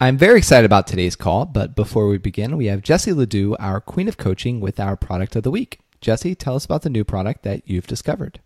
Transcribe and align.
I'm 0.00 0.16
very 0.16 0.38
excited 0.38 0.64
about 0.64 0.86
today's 0.86 1.16
call, 1.16 1.44
but 1.44 1.74
before 1.74 2.06
we 2.06 2.18
begin, 2.18 2.56
we 2.56 2.66
have 2.66 2.82
Jesse 2.82 3.12
Ledoux, 3.12 3.56
our 3.58 3.80
queen 3.80 4.06
of 4.06 4.16
coaching, 4.16 4.60
with 4.60 4.78
our 4.78 4.96
product 4.96 5.34
of 5.34 5.42
the 5.42 5.50
week. 5.50 5.80
Jesse, 6.00 6.36
tell 6.36 6.54
us 6.54 6.64
about 6.64 6.82
the 6.82 6.90
new 6.90 7.02
product 7.02 7.42
that 7.42 7.68
you've 7.68 7.88
discovered. 7.88 8.38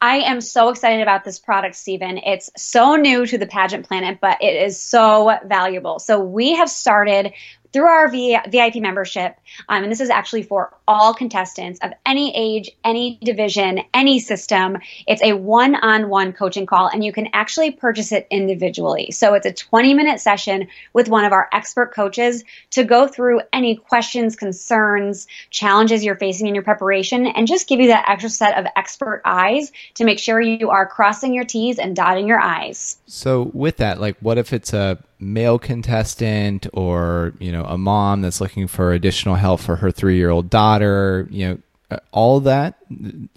I 0.00 0.16
am 0.16 0.40
so 0.40 0.70
excited 0.70 1.00
about 1.00 1.22
this 1.22 1.38
product, 1.38 1.76
Stephen. 1.76 2.18
It's 2.18 2.50
so 2.56 2.96
new 2.96 3.24
to 3.26 3.38
the 3.38 3.46
pageant 3.46 3.86
planet, 3.86 4.18
but 4.20 4.42
it 4.42 4.60
is 4.60 4.80
so 4.82 5.38
valuable. 5.44 6.00
So 6.00 6.18
we 6.18 6.54
have 6.54 6.68
started 6.68 7.32
through 7.72 7.86
our 7.86 8.08
VIP 8.08 8.76
membership, 8.76 9.36
um, 9.68 9.82
and 9.82 9.90
this 9.90 10.00
is 10.00 10.10
actually 10.10 10.42
for 10.42 10.74
all 10.86 11.14
contestants 11.14 11.80
of 11.80 11.92
any 12.04 12.34
age, 12.36 12.70
any 12.84 13.18
division, 13.22 13.80
any 13.94 14.18
system. 14.18 14.78
It's 15.06 15.22
a 15.22 15.32
one 15.32 15.74
on 15.74 16.08
one 16.08 16.32
coaching 16.32 16.66
call, 16.66 16.88
and 16.88 17.04
you 17.04 17.12
can 17.12 17.28
actually 17.32 17.70
purchase 17.70 18.12
it 18.12 18.26
individually. 18.30 19.10
So 19.10 19.34
it's 19.34 19.46
a 19.46 19.52
20 19.52 19.94
minute 19.94 20.20
session 20.20 20.68
with 20.92 21.08
one 21.08 21.24
of 21.24 21.32
our 21.32 21.48
expert 21.52 21.94
coaches 21.94 22.44
to 22.70 22.84
go 22.84 23.08
through 23.08 23.40
any 23.52 23.76
questions, 23.76 24.36
concerns, 24.36 25.26
challenges 25.50 26.04
you're 26.04 26.16
facing 26.16 26.46
in 26.46 26.54
your 26.54 26.64
preparation, 26.64 27.26
and 27.26 27.46
just 27.46 27.68
give 27.68 27.80
you 27.80 27.88
that 27.88 28.08
extra 28.08 28.30
set 28.30 28.58
of 28.58 28.66
expert 28.76 29.22
eyes 29.24 29.72
to 29.94 30.04
make 30.04 30.18
sure 30.18 30.40
you 30.40 30.70
are 30.70 30.86
crossing 30.86 31.34
your 31.34 31.44
T's 31.44 31.78
and 31.78 31.96
dotting 31.96 32.26
your 32.26 32.40
I's. 32.40 32.98
So, 33.06 33.50
with 33.54 33.78
that, 33.78 34.00
like, 34.00 34.16
what 34.20 34.38
if 34.38 34.52
it's 34.52 34.72
a 34.72 34.98
male 35.22 35.58
contestant 35.58 36.66
or 36.72 37.32
you 37.38 37.52
know 37.52 37.64
a 37.64 37.78
mom 37.78 38.22
that's 38.22 38.40
looking 38.40 38.66
for 38.66 38.92
additional 38.92 39.36
help 39.36 39.60
for 39.60 39.76
her 39.76 39.90
three 39.90 40.16
year 40.16 40.30
old 40.30 40.50
daughter 40.50 41.28
you 41.30 41.48
know 41.48 41.58
uh, 41.90 41.98
all 42.10 42.40
that 42.40 42.78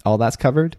all 0.04 0.18
that's 0.18 0.36
covered 0.36 0.76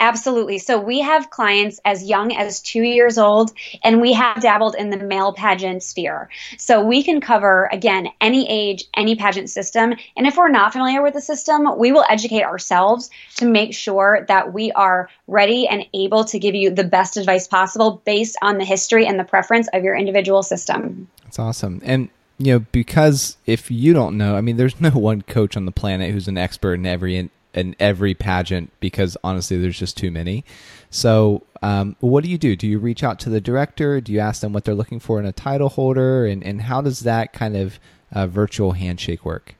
Absolutely. 0.00 0.58
So 0.58 0.80
we 0.80 1.00
have 1.00 1.28
clients 1.28 1.78
as 1.84 2.02
young 2.02 2.34
as 2.34 2.60
two 2.60 2.82
years 2.82 3.18
old, 3.18 3.52
and 3.84 4.00
we 4.00 4.14
have 4.14 4.40
dabbled 4.40 4.74
in 4.74 4.88
the 4.88 4.96
male 4.96 5.34
pageant 5.34 5.82
sphere. 5.82 6.30
So 6.56 6.82
we 6.82 7.02
can 7.02 7.20
cover, 7.20 7.68
again, 7.70 8.08
any 8.18 8.48
age, 8.48 8.84
any 8.96 9.14
pageant 9.14 9.50
system. 9.50 9.92
And 10.16 10.26
if 10.26 10.38
we're 10.38 10.48
not 10.48 10.72
familiar 10.72 11.02
with 11.02 11.12
the 11.12 11.20
system, 11.20 11.78
we 11.78 11.92
will 11.92 12.04
educate 12.08 12.44
ourselves 12.44 13.10
to 13.36 13.44
make 13.44 13.74
sure 13.74 14.24
that 14.28 14.54
we 14.54 14.72
are 14.72 15.10
ready 15.26 15.68
and 15.68 15.84
able 15.92 16.24
to 16.24 16.38
give 16.38 16.54
you 16.54 16.70
the 16.70 16.84
best 16.84 17.18
advice 17.18 17.46
possible 17.46 18.00
based 18.06 18.38
on 18.40 18.56
the 18.56 18.64
history 18.64 19.06
and 19.06 19.20
the 19.20 19.24
preference 19.24 19.68
of 19.74 19.84
your 19.84 19.94
individual 19.94 20.42
system. 20.42 21.08
That's 21.24 21.38
awesome. 21.38 21.82
And 21.84 22.08
you 22.38 22.54
know, 22.54 22.64
because 22.72 23.36
if 23.44 23.70
you 23.70 23.92
don't 23.92 24.16
know, 24.16 24.34
I 24.34 24.40
mean, 24.40 24.56
there's 24.56 24.80
no 24.80 24.90
one 24.90 25.20
coach 25.20 25.58
on 25.58 25.66
the 25.66 25.72
planet 25.72 26.10
who's 26.10 26.26
an 26.26 26.38
expert 26.38 26.74
in 26.74 26.86
every 26.86 27.30
in 27.54 27.74
every 27.80 28.14
pageant 28.14 28.70
because 28.80 29.16
honestly, 29.24 29.58
there's 29.58 29.78
just 29.78 29.96
too 29.96 30.10
many. 30.10 30.44
So, 30.90 31.42
um, 31.62 31.96
what 32.00 32.24
do 32.24 32.30
you 32.30 32.38
do? 32.38 32.56
Do 32.56 32.66
you 32.66 32.78
reach 32.78 33.02
out 33.02 33.20
to 33.20 33.30
the 33.30 33.40
director? 33.40 34.00
Do 34.00 34.12
you 34.12 34.20
ask 34.20 34.40
them 34.40 34.52
what 34.52 34.64
they're 34.64 34.74
looking 34.74 35.00
for 35.00 35.18
in 35.20 35.26
a 35.26 35.32
title 35.32 35.68
holder? 35.68 36.26
And, 36.26 36.42
and 36.42 36.62
how 36.62 36.80
does 36.80 37.00
that 37.00 37.32
kind 37.32 37.56
of 37.56 37.78
uh, 38.12 38.26
virtual 38.26 38.72
handshake 38.72 39.24
work? 39.24 39.54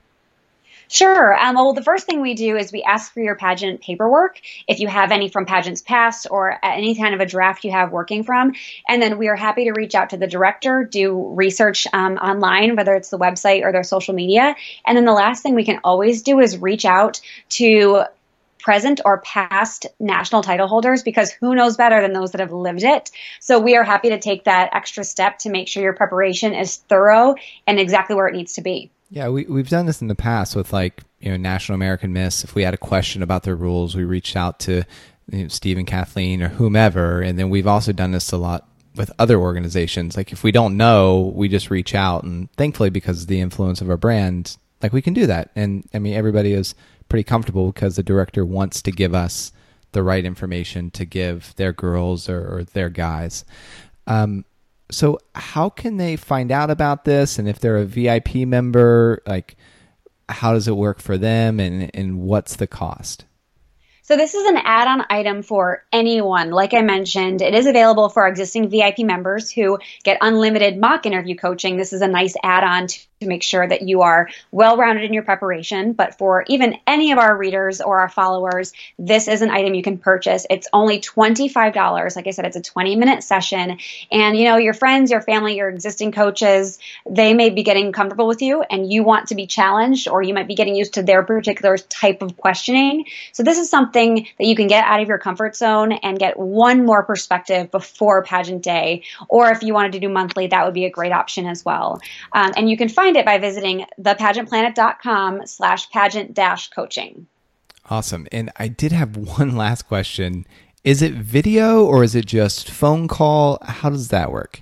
Sure. 0.91 1.33
Um, 1.39 1.55
well, 1.55 1.71
the 1.71 1.81
first 1.81 2.05
thing 2.05 2.19
we 2.19 2.33
do 2.33 2.57
is 2.57 2.73
we 2.73 2.83
ask 2.83 3.13
for 3.13 3.21
your 3.21 3.35
pageant 3.35 3.79
paperwork, 3.79 4.41
if 4.67 4.81
you 4.81 4.89
have 4.89 5.13
any 5.13 5.29
from 5.29 5.45
pageants 5.45 5.81
past 5.81 6.27
or 6.29 6.59
any 6.61 6.95
kind 6.95 7.13
of 7.15 7.21
a 7.21 7.25
draft 7.25 7.63
you 7.63 7.71
have 7.71 7.93
working 7.93 8.25
from. 8.25 8.51
And 8.89 9.01
then 9.01 9.17
we 9.17 9.29
are 9.29 9.37
happy 9.37 9.63
to 9.63 9.71
reach 9.71 9.95
out 9.95 10.09
to 10.09 10.17
the 10.17 10.27
director, 10.27 10.83
do 10.83 11.29
research 11.33 11.87
um, 11.93 12.17
online, 12.17 12.75
whether 12.75 12.93
it's 12.93 13.09
the 13.09 13.17
website 13.17 13.63
or 13.63 13.71
their 13.71 13.85
social 13.85 14.13
media. 14.13 14.53
And 14.85 14.97
then 14.97 15.05
the 15.05 15.13
last 15.13 15.41
thing 15.43 15.55
we 15.55 15.63
can 15.63 15.79
always 15.85 16.23
do 16.23 16.41
is 16.41 16.57
reach 16.57 16.83
out 16.83 17.21
to 17.51 18.03
present 18.59 18.99
or 19.05 19.21
past 19.21 19.85
national 19.97 20.43
title 20.43 20.67
holders 20.67 21.03
because 21.03 21.31
who 21.31 21.55
knows 21.55 21.77
better 21.77 22.01
than 22.01 22.11
those 22.11 22.33
that 22.33 22.41
have 22.41 22.51
lived 22.51 22.83
it. 22.83 23.11
So 23.39 23.59
we 23.59 23.77
are 23.77 23.83
happy 23.85 24.09
to 24.09 24.19
take 24.19 24.43
that 24.43 24.71
extra 24.73 25.05
step 25.05 25.39
to 25.39 25.49
make 25.49 25.69
sure 25.69 25.81
your 25.81 25.93
preparation 25.93 26.53
is 26.53 26.75
thorough 26.75 27.35
and 27.65 27.79
exactly 27.79 28.17
where 28.17 28.27
it 28.27 28.35
needs 28.35 28.55
to 28.55 28.61
be. 28.61 28.91
Yeah, 29.11 29.27
we 29.27 29.43
we've 29.43 29.67
done 29.67 29.87
this 29.87 30.01
in 30.01 30.07
the 30.07 30.15
past 30.15 30.55
with 30.55 30.71
like 30.71 31.03
you 31.19 31.29
know 31.29 31.37
National 31.37 31.75
American 31.75 32.13
Miss. 32.13 32.45
If 32.45 32.55
we 32.55 32.63
had 32.63 32.73
a 32.73 32.77
question 32.77 33.21
about 33.21 33.43
their 33.43 33.57
rules, 33.57 33.93
we 33.93 34.05
reached 34.05 34.37
out 34.37 34.59
to 34.61 34.85
you 35.29 35.43
know, 35.43 35.47
Steve 35.49 35.77
and 35.77 35.85
Kathleen 35.85 36.41
or 36.41 36.47
whomever, 36.47 37.21
and 37.21 37.37
then 37.37 37.49
we've 37.49 37.67
also 37.67 37.91
done 37.91 38.11
this 38.11 38.31
a 38.31 38.37
lot 38.37 38.69
with 38.95 39.11
other 39.19 39.37
organizations. 39.37 40.15
Like 40.15 40.31
if 40.31 40.45
we 40.45 40.53
don't 40.53 40.77
know, 40.77 41.33
we 41.35 41.49
just 41.49 41.69
reach 41.69 41.93
out, 41.93 42.23
and 42.23 42.49
thankfully 42.53 42.89
because 42.89 43.23
of 43.23 43.27
the 43.27 43.41
influence 43.41 43.81
of 43.81 43.89
our 43.89 43.97
brand, 43.97 44.55
like 44.81 44.93
we 44.93 45.01
can 45.01 45.13
do 45.13 45.27
that. 45.27 45.51
And 45.57 45.85
I 45.93 45.99
mean, 45.99 46.13
everybody 46.13 46.53
is 46.53 46.73
pretty 47.09 47.23
comfortable 47.25 47.73
because 47.73 47.97
the 47.97 48.03
director 48.03 48.45
wants 48.45 48.81
to 48.83 48.91
give 48.91 49.13
us 49.13 49.51
the 49.91 50.03
right 50.03 50.23
information 50.23 50.89
to 50.91 51.03
give 51.03 51.53
their 51.57 51.73
girls 51.73 52.29
or, 52.29 52.59
or 52.59 52.63
their 52.63 52.87
guys. 52.89 53.43
Um, 54.07 54.45
so 54.91 55.17
how 55.33 55.69
can 55.69 55.97
they 55.97 56.15
find 56.15 56.51
out 56.51 56.69
about 56.69 57.05
this 57.05 57.39
and 57.39 57.47
if 57.47 57.59
they're 57.59 57.77
a 57.77 57.85
vip 57.85 58.35
member 58.35 59.21
like 59.25 59.55
how 60.29 60.53
does 60.53 60.67
it 60.67 60.75
work 60.75 60.99
for 60.99 61.17
them 61.17 61.59
and 61.59 61.89
and 61.93 62.19
what's 62.19 62.57
the 62.57 62.67
cost 62.67 63.25
so 64.03 64.17
this 64.17 64.33
is 64.33 64.45
an 64.45 64.57
add-on 64.57 65.05
item 65.09 65.41
for 65.41 65.85
anyone. 65.93 66.49
Like 66.49 66.73
I 66.73 66.81
mentioned, 66.81 67.41
it 67.41 67.53
is 67.53 67.65
available 67.65 68.09
for 68.09 68.23
our 68.23 68.29
existing 68.29 68.67
VIP 68.69 68.99
members 68.99 69.49
who 69.49 69.79
get 70.03 70.17
unlimited 70.19 70.77
mock 70.77 71.05
interview 71.05 71.37
coaching. 71.37 71.77
This 71.77 71.93
is 71.93 72.01
a 72.01 72.09
nice 72.09 72.35
add-on 72.43 72.87
to 72.87 72.99
to 73.21 73.27
make 73.27 73.43
sure 73.43 73.67
that 73.67 73.83
you 73.83 74.01
are 74.01 74.29
well 74.51 74.77
rounded 74.77 75.05
in 75.05 75.13
your 75.13 75.23
preparation. 75.23 75.93
But 75.93 76.17
for 76.17 76.43
even 76.47 76.77
any 76.85 77.11
of 77.11 77.19
our 77.19 77.35
readers 77.37 77.79
or 77.79 77.99
our 77.99 78.09
followers, 78.09 78.73
this 78.99 79.27
is 79.27 79.41
an 79.41 79.49
item 79.49 79.73
you 79.73 79.83
can 79.83 79.97
purchase. 79.97 80.45
It's 80.49 80.67
only 80.73 80.99
$25. 80.99 82.15
Like 82.15 82.27
I 82.27 82.31
said, 82.31 82.45
it's 82.45 82.57
a 82.57 82.61
20 82.61 82.95
minute 82.95 83.23
session. 83.23 83.77
And 84.11 84.37
you 84.37 84.45
know, 84.45 84.57
your 84.57 84.73
friends, 84.73 85.11
your 85.11 85.21
family, 85.21 85.55
your 85.55 85.69
existing 85.69 86.11
coaches, 86.11 86.79
they 87.09 87.33
may 87.33 87.49
be 87.49 87.63
getting 87.63 87.91
comfortable 87.91 88.27
with 88.27 88.41
you 88.41 88.63
and 88.63 88.91
you 88.91 89.03
want 89.03 89.27
to 89.29 89.35
be 89.35 89.47
challenged 89.47 90.07
or 90.07 90.21
you 90.23 90.33
might 90.33 90.47
be 90.47 90.55
getting 90.55 90.75
used 90.75 90.95
to 90.95 91.03
their 91.03 91.23
particular 91.23 91.77
type 91.77 92.21
of 92.21 92.35
questioning. 92.37 93.05
So 93.31 93.43
this 93.43 93.59
is 93.59 93.69
something 93.69 94.27
that 94.37 94.45
you 94.45 94.55
can 94.55 94.67
get 94.67 94.83
out 94.85 95.01
of 95.01 95.07
your 95.07 95.19
comfort 95.19 95.55
zone 95.55 95.91
and 95.91 96.17
get 96.17 96.37
one 96.37 96.85
more 96.85 97.03
perspective 97.03 97.69
before 97.69 98.23
pageant 98.23 98.63
day. 98.63 99.03
Or 99.29 99.51
if 99.51 99.61
you 99.61 99.73
wanted 99.73 99.93
to 99.93 99.99
do 99.99 100.09
monthly, 100.09 100.47
that 100.47 100.65
would 100.65 100.73
be 100.73 100.85
a 100.85 100.89
great 100.89 101.11
option 101.11 101.45
as 101.45 101.63
well. 101.63 102.01
Um, 102.33 102.51
and 102.57 102.69
you 102.69 102.77
can 102.77 102.89
find 102.89 103.10
find 103.11 103.17
it 103.17 103.25
by 103.25 103.37
visiting 103.37 103.85
thepageantplanet.com 103.99 105.45
slash 105.45 105.89
pageant 105.89 106.33
dash 106.33 106.69
coaching. 106.69 107.27
Awesome. 107.89 108.25
And 108.31 108.49
I 108.55 108.69
did 108.69 108.93
have 108.93 109.17
one 109.17 109.57
last 109.57 109.83
question. 109.83 110.45
Is 110.85 111.01
it 111.01 111.11
video 111.11 111.83
or 111.83 112.05
is 112.05 112.15
it 112.15 112.25
just 112.25 112.71
phone 112.71 113.09
call? 113.09 113.57
How 113.63 113.89
does 113.89 114.07
that 114.09 114.31
work? 114.31 114.61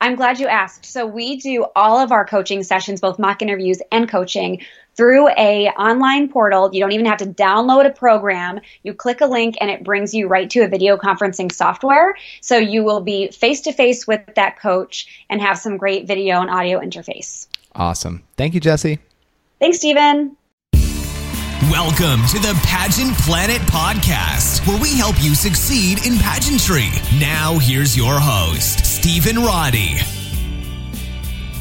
I'm 0.00 0.16
glad 0.16 0.40
you 0.40 0.48
asked. 0.48 0.86
So 0.86 1.06
we 1.06 1.36
do 1.36 1.66
all 1.76 1.98
of 1.98 2.10
our 2.10 2.24
coaching 2.24 2.64
sessions, 2.64 3.00
both 3.00 3.18
mock 3.18 3.42
interviews 3.42 3.80
and 3.92 4.08
coaching, 4.08 4.60
through 4.96 5.28
a 5.30 5.68
online 5.78 6.28
portal. 6.28 6.70
You 6.72 6.80
don't 6.80 6.92
even 6.92 7.06
have 7.06 7.18
to 7.18 7.26
download 7.26 7.86
a 7.86 7.90
program. 7.90 8.60
You 8.82 8.92
click 8.92 9.20
a 9.20 9.26
link 9.26 9.56
and 9.60 9.70
it 9.70 9.84
brings 9.84 10.14
you 10.14 10.26
right 10.26 10.50
to 10.50 10.60
a 10.60 10.68
video 10.68 10.96
conferencing 10.96 11.52
software. 11.52 12.16
So 12.40 12.58
you 12.58 12.82
will 12.82 13.00
be 13.00 13.28
face 13.28 13.60
to 13.62 13.72
face 13.72 14.06
with 14.06 14.22
that 14.34 14.58
coach 14.58 15.24
and 15.30 15.40
have 15.40 15.58
some 15.58 15.76
great 15.76 16.08
video 16.08 16.40
and 16.40 16.50
audio 16.50 16.80
interface. 16.80 17.46
Awesome. 17.78 18.24
Thank 18.36 18.54
you, 18.54 18.60
Jesse. 18.60 18.98
Thanks, 19.60 19.78
Stephen. 19.78 20.36
Welcome 21.70 22.26
to 22.28 22.38
the 22.38 22.58
Pageant 22.64 23.16
Planet 23.18 23.60
Podcast, 23.62 24.66
where 24.66 24.80
we 24.80 24.96
help 24.96 25.22
you 25.22 25.34
succeed 25.34 26.04
in 26.04 26.16
pageantry. 26.18 26.88
Now, 27.20 27.58
here's 27.58 27.96
your 27.96 28.18
host, 28.18 28.84
Stephen 28.84 29.36
Roddy. 29.36 29.96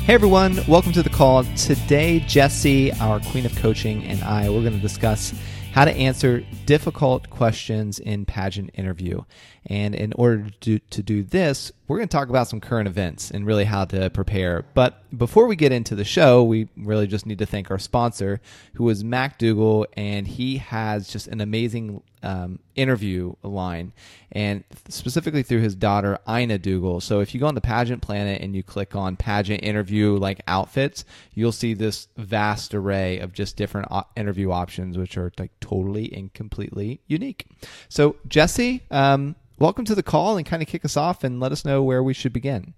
Hey 0.05 0.13
everyone, 0.13 0.59
welcome 0.67 0.94
to 0.94 1.03
the 1.03 1.09
call. 1.09 1.44
Today, 1.55 2.22
Jesse, 2.22 2.94
our 2.94 3.19
queen 3.19 3.45
of 3.45 3.55
coaching, 3.57 4.03
and 4.05 4.23
I, 4.23 4.49
we're 4.49 4.61
going 4.61 4.73
to 4.73 4.79
discuss 4.79 5.34
how 5.73 5.85
to 5.85 5.91
answer 5.91 6.44
difficult 6.66 7.29
questions 7.29 7.99
in 7.99 8.25
pageant 8.25 8.72
interview. 8.73 9.22
And 9.69 9.95
in 9.95 10.13
order 10.13 10.44
to 10.44 10.51
do, 10.61 10.79
to 10.79 11.03
do 11.03 11.23
this, 11.23 11.73
we're 11.88 11.97
going 11.97 12.07
to 12.07 12.17
talk 12.17 12.29
about 12.29 12.47
some 12.47 12.61
current 12.61 12.88
events 12.88 13.31
and 13.31 13.45
really 13.45 13.66
how 13.66 13.83
to 13.85 14.09
prepare. 14.09 14.63
But 14.73 15.03
before 15.17 15.46
we 15.46 15.58
get 15.58 15.73
into 15.73 15.93
the 15.93 16.05
show, 16.05 16.41
we 16.43 16.69
really 16.78 17.05
just 17.05 17.25
need 17.25 17.40
to 17.40 17.46
thank 17.46 17.69
our 17.69 17.78
sponsor, 17.78 18.40
who 18.75 18.87
is 18.90 19.03
Mac 19.03 19.37
Duggal, 19.37 19.85
and 19.97 20.25
he 20.25 20.58
has 20.58 21.09
just 21.09 21.28
an 21.28 21.41
amazing 21.41 22.02
um, 22.23 22.59
interview 22.75 23.34
line, 23.43 23.91
and 24.31 24.64
specifically 24.87 25.43
through 25.43 25.61
his 25.61 25.75
daughter 25.75 26.17
Ieena 26.28 26.59
Duggal. 26.59 27.02
So 27.02 27.19
if 27.19 27.34
you 27.34 27.41
go 27.41 27.47
on 27.47 27.55
the 27.55 27.61
Pageant 27.61 28.02
Planet 28.02 28.41
and 28.41 28.55
you 28.55 28.64
click 28.64 28.96
on 28.96 29.17
Pageant 29.17 29.64
Interview 29.64 30.17
like 30.17 30.41
outfits, 30.47 31.03
you'll 31.34 31.52
see 31.52 31.73
this 31.73 32.08
vast 32.16 32.73
array 32.73 33.19
of 33.19 33.34
just 33.34 33.58
different 33.58 33.90
interview 34.16 34.52
options, 34.52 34.97
which 34.97 35.17
are 35.17 35.31
like 35.37 35.52
totally 35.59 36.11
and 36.14 36.34
completely 36.34 37.02
unique. 37.08 37.47
So 37.90 38.16
Jesse, 38.29 38.81
Um, 38.91 39.35
welcome 39.59 39.85
to 39.85 39.95
the 39.95 40.03
call 40.03 40.37
and 40.37 40.45
kind 40.45 40.61
of 40.61 40.67
kick 40.67 40.85
us 40.85 40.97
off 40.97 41.23
and 41.23 41.39
let 41.39 41.51
us 41.51 41.65
know 41.65 41.83
where 41.83 42.03
we 42.03 42.13
should 42.13 42.33
begin. 42.33 42.73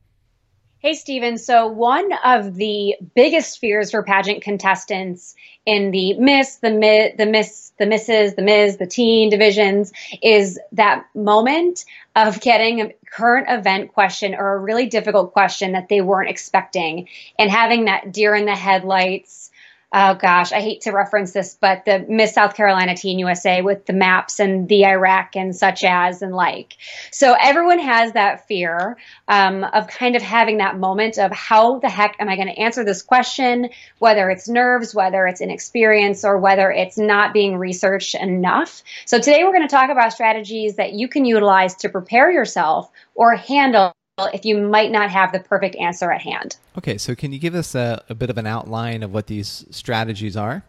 Hey, 0.81 0.93
Stephen. 0.93 1.37
So, 1.37 1.67
one 1.67 2.09
of 2.23 2.55
the 2.55 2.95
biggest 3.13 3.59
fears 3.59 3.91
for 3.91 4.01
pageant 4.01 4.41
contestants 4.41 5.35
in 5.65 5.91
the 5.91 6.13
Miss, 6.13 6.55
the 6.55 6.71
Mi- 6.71 7.13
the 7.17 7.25
Miss, 7.25 7.73
the 7.77 7.85
Misses, 7.85 8.35
the 8.35 8.41
Ms, 8.41 8.77
the 8.77 8.87
Teen 8.87 9.29
divisions 9.29 9.91
is 10.23 10.57
that 10.71 11.05
moment 11.13 11.83
of 12.15 12.39
getting 12.39 12.79
a 12.79 12.93
current 13.11 13.47
event 13.49 13.93
question 13.93 14.33
or 14.33 14.53
a 14.53 14.59
really 14.59 14.85
difficult 14.85 15.33
question 15.33 15.73
that 15.73 15.89
they 15.89 15.99
weren't 15.99 16.29
expecting 16.29 17.09
and 17.37 17.51
having 17.51 17.85
that 17.85 18.13
deer 18.13 18.33
in 18.33 18.45
the 18.45 18.55
headlights 18.55 19.48
oh 19.91 20.13
gosh, 20.15 20.51
I 20.51 20.61
hate 20.61 20.81
to 20.81 20.91
reference 20.91 21.31
this, 21.31 21.57
but 21.59 21.83
the 21.85 22.05
Miss 22.07 22.33
South 22.33 22.55
Carolina 22.55 22.95
Teen 22.95 23.17
USA 23.19 23.61
with 23.61 23.85
the 23.85 23.93
maps 23.93 24.39
and 24.39 24.69
the 24.69 24.85
Iraq 24.85 25.35
and 25.35 25.55
such 25.55 25.83
as 25.83 26.21
and 26.21 26.33
like. 26.33 26.77
So 27.11 27.35
everyone 27.39 27.79
has 27.79 28.13
that 28.13 28.47
fear 28.47 28.97
um, 29.27 29.63
of 29.63 29.87
kind 29.87 30.15
of 30.15 30.21
having 30.21 30.57
that 30.57 30.77
moment 30.77 31.17
of 31.17 31.31
how 31.31 31.79
the 31.79 31.89
heck 31.89 32.15
am 32.19 32.29
I 32.29 32.35
going 32.35 32.49
to 32.49 32.59
answer 32.59 32.83
this 32.83 33.01
question, 33.01 33.69
whether 33.97 34.29
it's 34.29 34.47
nerves, 34.47 34.93
whether 34.93 35.25
it's 35.25 35.41
inexperience, 35.41 36.23
or 36.23 36.37
whether 36.37 36.71
it's 36.71 36.97
not 36.97 37.33
being 37.33 37.57
researched 37.57 38.13
enough. 38.13 38.83
So 39.05 39.17
today 39.17 39.43
we're 39.43 39.53
going 39.53 39.67
to 39.67 39.75
talk 39.75 39.89
about 39.89 40.13
strategies 40.13 40.75
that 40.75 40.93
you 40.93 41.07
can 41.07 41.25
utilize 41.25 41.75
to 41.77 41.89
prepare 41.89 42.31
yourself 42.31 42.91
or 43.15 43.35
handle 43.35 43.93
if 44.25 44.45
you 44.45 44.57
might 44.57 44.91
not 44.91 45.09
have 45.09 45.31
the 45.31 45.39
perfect 45.39 45.75
answer 45.75 46.11
at 46.11 46.21
hand. 46.21 46.57
Okay, 46.77 46.97
so 46.97 47.15
can 47.15 47.31
you 47.31 47.39
give 47.39 47.55
us 47.55 47.75
a, 47.75 48.03
a 48.09 48.15
bit 48.15 48.29
of 48.29 48.37
an 48.37 48.47
outline 48.47 49.03
of 49.03 49.13
what 49.13 49.27
these 49.27 49.65
strategies 49.71 50.35
are? 50.35 50.63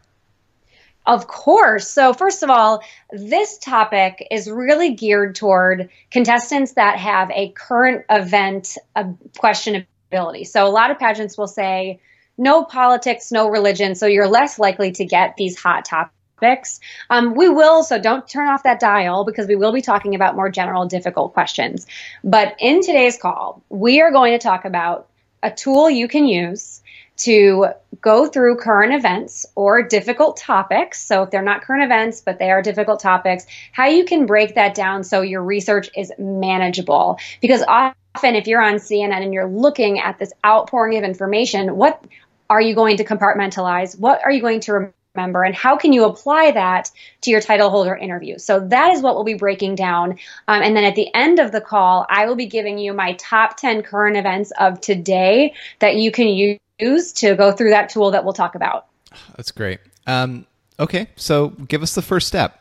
Of 1.07 1.27
course. 1.27 1.89
So, 1.89 2.13
first 2.13 2.43
of 2.43 2.51
all, 2.51 2.83
this 3.11 3.59
topic 3.59 4.27
is 4.31 4.51
really 4.51 4.95
geared 4.95 5.35
toward 5.35 5.89
contestants 6.11 6.73
that 6.73 6.99
have 6.99 7.31
a 7.31 7.51
current 7.51 8.05
event 8.11 8.77
uh, 8.95 9.05
questionability. 9.39 10.47
So, 10.47 10.67
a 10.67 10.69
lot 10.69 10.91
of 10.91 10.99
pageants 10.99 11.39
will 11.39 11.49
say, 11.49 12.01
no 12.37 12.65
politics, 12.65 13.33
no 13.33 13.49
religion. 13.49 13.95
So, 13.95 14.07
you're 14.07 14.29
less 14.29 14.59
likely 14.59 14.93
to 14.93 15.05
get 15.05 15.37
these 15.37 15.59
hot 15.59 15.87
topics 15.87 16.15
topics. 16.41 16.81
Um, 17.09 17.35
we 17.35 17.49
will, 17.49 17.83
so 17.83 18.01
don't 18.01 18.27
turn 18.29 18.49
off 18.49 18.63
that 18.63 18.81
dial 18.81 19.25
because 19.25 19.47
we 19.47 19.57
will 19.57 19.73
be 19.73 19.83
talking 19.83 20.15
about 20.15 20.37
more 20.37 20.51
general, 20.51 20.87
difficult 20.87 21.35
questions. 21.35 21.87
But 22.25 22.57
in 22.59 22.83
today's 22.83 23.19
call, 23.19 23.63
we 23.69 24.01
are 24.01 24.11
going 24.11 24.33
to 24.33 24.39
talk 24.39 24.65
about 24.65 25.09
a 25.43 25.51
tool 25.51 25.89
you 25.89 26.09
can 26.09 26.27
use 26.27 26.83
to 27.17 27.67
go 28.01 28.27
through 28.27 28.57
current 28.57 28.95
events 28.95 29.45
or 29.55 29.83
difficult 29.83 30.39
topics. 30.39 31.03
So 31.03 31.23
if 31.23 31.31
they're 31.31 31.43
not 31.43 31.63
current 31.63 31.85
events, 31.85 32.23
but 32.23 32.39
they 32.39 32.51
are 32.51 32.63
difficult 32.63 33.01
topics, 33.01 33.45
how 33.73 33.89
you 33.89 34.05
can 34.05 34.25
break 34.25 34.55
that 34.55 34.75
down 34.75 35.05
so 35.05 35.21
your 35.21 35.43
research 35.43 35.91
is 35.95 36.13
manageable. 36.19 37.19
Because 37.43 37.63
often 37.69 38.35
if 38.37 38.47
you're 38.47 38.63
on 38.63 38.77
CNN 38.77 39.23
and 39.23 39.35
you're 39.35 39.49
looking 39.49 40.01
at 40.01 40.19
this 40.19 40.33
outpouring 40.45 40.97
of 40.97 41.05
information, 41.05 41.77
what 41.77 42.03
are 42.49 42.61
you 42.61 42.75
going 42.75 42.97
to 42.97 43.05
compartmentalize? 43.05 43.99
What 43.99 44.23
are 44.25 44.33
you 44.33 44.41
going 44.41 44.61
to 44.61 44.93
member 45.15 45.43
and 45.43 45.55
how 45.55 45.77
can 45.77 45.93
you 45.93 46.05
apply 46.05 46.51
that 46.53 46.91
to 47.23 47.31
your 47.31 47.41
title 47.41 47.71
holder 47.71 47.97
interview? 47.97 48.39
So 48.39 48.61
that 48.69 48.93
is 48.93 49.03
what 49.03 49.15
we'll 49.15 49.25
be 49.25 49.35
breaking 49.35 49.75
down. 49.75 50.13
Um, 50.49 50.63
and 50.63 50.77
then 50.77 50.85
at 50.85 50.95
the 50.95 51.13
end 51.15 51.39
of 51.39 51.53
the 51.53 51.61
call 51.61 52.07
i 52.09 52.27
will 52.27 52.37
be 52.37 52.47
giving 52.47 52.79
you 52.79 52.93
my 52.93 53.15
top 53.15 53.57
10 53.57 53.83
current 53.83 54.17
events 54.17 54.53
of 54.59 54.81
today 54.81 55.55
that 55.81 55.97
you 55.97 56.11
can 56.11 56.29
use 56.29 57.13
to 57.13 57.35
go 57.35 57.53
through 57.53 57.71
that 57.71 57.89
tool 57.89 58.11
that 58.11 58.25
we'll 58.25 58.33
talk 58.33 58.55
about. 58.55 58.87
That's 59.37 59.51
great. 59.51 59.81
Um, 60.07 60.47
okay 60.79 61.09
so 61.15 61.49
give 61.69 61.83
us 61.83 61.95
the 61.95 62.03
first 62.03 62.27
step 62.27 62.60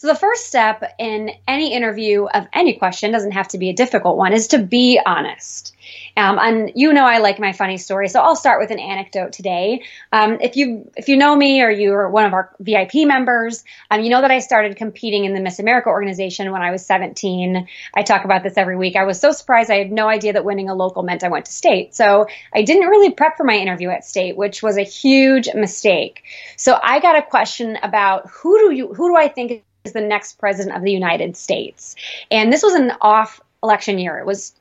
so 0.00 0.06
the 0.06 0.14
first 0.14 0.46
step 0.46 0.94
in 0.98 1.30
any 1.46 1.74
interview 1.74 2.24
of 2.24 2.46
any 2.54 2.72
question 2.72 3.12
doesn't 3.12 3.32
have 3.32 3.48
to 3.48 3.58
be 3.58 3.68
a 3.68 3.74
difficult 3.74 4.16
one 4.16 4.32
is 4.32 4.46
to 4.46 4.58
be 4.58 4.98
honest. 5.04 5.76
Um, 6.16 6.38
and 6.38 6.72
you 6.74 6.94
know 6.94 7.04
I 7.04 7.18
like 7.18 7.38
my 7.38 7.52
funny 7.52 7.76
story, 7.76 8.08
so 8.08 8.22
I'll 8.22 8.34
start 8.34 8.62
with 8.62 8.70
an 8.70 8.78
anecdote 8.78 9.34
today. 9.34 9.82
Um, 10.10 10.38
if 10.40 10.56
you 10.56 10.90
if 10.96 11.10
you 11.10 11.18
know 11.18 11.36
me 11.36 11.60
or 11.60 11.68
you're 11.68 12.08
one 12.08 12.24
of 12.24 12.32
our 12.32 12.50
VIP 12.60 13.06
members, 13.06 13.62
um, 13.90 14.00
you 14.00 14.08
know 14.08 14.22
that 14.22 14.30
I 14.30 14.38
started 14.38 14.74
competing 14.76 15.26
in 15.26 15.34
the 15.34 15.40
Miss 15.40 15.58
America 15.58 15.90
organization 15.90 16.50
when 16.50 16.62
I 16.62 16.70
was 16.70 16.86
17. 16.86 17.68
I 17.92 18.02
talk 18.02 18.24
about 18.24 18.42
this 18.42 18.56
every 18.56 18.78
week. 18.78 18.96
I 18.96 19.04
was 19.04 19.20
so 19.20 19.32
surprised 19.32 19.70
I 19.70 19.76
had 19.76 19.92
no 19.92 20.08
idea 20.08 20.32
that 20.32 20.46
winning 20.46 20.70
a 20.70 20.74
local 20.74 21.02
meant 21.02 21.24
I 21.24 21.28
went 21.28 21.44
to 21.44 21.52
state. 21.52 21.94
So 21.94 22.26
I 22.54 22.62
didn't 22.62 22.88
really 22.88 23.10
prep 23.10 23.36
for 23.36 23.44
my 23.44 23.56
interview 23.56 23.90
at 23.90 24.06
state, 24.06 24.34
which 24.34 24.62
was 24.62 24.78
a 24.78 24.82
huge 24.82 25.50
mistake. 25.54 26.22
So 26.56 26.78
I 26.82 27.00
got 27.00 27.18
a 27.18 27.22
question 27.22 27.76
about 27.82 28.30
who 28.30 28.58
do 28.60 28.74
you 28.74 28.94
who 28.94 29.10
do 29.10 29.16
I 29.16 29.28
think 29.28 29.62
is 29.84 29.92
the 29.92 30.00
next 30.00 30.38
president 30.38 30.76
of 30.76 30.82
the 30.82 30.92
United 30.92 31.36
States. 31.36 31.96
And 32.30 32.52
this 32.52 32.62
was 32.62 32.74
an 32.74 32.92
off 33.00 33.40
election 33.62 33.98
year. 33.98 34.18
It 34.18 34.26
was 34.26 34.52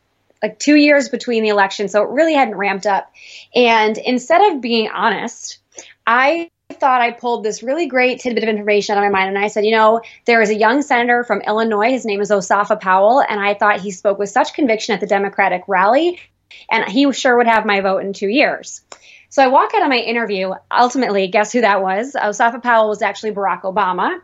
like 0.41 0.57
two 0.59 0.75
years 0.75 1.09
between 1.09 1.43
the 1.43 1.49
election, 1.49 1.87
so 1.89 2.03
it 2.03 2.09
really 2.09 2.33
hadn't 2.33 2.55
ramped 2.55 2.85
up. 2.85 3.11
And 3.53 3.97
instead 3.97 4.53
of 4.53 4.61
being 4.61 4.89
honest, 4.89 5.59
I 6.07 6.49
thought 6.71 7.01
I 7.01 7.11
pulled 7.11 7.43
this 7.43 7.63
really 7.63 7.87
great 7.87 8.19
tidbit 8.19 8.43
of 8.43 8.49
information 8.49 8.95
out 8.95 9.03
of 9.03 9.11
my 9.11 9.19
mind. 9.19 9.35
And 9.35 9.43
I 9.43 9.47
said, 9.47 9.65
you 9.65 9.71
know, 9.71 10.01
there 10.25 10.41
is 10.41 10.49
a 10.49 10.55
young 10.55 10.81
senator 10.81 11.23
from 11.23 11.41
Illinois. 11.41 11.91
His 11.91 12.05
name 12.05 12.21
is 12.21 12.29
Asafa 12.29 12.79
Powell. 12.79 13.21
And 13.21 13.39
I 13.39 13.53
thought 13.53 13.81
he 13.81 13.91
spoke 13.91 14.19
with 14.19 14.29
such 14.29 14.53
conviction 14.53 14.93
at 14.93 15.01
the 15.01 15.07
Democratic 15.07 15.63
rally. 15.67 16.19
And 16.69 16.85
he 16.85 17.11
sure 17.11 17.37
would 17.37 17.47
have 17.47 17.65
my 17.65 17.81
vote 17.81 18.03
in 18.03 18.13
two 18.13 18.27
years. 18.27 18.81
So 19.29 19.43
I 19.43 19.47
walk 19.47 19.73
out 19.75 19.83
of 19.83 19.89
my 19.89 19.97
interview. 19.97 20.51
Ultimately, 20.71 21.27
guess 21.27 21.51
who 21.51 21.61
that 21.61 21.81
was? 21.81 22.13
Asafa 22.13 22.61
Powell 22.61 22.89
was 22.89 23.01
actually 23.01 23.31
Barack 23.31 23.61
Obama. 23.61 24.21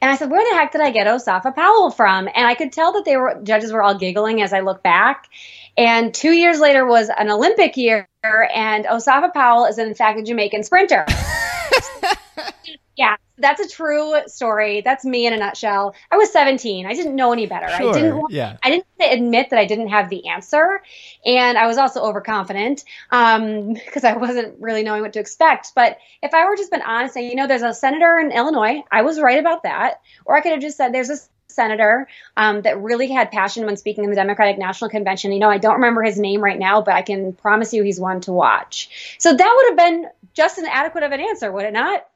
And 0.00 0.10
I 0.10 0.16
said, 0.16 0.30
where 0.30 0.42
the 0.50 0.56
heck 0.56 0.72
did 0.72 0.80
I 0.80 0.90
get 0.90 1.06
Asafa 1.06 1.54
Powell 1.54 1.90
from? 1.90 2.28
And 2.34 2.46
I 2.46 2.54
could 2.54 2.72
tell 2.72 2.92
that 2.92 3.04
they 3.04 3.16
were 3.16 3.40
judges 3.42 3.72
were 3.72 3.82
all 3.82 3.96
giggling 3.96 4.42
as 4.42 4.52
I 4.52 4.60
look 4.60 4.82
back. 4.82 5.28
And 5.76 6.12
two 6.12 6.32
years 6.32 6.60
later 6.60 6.84
was 6.84 7.10
an 7.16 7.30
Olympic 7.30 7.76
year, 7.76 8.08
and 8.22 8.84
Asafa 8.84 9.32
Powell 9.32 9.64
is 9.64 9.78
in 9.78 9.94
fact 9.94 10.18
a 10.18 10.22
Jamaican 10.22 10.64
sprinter. 10.64 11.06
yeah, 13.02 13.16
that's 13.36 13.60
a 13.60 13.68
true 13.68 14.14
story. 14.28 14.80
That's 14.80 15.04
me 15.04 15.26
in 15.26 15.32
a 15.32 15.36
nutshell. 15.36 15.96
I 16.08 16.16
was 16.16 16.30
17. 16.32 16.86
I 16.86 16.94
didn't 16.94 17.16
know 17.16 17.32
any 17.32 17.46
better. 17.46 17.68
Sure, 17.68 17.90
I 17.90 17.92
didn't. 17.92 18.30
Yeah. 18.30 18.56
I 18.62 18.70
didn't 18.70 18.86
admit 19.00 19.50
that 19.50 19.58
I 19.58 19.64
didn't 19.64 19.88
have 19.88 20.08
the 20.08 20.28
answer, 20.28 20.80
and 21.26 21.58
I 21.58 21.66
was 21.66 21.78
also 21.78 22.00
overconfident 22.00 22.84
because 23.10 23.34
um, 23.40 23.76
I 24.04 24.16
wasn't 24.16 24.60
really 24.60 24.84
knowing 24.84 25.02
what 25.02 25.14
to 25.14 25.18
expect. 25.18 25.72
But 25.74 25.98
if 26.22 26.32
I 26.32 26.44
were 26.44 26.54
just 26.54 26.70
been 26.70 26.82
honest, 26.82 27.16
and 27.16 27.26
you 27.26 27.34
know, 27.34 27.48
there's 27.48 27.62
a 27.62 27.74
senator 27.74 28.20
in 28.20 28.30
Illinois. 28.30 28.84
I 28.88 29.02
was 29.02 29.20
right 29.20 29.40
about 29.40 29.64
that, 29.64 30.00
or 30.24 30.36
I 30.36 30.40
could 30.40 30.52
have 30.52 30.60
just 30.60 30.76
said 30.76 30.94
there's 30.94 31.10
a 31.10 31.18
senator 31.48 32.06
um, 32.36 32.62
that 32.62 32.80
really 32.80 33.10
had 33.10 33.32
passion 33.32 33.66
when 33.66 33.76
speaking 33.76 34.04
in 34.04 34.10
the 34.10 34.16
Democratic 34.16 34.58
National 34.58 34.90
Convention. 34.90 35.32
You 35.32 35.40
know, 35.40 35.50
I 35.50 35.58
don't 35.58 35.74
remember 35.74 36.04
his 36.04 36.20
name 36.20 36.40
right 36.40 36.58
now, 36.58 36.82
but 36.82 36.94
I 36.94 37.02
can 37.02 37.32
promise 37.32 37.72
you 37.72 37.82
he's 37.82 37.98
one 37.98 38.20
to 38.22 38.32
watch. 38.32 39.16
So 39.18 39.34
that 39.34 39.54
would 39.56 39.66
have 39.70 39.76
been 39.76 40.08
just 40.34 40.58
an 40.58 40.66
adequate 40.66 41.02
of 41.02 41.10
an 41.10 41.20
answer, 41.20 41.50
would 41.50 41.64
it 41.64 41.72
not? 41.72 42.06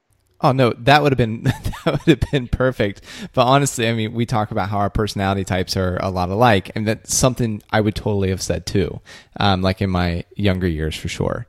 Oh 0.41 0.53
no, 0.53 0.75
that 0.79 1.03
would 1.03 1.13
have 1.13 1.19
been 1.19 1.43
that 1.85 1.85
would 1.85 2.21
have 2.21 2.31
been 2.31 2.49
perfect. 2.49 3.03
But 3.33 3.47
honestly, 3.47 3.89
I 3.89 3.95
mean, 3.95 4.13
we 4.13 4.27
talk 4.27 4.51
about 4.51 4.69
how 4.69 4.79
our 4.79 4.91
personality 4.91 5.45
types 5.45 5.77
are 5.77 5.97
a 6.03 6.11
lot 6.11 6.29
alike, 6.29 6.71
and 6.75 6.87
that's 6.87 7.15
something 7.15 7.63
I 7.71 7.81
would 7.81 7.95
totally 7.95 8.31
have 8.31 8.43
said 8.43 8.67
too, 8.67 9.01
um, 9.39 9.63
like 9.63 9.81
in 9.81 9.91
my 9.91 10.25
younger 10.37 10.69
years 10.69 10.97
for 10.97 11.09
sure. 11.09 11.47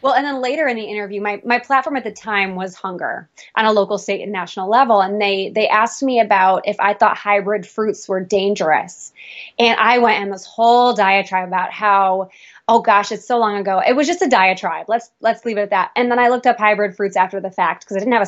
Well, 0.00 0.14
and 0.14 0.24
then 0.24 0.40
later 0.40 0.68
in 0.68 0.76
the 0.76 0.84
interview, 0.84 1.20
my, 1.20 1.42
my 1.44 1.58
platform 1.58 1.96
at 1.96 2.04
the 2.04 2.12
time 2.12 2.54
was 2.54 2.76
hunger 2.76 3.28
on 3.56 3.64
a 3.64 3.72
local, 3.72 3.98
state, 3.98 4.22
and 4.22 4.30
national 4.30 4.70
level. 4.70 5.00
And 5.00 5.20
they, 5.20 5.50
they 5.50 5.66
asked 5.66 6.04
me 6.04 6.20
about 6.20 6.68
if 6.68 6.76
I 6.78 6.94
thought 6.94 7.16
hybrid 7.16 7.66
fruits 7.66 8.08
were 8.08 8.20
dangerous. 8.20 9.12
And 9.58 9.78
I 9.78 9.98
went 9.98 10.22
in 10.22 10.30
this 10.30 10.46
whole 10.46 10.94
diatribe 10.94 11.48
about 11.48 11.72
how, 11.72 12.30
oh 12.68 12.80
gosh, 12.80 13.10
it's 13.10 13.26
so 13.26 13.38
long 13.38 13.56
ago. 13.56 13.82
It 13.84 13.94
was 13.94 14.06
just 14.06 14.22
a 14.22 14.28
diatribe. 14.28 14.86
Let's, 14.88 15.10
let's 15.20 15.44
leave 15.44 15.56
it 15.56 15.62
at 15.62 15.70
that. 15.70 15.90
And 15.96 16.10
then 16.10 16.18
I 16.18 16.28
looked 16.28 16.46
up 16.46 16.58
hybrid 16.58 16.94
fruits 16.94 17.16
after 17.16 17.40
the 17.40 17.50
fact 17.50 17.84
because 17.84 17.96
I 17.96 18.00
didn't 18.00 18.12
have 18.12 18.22
a 18.22 18.24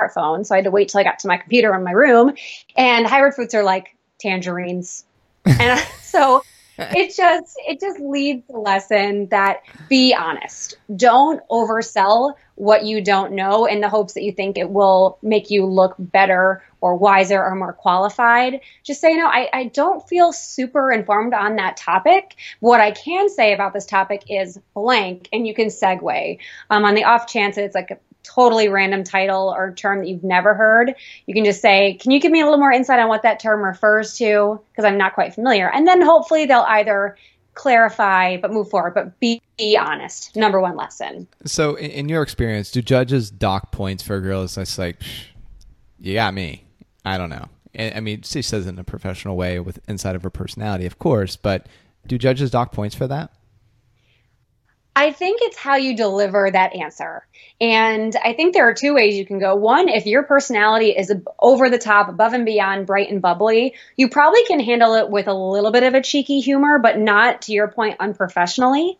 smartphone. 0.00 0.46
So 0.46 0.54
I 0.54 0.58
had 0.58 0.64
to 0.64 0.70
wait 0.70 0.90
till 0.90 1.00
I 1.00 1.04
got 1.04 1.18
to 1.20 1.28
my 1.28 1.38
computer 1.38 1.74
in 1.74 1.82
my 1.82 1.92
room. 1.92 2.34
And 2.76 3.06
hybrid 3.06 3.34
fruits 3.34 3.54
are 3.54 3.62
like 3.62 3.96
tangerines. 4.20 5.04
and 5.46 5.80
so 6.02 6.42
it 6.96 7.14
just 7.14 7.54
it 7.66 7.80
just 7.80 8.00
leads 8.00 8.46
the 8.48 8.58
lesson 8.58 9.28
that 9.28 9.62
be 9.88 10.14
honest. 10.14 10.76
Don't 10.94 11.40
oversell 11.48 12.34
what 12.54 12.84
you 12.84 13.02
don't 13.02 13.32
know 13.32 13.66
in 13.66 13.80
the 13.80 13.88
hopes 13.88 14.14
that 14.14 14.22
you 14.22 14.32
think 14.32 14.58
it 14.58 14.70
will 14.70 15.18
make 15.22 15.50
you 15.50 15.64
look 15.66 15.94
better 15.98 16.62
or 16.80 16.96
wiser 16.96 17.42
or 17.42 17.54
more 17.54 17.72
qualified. 17.72 18.60
Just 18.82 19.00
say, 19.00 19.14
no, 19.14 19.26
I, 19.26 19.48
I 19.52 19.64
don't 19.66 20.06
feel 20.06 20.32
super 20.32 20.92
informed 20.92 21.32
on 21.32 21.56
that 21.56 21.76
topic. 21.76 22.36
What 22.60 22.80
I 22.80 22.90
can 22.90 23.28
say 23.30 23.54
about 23.54 23.72
this 23.72 23.86
topic 23.86 24.24
is 24.28 24.58
blank, 24.74 25.28
and 25.32 25.46
you 25.46 25.54
can 25.54 25.68
segue. 25.68 26.38
Um, 26.68 26.84
on 26.84 26.94
the 26.94 27.04
off 27.04 27.26
chance 27.26 27.56
that 27.56 27.64
it's 27.64 27.74
like 27.74 28.00
totally 28.22 28.68
random 28.68 29.04
title 29.04 29.52
or 29.56 29.72
term 29.74 30.00
that 30.00 30.08
you've 30.08 30.24
never 30.24 30.54
heard, 30.54 30.94
you 31.26 31.34
can 31.34 31.44
just 31.44 31.60
say, 31.60 31.94
Can 31.94 32.10
you 32.10 32.20
give 32.20 32.32
me 32.32 32.40
a 32.40 32.44
little 32.44 32.58
more 32.58 32.72
insight 32.72 32.98
on 32.98 33.08
what 33.08 33.22
that 33.22 33.40
term 33.40 33.62
refers 33.62 34.16
to? 34.18 34.60
Because 34.70 34.84
I'm 34.84 34.98
not 34.98 35.14
quite 35.14 35.34
familiar. 35.34 35.70
And 35.70 35.86
then 35.86 36.02
hopefully 36.02 36.46
they'll 36.46 36.66
either 36.68 37.16
clarify 37.54 38.38
but 38.38 38.50
move 38.50 38.70
forward 38.70 38.94
but 38.94 39.18
be, 39.20 39.40
be 39.58 39.76
honest. 39.76 40.34
Number 40.36 40.60
one 40.60 40.76
lesson. 40.76 41.28
So 41.44 41.74
in, 41.74 41.90
in, 41.90 42.08
your 42.08 42.22
experience 42.22 42.70
do 42.70 42.80
judges 42.80 43.30
dock 43.30 43.72
points 43.72 44.02
for 44.02 44.20
girls 44.20 44.54
that's 44.54 44.78
like 44.78 44.96
you 45.98 46.14
got 46.14 46.32
me. 46.32 46.64
I 47.04 47.18
don't 47.18 47.28
know. 47.28 47.48
I 47.78 48.00
mean 48.00 48.22
she 48.22 48.42
says 48.42 48.66
it 48.66 48.70
in 48.70 48.78
a 48.78 48.84
professional 48.84 49.36
way 49.36 49.60
with 49.60 49.80
inside 49.88 50.16
of 50.16 50.22
her 50.22 50.30
personality 50.30 50.86
of 50.86 50.98
course 50.98 51.36
but 51.36 51.66
do 52.06 52.18
judges 52.18 52.50
dock 52.50 52.72
points 52.72 52.94
for 52.94 53.06
that 53.06 53.32
I 54.94 55.12
think 55.12 55.40
it's 55.42 55.56
how 55.56 55.76
you 55.76 55.96
deliver 55.96 56.50
that 56.50 56.74
answer. 56.74 57.26
And 57.60 58.14
I 58.16 58.32
think 58.32 58.52
there 58.52 58.68
are 58.68 58.74
two 58.74 58.94
ways 58.94 59.16
you 59.16 59.24
can 59.24 59.38
go. 59.38 59.54
One, 59.54 59.88
if 59.88 60.04
your 60.04 60.24
personality 60.24 60.90
is 60.90 61.12
over 61.38 61.70
the 61.70 61.78
top, 61.78 62.08
above 62.08 62.34
and 62.34 62.44
beyond, 62.44 62.86
bright 62.86 63.08
and 63.08 63.22
bubbly, 63.22 63.74
you 63.96 64.08
probably 64.08 64.44
can 64.44 64.60
handle 64.60 64.94
it 64.94 65.08
with 65.08 65.28
a 65.28 65.34
little 65.34 65.70
bit 65.70 65.84
of 65.84 65.94
a 65.94 66.02
cheeky 66.02 66.40
humor, 66.40 66.78
but 66.78 66.98
not, 66.98 67.42
to 67.42 67.52
your 67.52 67.68
point, 67.68 67.96
unprofessionally. 68.00 68.98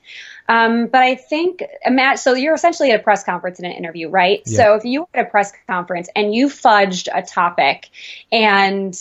Um, 0.49 0.87
but 0.87 1.03
I 1.03 1.15
think, 1.17 1.63
Matt, 1.89 2.19
so 2.19 2.35
you're 2.35 2.55
essentially 2.55 2.91
at 2.91 3.01
a 3.01 3.03
press 3.03 3.25
conference 3.25 3.59
in 3.59 3.65
an 3.65 3.73
interview, 3.73 4.09
right? 4.09 4.43
Yeah. 4.47 4.57
So 4.57 4.75
if 4.75 4.85
you 4.85 5.03
were 5.03 5.09
at 5.15 5.27
a 5.27 5.31
press 5.31 5.53
conference 5.67 6.09
and 6.15 6.35
you 6.35 6.49
fudged 6.49 7.09
a 7.13 7.23
topic 7.23 7.91
and 8.31 8.99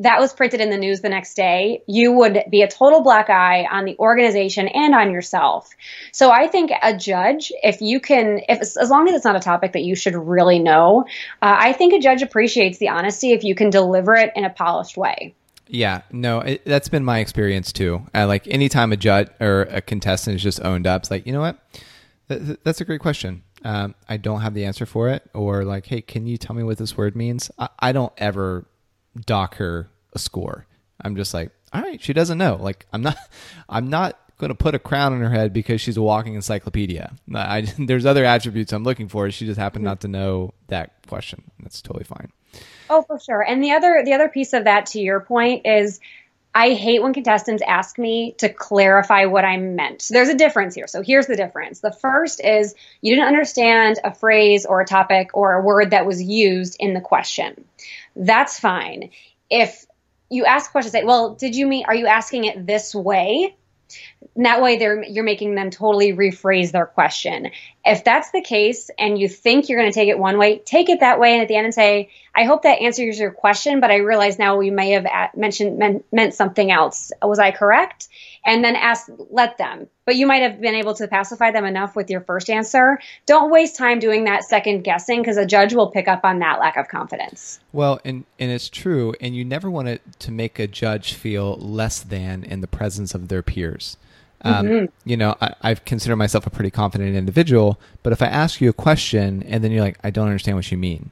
that 0.00 0.20
was 0.20 0.32
printed 0.32 0.60
in 0.60 0.70
the 0.70 0.76
news 0.76 1.00
the 1.00 1.08
next 1.08 1.34
day, 1.34 1.82
you 1.86 2.12
would 2.12 2.44
be 2.50 2.62
a 2.62 2.68
total 2.68 3.02
black 3.02 3.28
eye 3.28 3.66
on 3.70 3.84
the 3.84 3.96
organization 3.98 4.68
and 4.68 4.94
on 4.94 5.10
yourself. 5.10 5.70
So 6.12 6.30
I 6.30 6.46
think 6.46 6.70
a 6.82 6.96
judge, 6.96 7.52
if 7.62 7.80
you 7.80 7.98
can, 7.98 8.40
if 8.48 8.60
as 8.60 8.90
long 8.90 9.08
as 9.08 9.14
it's 9.14 9.24
not 9.24 9.34
a 9.34 9.40
topic 9.40 9.72
that 9.72 9.82
you 9.82 9.96
should 9.96 10.14
really 10.14 10.60
know, 10.60 11.04
uh, 11.42 11.56
I 11.58 11.72
think 11.72 11.92
a 11.92 11.98
judge 11.98 12.22
appreciates 12.22 12.78
the 12.78 12.88
honesty 12.88 13.32
if 13.32 13.42
you 13.42 13.54
can 13.54 13.70
deliver 13.70 14.14
it 14.14 14.32
in 14.36 14.44
a 14.44 14.50
polished 14.50 14.96
way. 14.96 15.34
Yeah, 15.66 16.02
no, 16.12 16.40
it, 16.40 16.64
that's 16.64 16.88
been 16.88 17.04
my 17.04 17.18
experience 17.18 17.72
too. 17.72 18.06
Uh, 18.14 18.26
like 18.26 18.46
anytime 18.48 18.92
a 18.92 18.96
judge 18.96 19.28
or 19.40 19.62
a 19.62 19.80
contestant 19.80 20.36
is 20.36 20.42
just 20.42 20.64
owned 20.64 20.86
up, 20.86 21.02
it's 21.02 21.10
like, 21.10 21.26
you 21.26 21.32
know 21.32 21.40
what? 21.40 21.58
Th- 22.28 22.58
that's 22.62 22.80
a 22.80 22.84
great 22.84 23.00
question. 23.00 23.42
Um, 23.64 23.94
I 24.08 24.16
don't 24.16 24.40
have 24.40 24.54
the 24.54 24.64
answer 24.64 24.86
for 24.86 25.08
it. 25.08 25.28
Or 25.34 25.64
like, 25.64 25.86
hey, 25.86 26.00
can 26.00 26.26
you 26.26 26.38
tell 26.38 26.54
me 26.54 26.62
what 26.62 26.78
this 26.78 26.96
word 26.96 27.16
means? 27.16 27.50
I, 27.58 27.68
I 27.80 27.92
don't 27.92 28.12
ever 28.16 28.66
dock 29.26 29.56
her 29.56 29.90
a 30.12 30.18
score. 30.18 30.66
I'm 31.00 31.16
just 31.16 31.34
like, 31.34 31.50
all 31.72 31.82
right, 31.82 32.02
she 32.02 32.12
doesn't 32.12 32.38
know. 32.38 32.56
Like, 32.56 32.86
I'm 32.92 33.02
not, 33.02 33.16
I'm 33.68 33.88
not 33.88 34.18
going 34.38 34.50
to 34.50 34.54
put 34.54 34.74
a 34.74 34.78
crown 34.78 35.12
on 35.12 35.20
her 35.20 35.30
head 35.30 35.52
because 35.52 35.80
she's 35.80 35.96
a 35.96 36.02
walking 36.02 36.34
encyclopedia. 36.34 37.12
I, 37.34 37.60
there's 37.78 38.06
other 38.06 38.24
attributes 38.24 38.72
I'm 38.72 38.84
looking 38.84 39.08
for. 39.08 39.30
She 39.30 39.46
just 39.46 39.58
happened 39.58 39.84
not 39.84 40.00
to 40.00 40.08
know 40.08 40.54
that 40.68 41.06
question. 41.06 41.50
That's 41.60 41.82
totally 41.82 42.04
fine. 42.04 42.32
Oh, 42.88 43.02
for 43.02 43.18
sure. 43.18 43.42
And 43.42 43.62
the 43.62 43.72
other 43.72 44.02
the 44.04 44.14
other 44.14 44.28
piece 44.28 44.54
of 44.54 44.64
that 44.64 44.86
to 44.86 45.00
your 45.00 45.20
point 45.20 45.66
is 45.66 46.00
I 46.54 46.72
hate 46.72 47.02
when 47.02 47.12
contestants 47.12 47.62
ask 47.66 47.98
me 47.98 48.34
to 48.38 48.48
clarify 48.48 49.26
what 49.26 49.44
I 49.44 49.58
meant. 49.58 50.02
So 50.02 50.14
there's 50.14 50.30
a 50.30 50.34
difference 50.34 50.74
here. 50.74 50.86
So 50.86 51.02
here's 51.02 51.26
the 51.26 51.36
difference. 51.36 51.80
The 51.80 51.92
first 51.92 52.42
is 52.42 52.74
you 53.02 53.14
didn't 53.14 53.28
understand 53.28 54.00
a 54.02 54.14
phrase 54.14 54.64
or 54.64 54.80
a 54.80 54.86
topic 54.86 55.30
or 55.34 55.52
a 55.52 55.62
word 55.62 55.90
that 55.90 56.06
was 56.06 56.22
used 56.22 56.76
in 56.80 56.94
the 56.94 57.00
question. 57.00 57.64
That's 58.18 58.58
fine. 58.58 59.10
If 59.48 59.86
you 60.28 60.44
ask 60.44 60.70
questions 60.70 60.92
like, 60.92 61.06
well, 61.06 61.34
did 61.34 61.54
you 61.54 61.66
mean, 61.66 61.84
are 61.86 61.94
you 61.94 62.06
asking 62.06 62.44
it 62.44 62.66
this 62.66 62.94
way? 62.94 63.54
And 64.36 64.44
that 64.44 64.60
way 64.60 64.76
they're 64.76 65.02
you're 65.02 65.24
making 65.24 65.54
them 65.54 65.70
totally 65.70 66.12
rephrase 66.12 66.72
their 66.72 66.84
question. 66.84 67.50
If 67.84 68.04
that's 68.04 68.30
the 68.32 68.42
case 68.42 68.90
and 68.98 69.18
you 69.18 69.28
think 69.28 69.68
you're 69.68 69.80
going 69.80 69.90
to 69.90 69.94
take 69.94 70.10
it 70.10 70.18
one 70.18 70.36
way, 70.36 70.58
take 70.58 70.90
it 70.90 71.00
that 71.00 71.18
way 71.18 71.32
and 71.32 71.42
at 71.42 71.48
the 71.48 71.56
end 71.56 71.64
and 71.64 71.74
say, 71.74 72.10
I 72.34 72.44
hope 72.44 72.62
that 72.62 72.82
answers 72.82 73.18
your 73.18 73.30
question, 73.30 73.80
but 73.80 73.90
I 73.90 73.96
realize 73.96 74.38
now 74.38 74.56
we 74.56 74.70
may 74.70 74.90
have 74.90 75.06
mentioned 75.34 76.04
meant 76.12 76.34
something 76.34 76.70
else. 76.70 77.10
Was 77.22 77.38
I 77.38 77.50
correct? 77.50 78.08
And 78.48 78.64
then 78.64 78.76
ask 78.76 79.10
let 79.28 79.58
them. 79.58 79.88
But 80.06 80.16
you 80.16 80.26
might 80.26 80.40
have 80.40 80.58
been 80.58 80.74
able 80.74 80.94
to 80.94 81.06
pacify 81.06 81.50
them 81.50 81.66
enough 81.66 81.94
with 81.94 82.08
your 82.08 82.22
first 82.22 82.48
answer. 82.48 82.98
Don't 83.26 83.50
waste 83.50 83.76
time 83.76 83.98
doing 83.98 84.24
that 84.24 84.42
second 84.42 84.84
guessing 84.84 85.20
because 85.20 85.36
a 85.36 85.44
judge 85.44 85.74
will 85.74 85.90
pick 85.90 86.08
up 86.08 86.24
on 86.24 86.38
that 86.38 86.58
lack 86.58 86.78
of 86.78 86.88
confidence. 86.88 87.60
Well, 87.74 88.00
and 88.06 88.24
and 88.38 88.50
it's 88.50 88.70
true, 88.70 89.14
and 89.20 89.36
you 89.36 89.44
never 89.44 89.70
want 89.70 89.88
it 89.88 90.00
to 90.20 90.32
make 90.32 90.58
a 90.58 90.66
judge 90.66 91.12
feel 91.12 91.56
less 91.56 92.00
than 92.00 92.42
in 92.42 92.62
the 92.62 92.66
presence 92.66 93.14
of 93.14 93.28
their 93.28 93.42
peers. 93.42 93.98
Um, 94.40 94.66
mm-hmm. 94.66 95.08
You 95.08 95.18
know, 95.18 95.36
I, 95.42 95.54
I 95.62 95.74
consider 95.74 96.16
myself 96.16 96.46
a 96.46 96.50
pretty 96.50 96.70
confident 96.70 97.14
individual, 97.14 97.78
but 98.02 98.14
if 98.14 98.22
I 98.22 98.28
ask 98.28 98.62
you 98.62 98.70
a 98.70 98.72
question 98.72 99.42
and 99.42 99.62
then 99.62 99.72
you're 99.72 99.82
like, 99.82 99.98
I 100.02 100.08
don't 100.08 100.26
understand 100.26 100.56
what 100.56 100.70
you 100.72 100.78
mean, 100.78 101.10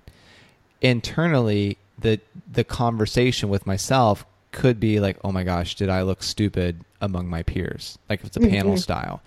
internally, 0.81 1.77
the 1.99 2.19
the 2.51 2.65
conversation 2.65 3.51
with 3.51 3.67
myself 3.67 4.25
could 4.57 4.81
be 4.81 4.99
like, 5.01 5.19
oh 5.23 5.31
my 5.31 5.45
gosh, 5.45 5.75
did 5.75 5.91
I 5.91 6.03
look 6.03 6.23
stupid 6.23 6.83
among 7.01 7.29
my 7.29 7.43
peers? 7.43 7.99
Like 8.09 8.21
if 8.21 8.27
it's 8.27 8.37
a 8.39 8.41
mm-hmm. 8.41 8.51
panel 8.51 8.77
style. 8.79 9.21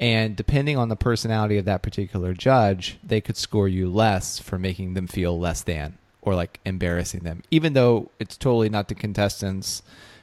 And 0.00 0.34
depending 0.34 0.76
on 0.76 0.88
the 0.88 0.96
personality 0.96 1.56
of 1.56 1.64
that 1.66 1.82
particular 1.82 2.34
judge, 2.34 2.98
they 3.04 3.20
could 3.20 3.36
score 3.36 3.68
you 3.68 3.88
less 3.88 4.40
for 4.40 4.58
making 4.58 4.94
them 4.94 5.06
feel 5.06 5.38
less 5.38 5.62
than 5.62 5.96
or 6.20 6.34
like 6.34 6.58
embarrassing 6.64 7.20
them, 7.20 7.44
even 7.52 7.74
though 7.74 8.10
it's 8.18 8.36
totally 8.36 8.68
not 8.68 8.88
the 8.88 8.96
contestants. 8.96 9.82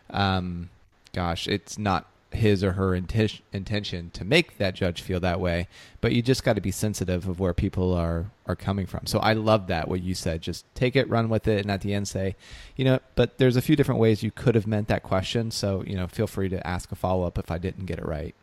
Um, 0.10 0.70
gosh, 1.14 1.48
it's 1.48 1.78
not 1.78 2.06
his 2.32 2.64
or 2.64 2.74
her 2.74 2.92
inti- 2.92 3.42
intention 3.52 4.12
to 4.12 4.24
make 4.24 4.58
that 4.58 4.76
judge 4.76 5.02
feel 5.02 5.20
that 5.20 5.40
way 5.40 5.68
but 6.02 6.12
you 6.12 6.22
just 6.22 6.44
got 6.44 6.54
to 6.54 6.62
be 6.62 6.72
sensitive 6.72 7.28
of 7.28 7.40
where 7.40 7.54
people 7.54 7.94
are 7.94 8.32
are 8.46 8.56
coming 8.56 8.86
from. 8.86 9.06
So 9.06 9.20
i 9.20 9.34
love 9.34 9.68
that 9.68 9.88
what 9.88 10.02
you 10.02 10.14
said 10.14 10.42
just 10.42 10.66
take 10.76 10.96
it 10.96 11.10
run 11.10 11.30
with 11.30 11.48
it 11.48 11.62
and 11.62 11.72
at 11.72 11.82
the 11.82 11.94
end 11.94 12.08
say 12.08 12.36
you 12.76 12.86
know 12.86 13.00
but 13.16 13.38
there's 13.38 13.56
a 13.56 13.62
few 13.62 13.76
different 13.76 14.00
ways 14.00 14.22
you 14.24 14.32
could 14.32 14.56
have 14.56 14.68
meant 14.68 14.88
that 14.90 15.04
question 15.04 15.52
so 15.52 15.84
you 15.88 15.96
know 15.96 16.08
feel 16.08 16.28
free 16.28 16.50
to 16.50 16.66
ask 16.68 16.92
a 16.92 16.96
follow-up 16.96 17.38
if 17.38 17.50
i 17.52 17.58
didn't 17.58 17.86
get 17.86 18.00
it 18.00 18.06
right. 18.06 18.36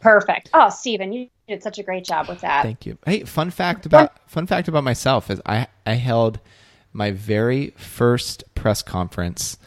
Perfect. 0.00 0.50
Oh 0.52 0.68
stephen 0.68 1.12
you 1.12 1.28
did 1.48 1.62
such 1.62 1.78
a 1.78 1.82
great 1.82 2.04
job 2.04 2.28
with 2.28 2.40
that. 2.40 2.62
Thank 2.62 2.86
you. 2.86 2.98
Hey 3.06 3.24
fun 3.24 3.50
fact 3.50 3.86
about 3.86 4.28
fun 4.28 4.46
fact 4.46 4.66
about 4.68 4.84
myself 4.84 5.30
is 5.30 5.40
i 5.46 5.68
i 5.86 5.94
held 5.94 6.40
my 6.92 7.12
very 7.12 7.72
first 7.76 8.42
press 8.54 8.82
conference 8.82 9.58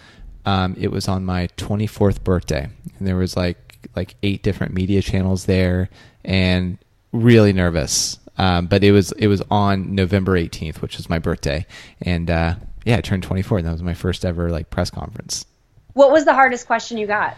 um, 0.45 0.75
it 0.79 0.91
was 0.91 1.07
on 1.07 1.25
my 1.25 1.47
24th 1.57 2.23
birthday, 2.23 2.67
and 2.97 3.07
there 3.07 3.15
was 3.15 3.35
like 3.35 3.57
like 3.95 4.15
eight 4.23 4.43
different 4.43 4.73
media 4.73 5.01
channels 5.01 5.45
there, 5.45 5.89
and 6.23 6.77
really 7.11 7.53
nervous. 7.53 8.19
Um, 8.37 8.67
but 8.67 8.83
it 8.83 8.91
was 8.91 9.11
it 9.13 9.27
was 9.27 9.41
on 9.51 9.95
November 9.95 10.33
18th, 10.33 10.81
which 10.81 10.97
was 10.97 11.09
my 11.09 11.19
birthday, 11.19 11.65
and 12.01 12.29
uh, 12.29 12.55
yeah, 12.85 12.97
I 12.97 13.01
turned 13.01 13.23
24, 13.23 13.59
and 13.59 13.67
that 13.67 13.71
was 13.71 13.83
my 13.83 13.93
first 13.93 14.25
ever 14.25 14.49
like 14.49 14.69
press 14.69 14.89
conference. 14.89 15.45
What 15.93 16.11
was 16.11 16.25
the 16.25 16.33
hardest 16.33 16.65
question 16.65 16.97
you 16.97 17.07
got? 17.07 17.37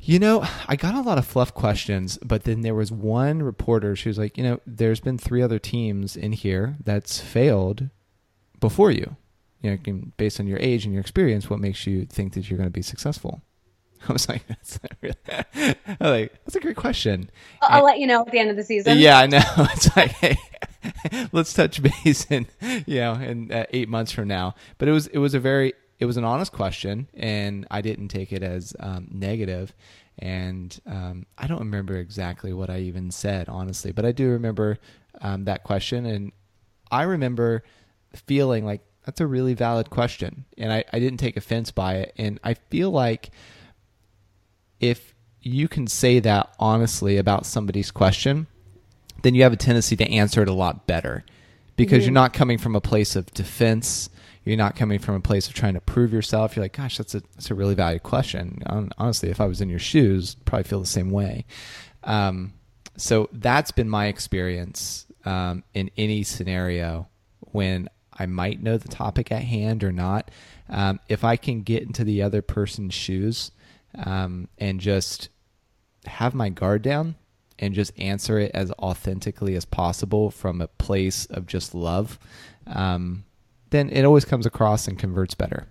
You 0.00 0.20
know, 0.20 0.46
I 0.68 0.76
got 0.76 0.94
a 0.94 1.00
lot 1.00 1.18
of 1.18 1.26
fluff 1.26 1.52
questions, 1.52 2.18
but 2.18 2.44
then 2.44 2.60
there 2.60 2.74
was 2.74 2.92
one 2.92 3.42
reporter. 3.42 3.96
She 3.96 4.08
was 4.08 4.16
like, 4.16 4.38
you 4.38 4.44
know, 4.44 4.60
there's 4.64 5.00
been 5.00 5.18
three 5.18 5.42
other 5.42 5.58
teams 5.58 6.16
in 6.16 6.32
here 6.32 6.76
that's 6.84 7.20
failed 7.20 7.90
before 8.60 8.92
you 8.92 9.16
you 9.60 9.70
know, 9.70 10.00
based 10.16 10.40
on 10.40 10.46
your 10.46 10.58
age 10.58 10.84
and 10.84 10.92
your 10.92 11.00
experience, 11.00 11.50
what 11.50 11.58
makes 11.58 11.86
you 11.86 12.06
think 12.06 12.34
that 12.34 12.48
you're 12.48 12.56
going 12.56 12.68
to 12.68 12.72
be 12.72 12.82
successful? 12.82 13.42
I 14.08 14.12
was 14.12 14.28
like, 14.28 14.46
that's 14.46 14.78
really, 15.00 15.16
like, 16.00 16.32
that's 16.44 16.56
a 16.56 16.60
great 16.60 16.76
question. 16.76 17.30
I'll, 17.62 17.78
I'll, 17.78 17.84
let 17.84 17.98
you 17.98 18.06
know 18.06 18.22
at 18.22 18.30
the 18.30 18.38
end 18.38 18.50
of 18.50 18.56
the 18.56 18.62
season. 18.62 18.98
Yeah, 18.98 19.18
I 19.18 19.26
know. 19.26 19.42
It's 19.56 19.96
like, 19.96 20.12
hey, 20.12 20.36
let's 21.32 21.52
touch 21.52 21.82
base 21.82 22.26
in, 22.30 22.46
you 22.86 23.00
know, 23.00 23.14
in 23.14 23.50
uh, 23.50 23.64
eight 23.70 23.88
months 23.88 24.12
from 24.12 24.28
now. 24.28 24.54
But 24.78 24.88
it 24.88 24.92
was, 24.92 25.08
it 25.08 25.18
was 25.18 25.34
a 25.34 25.40
very, 25.40 25.72
it 25.98 26.06
was 26.06 26.16
an 26.16 26.24
honest 26.24 26.52
question, 26.52 27.08
and 27.14 27.66
I 27.70 27.80
didn't 27.80 28.08
take 28.08 28.32
it 28.32 28.42
as 28.42 28.74
um, 28.78 29.08
negative. 29.10 29.74
And 30.20 30.78
um, 30.86 31.26
I 31.36 31.46
don't 31.46 31.60
remember 31.60 31.96
exactly 31.96 32.52
what 32.52 32.70
I 32.70 32.78
even 32.80 33.10
said, 33.10 33.48
honestly, 33.48 33.92
but 33.92 34.04
I 34.04 34.12
do 34.12 34.30
remember 34.30 34.78
um, 35.20 35.44
that 35.44 35.64
question, 35.64 36.06
and 36.06 36.32
I 36.90 37.02
remember 37.02 37.62
feeling 38.14 38.64
like 38.64 38.80
that's 39.08 39.22
a 39.22 39.26
really 39.26 39.54
valid 39.54 39.88
question. 39.88 40.44
And 40.58 40.70
I, 40.70 40.84
I 40.92 40.98
didn't 40.98 41.18
take 41.18 41.38
offense 41.38 41.70
by 41.70 41.94
it. 41.94 42.12
And 42.18 42.38
I 42.44 42.52
feel 42.52 42.90
like 42.90 43.30
if 44.80 45.14
you 45.40 45.66
can 45.66 45.86
say 45.86 46.20
that 46.20 46.54
honestly 46.58 47.16
about 47.16 47.46
somebody's 47.46 47.90
question, 47.90 48.48
then 49.22 49.34
you 49.34 49.44
have 49.44 49.54
a 49.54 49.56
tendency 49.56 49.96
to 49.96 50.10
answer 50.10 50.42
it 50.42 50.48
a 50.48 50.52
lot 50.52 50.86
better 50.86 51.24
because 51.76 52.00
mm-hmm. 52.00 52.08
you're 52.08 52.12
not 52.12 52.34
coming 52.34 52.58
from 52.58 52.76
a 52.76 52.82
place 52.82 53.16
of 53.16 53.32
defense. 53.32 54.10
You're 54.44 54.58
not 54.58 54.76
coming 54.76 54.98
from 54.98 55.14
a 55.14 55.20
place 55.20 55.48
of 55.48 55.54
trying 55.54 55.72
to 55.72 55.80
prove 55.80 56.12
yourself. 56.12 56.54
You're 56.54 56.66
like, 56.66 56.76
gosh, 56.76 56.98
that's 56.98 57.14
a 57.14 57.22
that's 57.34 57.50
a 57.50 57.54
really 57.54 57.74
valued 57.74 58.02
question. 58.02 58.62
Honestly, 58.98 59.30
if 59.30 59.40
I 59.40 59.46
was 59.46 59.62
in 59.62 59.70
your 59.70 59.78
shoes, 59.78 60.34
probably 60.44 60.64
feel 60.64 60.80
the 60.80 60.86
same 60.86 61.08
way. 61.08 61.46
Um, 62.04 62.52
so 62.98 63.30
that's 63.32 63.70
been 63.70 63.88
my 63.88 64.08
experience 64.08 65.06
um, 65.24 65.64
in 65.72 65.90
any 65.96 66.24
scenario 66.24 67.08
when 67.40 67.88
I 68.18 68.26
might 68.26 68.62
know 68.62 68.76
the 68.76 68.88
topic 68.88 69.30
at 69.32 69.42
hand 69.42 69.84
or 69.84 69.92
not. 69.92 70.30
Um, 70.68 71.00
if 71.08 71.24
I 71.24 71.36
can 71.36 71.62
get 71.62 71.82
into 71.82 72.04
the 72.04 72.22
other 72.22 72.42
person's 72.42 72.94
shoes 72.94 73.50
um, 73.94 74.48
and 74.58 74.80
just 74.80 75.28
have 76.06 76.34
my 76.34 76.48
guard 76.48 76.82
down 76.82 77.16
and 77.58 77.74
just 77.74 77.98
answer 77.98 78.38
it 78.38 78.50
as 78.54 78.70
authentically 78.72 79.54
as 79.54 79.64
possible 79.64 80.30
from 80.30 80.60
a 80.60 80.68
place 80.68 81.26
of 81.26 81.46
just 81.46 81.74
love, 81.74 82.18
um, 82.66 83.24
then 83.70 83.90
it 83.90 84.04
always 84.04 84.24
comes 84.24 84.46
across 84.46 84.88
and 84.88 84.98
converts 84.98 85.34
better. 85.34 85.68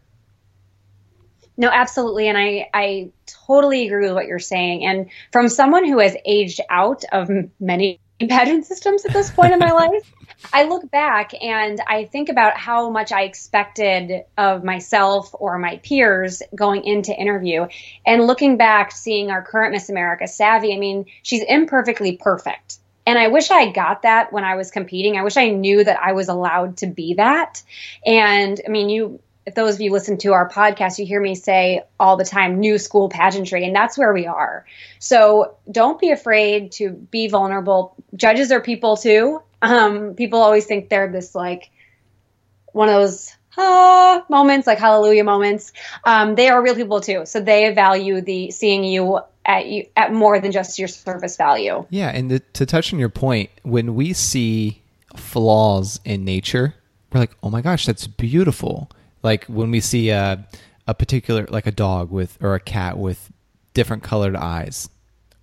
No, 1.60 1.70
absolutely. 1.70 2.28
And 2.28 2.38
I, 2.38 2.70
I 2.74 3.12
totally 3.48 3.88
agree 3.88 4.06
with 4.06 4.14
what 4.14 4.28
you're 4.28 4.38
saying. 4.38 4.86
And 4.86 5.10
from 5.32 5.50
someone 5.50 5.86
who 5.86 6.00
has 6.00 6.16
aged 6.24 6.62
out 6.70 7.04
of 7.12 7.30
many 7.60 8.00
pageant 8.26 8.66
systems 8.66 9.06
at 9.06 9.14
this 9.14 9.30
point 9.30 9.54
in 9.54 9.60
my 9.60 9.72
life. 9.72 10.12
I 10.54 10.64
look 10.64 10.90
back 10.92 11.32
and 11.42 11.82
I 11.88 12.06
think 12.06 12.30
about 12.30 12.58
how 12.58 12.90
much 12.90 13.12
I 13.12 13.24
expected 13.24 14.24
of 14.38 14.64
myself 14.64 15.34
or 15.34 15.58
my 15.58 15.78
peers 15.78 16.42
going 16.56 16.84
into 16.84 17.14
interview. 17.14 17.68
And 18.06 18.26
looking 18.26 18.58
back, 18.58 18.92
seeing 18.92 19.32
our 19.32 19.42
current 19.42 19.74
Miss 19.74 19.90
America, 19.90 20.28
Savvy, 20.28 20.74
I 20.74 20.78
mean, 20.78 21.06
she's 21.24 21.44
imperfectly 21.44 22.18
perfect. 22.18 22.78
And 23.06 23.18
I 23.18 23.30
wish 23.30 23.52
I 23.52 23.72
got 23.72 24.02
that 24.02 24.34
when 24.34 24.44
I 24.44 24.56
was 24.56 24.70
competing. 24.70 25.18
I 25.18 25.24
wish 25.24 25.38
I 25.38 25.50
knew 25.50 25.84
that 25.84 26.00
I 26.00 26.12
was 26.12 26.28
allowed 26.28 26.78
to 26.78 26.88
be 26.88 27.14
that. 27.16 27.64
And 28.06 28.60
I 28.66 28.70
mean, 28.70 28.90
you 28.90 29.22
if 29.48 29.56
those 29.56 29.76
of 29.76 29.82
you 29.82 29.94
listen 29.94 30.18
to 30.18 30.34
our 30.34 30.50
podcast, 30.50 31.00
you 31.00 31.06
hear 31.06 31.22
me 31.22 31.34
say 31.34 31.82
all 32.02 32.18
the 32.18 32.26
time, 32.26 32.60
new 32.60 32.78
school 32.78 33.08
pageantry, 33.08 33.64
and 33.64 33.74
that's 33.74 33.98
where 33.98 34.14
we 34.14 34.28
are. 34.28 34.66
So 35.00 35.56
don't 35.72 35.98
be 35.98 36.12
afraid 36.12 36.74
to 36.74 36.90
be 36.90 37.30
vulnerable. 37.30 37.96
Judges 38.14 38.52
are 38.52 38.60
people 38.60 38.98
too. 38.98 39.42
Um, 39.62 40.16
people 40.16 40.40
always 40.40 40.66
think 40.66 40.90
they're 40.90 41.10
this 41.10 41.34
like 41.34 41.72
one 42.74 42.90
of 42.90 42.96
those 42.96 43.34
ah, 43.58 44.26
moments, 44.30 44.68
like 44.68 44.80
hallelujah 44.80 45.24
moments. 45.24 45.72
Um, 46.04 46.36
they 46.36 46.50
are 46.50 46.62
real 46.62 46.76
people 46.76 47.00
too. 47.00 47.26
So 47.26 47.40
they 47.40 47.74
value 47.74 48.20
the 48.20 48.52
seeing 48.52 48.84
you 48.84 49.22
at 49.46 49.68
you 49.68 49.86
at 49.96 50.12
more 50.12 50.42
than 50.42 50.52
just 50.52 50.78
your 50.78 50.90
service 50.90 51.38
value. 51.38 51.86
Yeah, 51.90 52.10
and 52.10 52.30
the, 52.30 52.40
to 52.40 52.66
touch 52.66 52.92
on 52.92 53.00
your 53.00 53.08
point, 53.08 53.50
when 53.64 53.96
we 53.96 54.12
see 54.12 54.84
flaws 55.16 56.02
in 56.04 56.26
nature, 56.26 56.76
we're 57.14 57.22
like, 57.22 57.38
oh 57.42 57.50
my 57.50 57.62
gosh, 57.62 57.86
that's 57.86 58.08
beautiful 58.08 58.92
like 59.28 59.46
when 59.46 59.70
we 59.72 59.82
see 59.82 60.10
a 60.10 60.48
a 60.88 60.94
particular 60.94 61.46
like 61.50 61.68
a 61.68 61.72
dog 61.72 62.12
with 62.12 62.38
or 62.42 62.56
a 62.56 62.60
cat 62.62 62.98
with 62.98 63.30
different 63.74 64.02
colored 64.02 64.38
eyes 64.38 64.90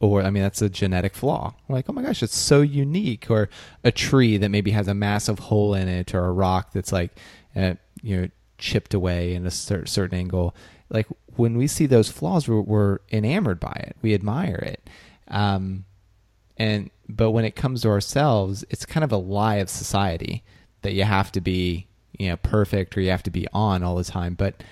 or 0.01 0.23
I 0.23 0.31
mean 0.31 0.43
that's 0.43 0.63
a 0.63 0.69
genetic 0.69 1.15
flaw. 1.15 1.55
Like, 1.69 1.87
oh 1.89 1.93
my 1.93 2.03
gosh, 2.03 2.23
it's 2.23 2.37
so 2.37 2.61
unique. 2.61 3.31
Or 3.31 3.49
a 3.83 3.93
tree 3.93 4.37
that 4.37 4.49
maybe 4.51 4.71
has 4.73 4.89
a 4.89 4.95
massive 4.95 5.39
hole 5.39 5.75
in 5.75 5.89
it, 5.89 6.15
or 6.15 6.25
a 6.25 6.33
rock 6.33 6.73
that's 6.73 6.93
like, 6.93 7.13
uh, 7.57 7.75
you 8.03 8.21
know, 8.21 8.29
chipped 8.59 8.95
away 8.95 9.35
in 9.35 9.47
a 9.47 9.51
certain 9.51 10.19
angle. 10.19 10.55
Like 10.91 11.07
when 11.37 11.57
we 11.57 11.67
see 11.67 11.87
those 11.87 12.11
flaws, 12.11 12.49
we're, 12.49 12.61
we're 12.61 12.99
enamored 13.11 13.61
by 13.61 13.77
it. 13.89 13.97
We 14.03 14.15
admire 14.15 14.57
it. 14.57 14.91
Um, 15.29 15.85
and 16.57 16.91
but 17.09 17.31
when 17.31 17.45
it 17.45 17.57
comes 17.57 17.83
to 17.83 17.89
ourselves, 17.89 18.65
it's 18.71 18.87
kind 18.87 19.05
of 19.05 19.13
a 19.13 19.17
lie 19.17 19.57
of 19.57 19.69
society 19.69 20.43
that 20.83 20.93
you 20.93 21.05
have 21.05 21.33
to 21.33 21.41
be 21.41 21.87
you 22.19 22.29
know 22.29 22.37
perfect 22.39 22.97
or 22.97 23.01
you 23.01 23.11
have 23.11 23.23
to 23.23 23.31
be 23.31 23.47
on 23.53 23.83
all 23.83 23.97
the 23.97 24.05
time. 24.05 24.35
But 24.35 24.63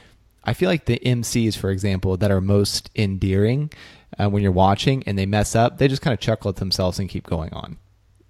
i 0.44 0.52
feel 0.52 0.68
like 0.68 0.86
the 0.86 0.98
mcs 1.04 1.56
for 1.56 1.70
example 1.70 2.16
that 2.16 2.32
are 2.32 2.40
most 2.40 2.90
endearing 2.96 3.70
uh, 4.18 4.28
when 4.28 4.42
you're 4.42 4.50
watching 4.50 5.00
and 5.06 5.16
they 5.16 5.24
mess 5.24 5.54
up 5.54 5.78
they 5.78 5.86
just 5.86 6.02
kind 6.02 6.12
of 6.12 6.18
chuckle 6.18 6.48
at 6.48 6.56
themselves 6.56 6.98
and 6.98 7.08
keep 7.08 7.26
going 7.26 7.52
on. 7.52 7.78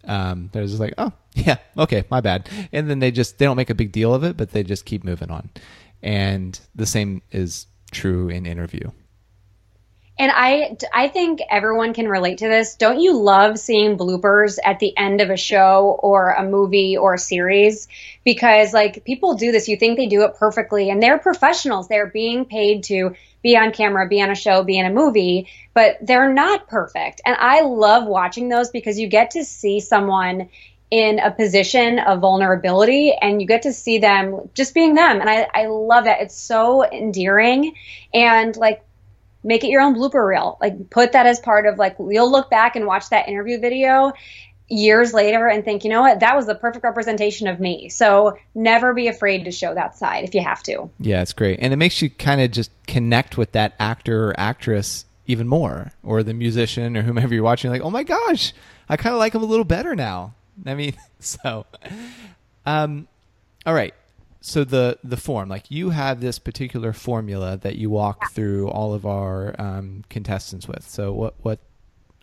Um, 0.04 0.50
they're 0.52 0.66
just 0.66 0.80
like 0.80 0.94
oh 0.98 1.12
yeah 1.34 1.56
okay 1.78 2.04
my 2.10 2.20
bad. 2.20 2.48
And 2.72 2.90
then 2.90 2.98
they 2.98 3.10
just 3.10 3.38
they 3.38 3.44
don't 3.44 3.56
make 3.56 3.70
a 3.70 3.74
big 3.74 3.92
deal 3.92 4.14
of 4.14 4.24
it 4.24 4.36
but 4.36 4.50
they 4.50 4.62
just 4.62 4.84
keep 4.84 5.04
moving 5.04 5.30
on. 5.30 5.50
And 6.02 6.58
the 6.74 6.86
same 6.86 7.22
is 7.30 7.66
true 7.90 8.28
in 8.28 8.46
interview 8.46 8.90
and 10.18 10.30
I, 10.32 10.76
I 10.92 11.08
think 11.08 11.40
everyone 11.50 11.94
can 11.94 12.06
relate 12.06 12.38
to 12.38 12.48
this. 12.48 12.76
Don't 12.76 13.00
you 13.00 13.18
love 13.18 13.58
seeing 13.58 13.96
bloopers 13.96 14.58
at 14.62 14.78
the 14.78 14.96
end 14.96 15.20
of 15.20 15.30
a 15.30 15.36
show 15.36 15.98
or 16.02 16.32
a 16.32 16.44
movie 16.44 16.96
or 16.96 17.14
a 17.14 17.18
series? 17.18 17.88
Because 18.22 18.74
like 18.74 19.04
people 19.04 19.34
do 19.34 19.52
this, 19.52 19.68
you 19.68 19.76
think 19.76 19.96
they 19.96 20.06
do 20.06 20.22
it 20.24 20.36
perfectly, 20.36 20.90
and 20.90 21.02
they're 21.02 21.18
professionals. 21.18 21.88
They're 21.88 22.06
being 22.06 22.44
paid 22.44 22.84
to 22.84 23.14
be 23.42 23.56
on 23.56 23.72
camera, 23.72 24.06
be 24.06 24.22
on 24.22 24.30
a 24.30 24.34
show, 24.34 24.62
be 24.62 24.78
in 24.78 24.86
a 24.86 24.92
movie, 24.92 25.48
but 25.74 25.96
they're 26.02 26.32
not 26.32 26.68
perfect. 26.68 27.22
And 27.24 27.34
I 27.38 27.62
love 27.62 28.06
watching 28.06 28.48
those 28.48 28.70
because 28.70 28.98
you 28.98 29.08
get 29.08 29.32
to 29.32 29.44
see 29.44 29.80
someone 29.80 30.50
in 30.90 31.18
a 31.20 31.30
position 31.30 31.98
of 31.98 32.20
vulnerability 32.20 33.14
and 33.20 33.40
you 33.40 33.48
get 33.48 33.62
to 33.62 33.72
see 33.72 33.98
them 33.98 34.50
just 34.52 34.74
being 34.74 34.94
them. 34.94 35.22
And 35.22 35.28
I, 35.28 35.48
I 35.54 35.66
love 35.66 36.04
that. 36.04 36.20
It's 36.20 36.36
so 36.36 36.84
endearing. 36.84 37.74
And 38.12 38.54
like 38.56 38.84
make 39.44 39.64
it 39.64 39.68
your 39.68 39.80
own 39.80 39.94
blooper 39.94 40.26
reel. 40.26 40.58
Like 40.60 40.90
put 40.90 41.12
that 41.12 41.26
as 41.26 41.40
part 41.40 41.66
of 41.66 41.78
like 41.78 41.96
you'll 41.98 42.30
look 42.30 42.50
back 42.50 42.76
and 42.76 42.86
watch 42.86 43.08
that 43.10 43.28
interview 43.28 43.58
video 43.58 44.12
years 44.68 45.12
later 45.12 45.46
and 45.46 45.64
think, 45.64 45.84
you 45.84 45.90
know 45.90 46.00
what, 46.00 46.20
that 46.20 46.34
was 46.34 46.46
the 46.46 46.54
perfect 46.54 46.84
representation 46.84 47.46
of 47.46 47.60
me. 47.60 47.88
So 47.88 48.38
never 48.54 48.94
be 48.94 49.08
afraid 49.08 49.44
to 49.44 49.52
show 49.52 49.74
that 49.74 49.96
side 49.96 50.24
if 50.24 50.34
you 50.34 50.40
have 50.42 50.62
to. 50.64 50.90
Yeah, 50.98 51.20
it's 51.22 51.32
great. 51.32 51.58
And 51.60 51.72
it 51.72 51.76
makes 51.76 52.00
you 52.00 52.10
kind 52.10 52.40
of 52.40 52.50
just 52.50 52.70
connect 52.86 53.36
with 53.36 53.52
that 53.52 53.74
actor 53.78 54.30
or 54.30 54.40
actress 54.40 55.04
even 55.26 55.46
more 55.46 55.92
or 56.02 56.22
the 56.22 56.34
musician 56.34 56.96
or 56.96 57.02
whomever 57.02 57.34
you're 57.34 57.44
watching 57.44 57.70
like, 57.70 57.82
"Oh 57.82 57.90
my 57.90 58.02
gosh, 58.02 58.52
I 58.88 58.96
kind 58.96 59.14
of 59.14 59.18
like 59.18 59.34
him 59.34 59.42
a 59.42 59.46
little 59.46 59.64
better 59.64 59.94
now." 59.94 60.34
I 60.66 60.74
mean, 60.74 60.94
so 61.20 61.66
um 62.66 63.08
all 63.64 63.74
right 63.74 63.94
so 64.42 64.64
the 64.64 64.98
the 65.04 65.16
form 65.16 65.48
like 65.48 65.70
you 65.70 65.90
have 65.90 66.20
this 66.20 66.38
particular 66.38 66.92
formula 66.92 67.56
that 67.58 67.76
you 67.76 67.88
walk 67.90 68.18
yeah. 68.20 68.28
through 68.28 68.68
all 68.68 68.92
of 68.92 69.06
our 69.06 69.54
um, 69.58 70.04
contestants 70.10 70.66
with. 70.66 70.86
So 70.86 71.12
what 71.12 71.34
what 71.42 71.60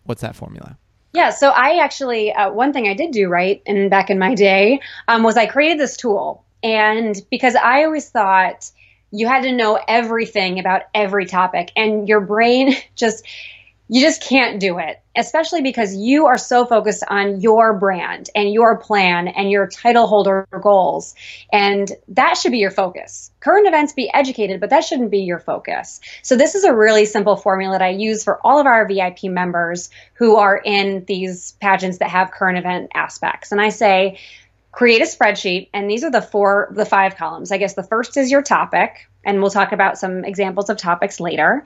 what's 0.03 0.21
that 0.21 0.35
formula? 0.35 0.77
Yeah 1.13 1.31
so 1.31 1.49
i 1.49 1.77
actually 1.77 2.31
uh, 2.33 2.51
one 2.51 2.71
thing 2.71 2.87
i 2.87 2.93
did 2.93 3.11
do 3.11 3.27
right 3.29 3.63
and 3.65 3.89
back 3.89 4.09
in 4.09 4.19
my 4.19 4.35
day 4.35 4.79
um, 5.07 5.23
was 5.23 5.37
i 5.37 5.45
created 5.47 5.79
this 5.79 5.97
tool. 5.97 6.43
And 6.61 7.15
because 7.31 7.55
i 7.55 7.85
always 7.85 8.09
thought 8.09 8.69
you 9.11 9.27
had 9.27 9.43
to 9.43 9.51
know 9.51 9.79
everything 9.87 10.59
about 10.59 10.83
every 10.93 11.25
topic 11.25 11.71
and 11.75 12.07
your 12.07 12.19
brain 12.19 12.75
just 12.95 13.25
you 13.91 14.01
just 14.01 14.21
can't 14.21 14.59
do 14.59 14.77
it, 14.77 15.01
especially 15.15 15.63
because 15.63 15.95
you 15.95 16.27
are 16.27 16.37
so 16.37 16.63
focused 16.63 17.03
on 17.07 17.41
your 17.41 17.73
brand 17.73 18.29
and 18.35 18.53
your 18.53 18.77
plan 18.77 19.27
and 19.27 19.49
your 19.49 19.67
title 19.67 20.05
holder 20.05 20.47
goals. 20.61 21.15
And 21.51 21.91
that 22.09 22.37
should 22.37 22.51
be 22.51 22.59
your 22.59 22.69
focus. 22.69 23.31
Current 23.39 23.67
events 23.67 23.93
be 23.93 24.13
educated, 24.13 24.59
but 24.59 24.69
that 24.69 24.83
shouldn't 24.83 25.09
be 25.09 25.21
your 25.21 25.39
focus. 25.39 26.01
So 26.21 26.37
this 26.37 26.53
is 26.53 26.65
a 26.65 26.73
really 26.73 27.05
simple 27.05 27.35
formula 27.35 27.79
that 27.79 27.83
I 27.83 27.89
use 27.89 28.23
for 28.23 28.39
all 28.45 28.59
of 28.59 28.67
our 28.67 28.87
VIP 28.87 29.23
members 29.23 29.89
who 30.13 30.35
are 30.35 30.57
in 30.57 31.03
these 31.05 31.53
pageants 31.59 31.97
that 31.97 32.11
have 32.11 32.29
current 32.29 32.59
event 32.59 32.91
aspects. 32.93 33.51
And 33.51 33.59
I 33.59 33.69
say, 33.69 34.19
create 34.71 35.01
a 35.01 35.05
spreadsheet 35.05 35.69
and 35.73 35.89
these 35.89 36.03
are 36.03 36.11
the 36.11 36.21
four 36.21 36.69
the 36.75 36.85
five 36.85 37.15
columns 37.15 37.51
i 37.51 37.57
guess 37.57 37.73
the 37.73 37.83
first 37.83 38.17
is 38.17 38.29
your 38.29 38.43
topic 38.43 39.09
and 39.25 39.41
we'll 39.41 39.49
talk 39.49 39.71
about 39.71 39.97
some 39.97 40.23
examples 40.23 40.69
of 40.69 40.77
topics 40.77 41.19
later 41.19 41.65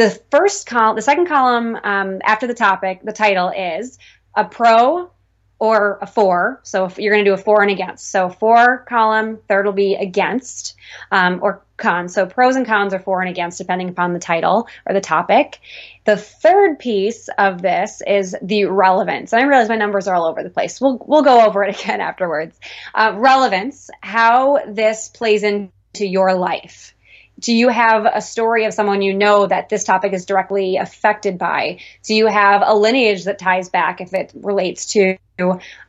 the 0.00 0.18
first 0.30 0.66
column, 0.66 0.96
the 0.96 1.02
second 1.02 1.26
column 1.26 1.76
um, 1.84 2.20
after 2.24 2.46
the 2.46 2.54
topic, 2.54 3.00
the 3.04 3.12
title 3.12 3.50
is 3.50 3.98
a 4.34 4.46
pro 4.46 5.10
or 5.58 5.98
a 6.00 6.06
for. 6.06 6.58
So 6.62 6.86
if 6.86 6.98
you're 6.98 7.12
going 7.12 7.22
to 7.22 7.30
do 7.30 7.34
a 7.34 7.36
for 7.36 7.60
and 7.60 7.70
against. 7.70 8.10
So 8.10 8.30
for 8.30 8.78
column, 8.88 9.40
third 9.46 9.66
will 9.66 9.74
be 9.74 9.96
against 9.96 10.74
um, 11.12 11.40
or 11.42 11.62
con. 11.76 12.08
So 12.08 12.24
pros 12.24 12.56
and 12.56 12.64
cons 12.64 12.94
are 12.94 12.98
for 12.98 13.20
and 13.20 13.28
against 13.28 13.58
depending 13.58 13.90
upon 13.90 14.14
the 14.14 14.18
title 14.18 14.68
or 14.86 14.94
the 14.94 15.02
topic. 15.02 15.58
The 16.06 16.16
third 16.16 16.78
piece 16.78 17.28
of 17.36 17.60
this 17.60 18.00
is 18.06 18.34
the 18.40 18.64
relevance. 18.64 19.34
And 19.34 19.42
I 19.42 19.46
realize 19.46 19.68
my 19.68 19.76
numbers 19.76 20.08
are 20.08 20.14
all 20.14 20.24
over 20.24 20.42
the 20.42 20.48
place. 20.48 20.80
We'll 20.80 20.98
we'll 21.06 21.22
go 21.22 21.44
over 21.44 21.62
it 21.62 21.78
again 21.82 22.00
afterwards. 22.00 22.58
Uh, 22.94 23.12
relevance, 23.16 23.90
how 24.00 24.60
this 24.66 25.10
plays 25.10 25.42
into 25.42 26.06
your 26.06 26.32
life 26.32 26.94
do 27.40 27.54
you 27.54 27.68
have 27.68 28.04
a 28.04 28.20
story 28.20 28.66
of 28.66 28.74
someone 28.74 29.00
you 29.00 29.14
know 29.14 29.46
that 29.46 29.70
this 29.70 29.84
topic 29.84 30.12
is 30.12 30.26
directly 30.26 30.76
affected 30.76 31.38
by? 31.38 31.78
Do 32.02 32.14
you 32.14 32.26
have 32.26 32.62
a 32.64 32.74
lineage 32.74 33.24
that 33.24 33.38
ties 33.38 33.70
back 33.70 34.00
if 34.02 34.12
it 34.12 34.32
relates 34.34 34.86
to 34.92 35.16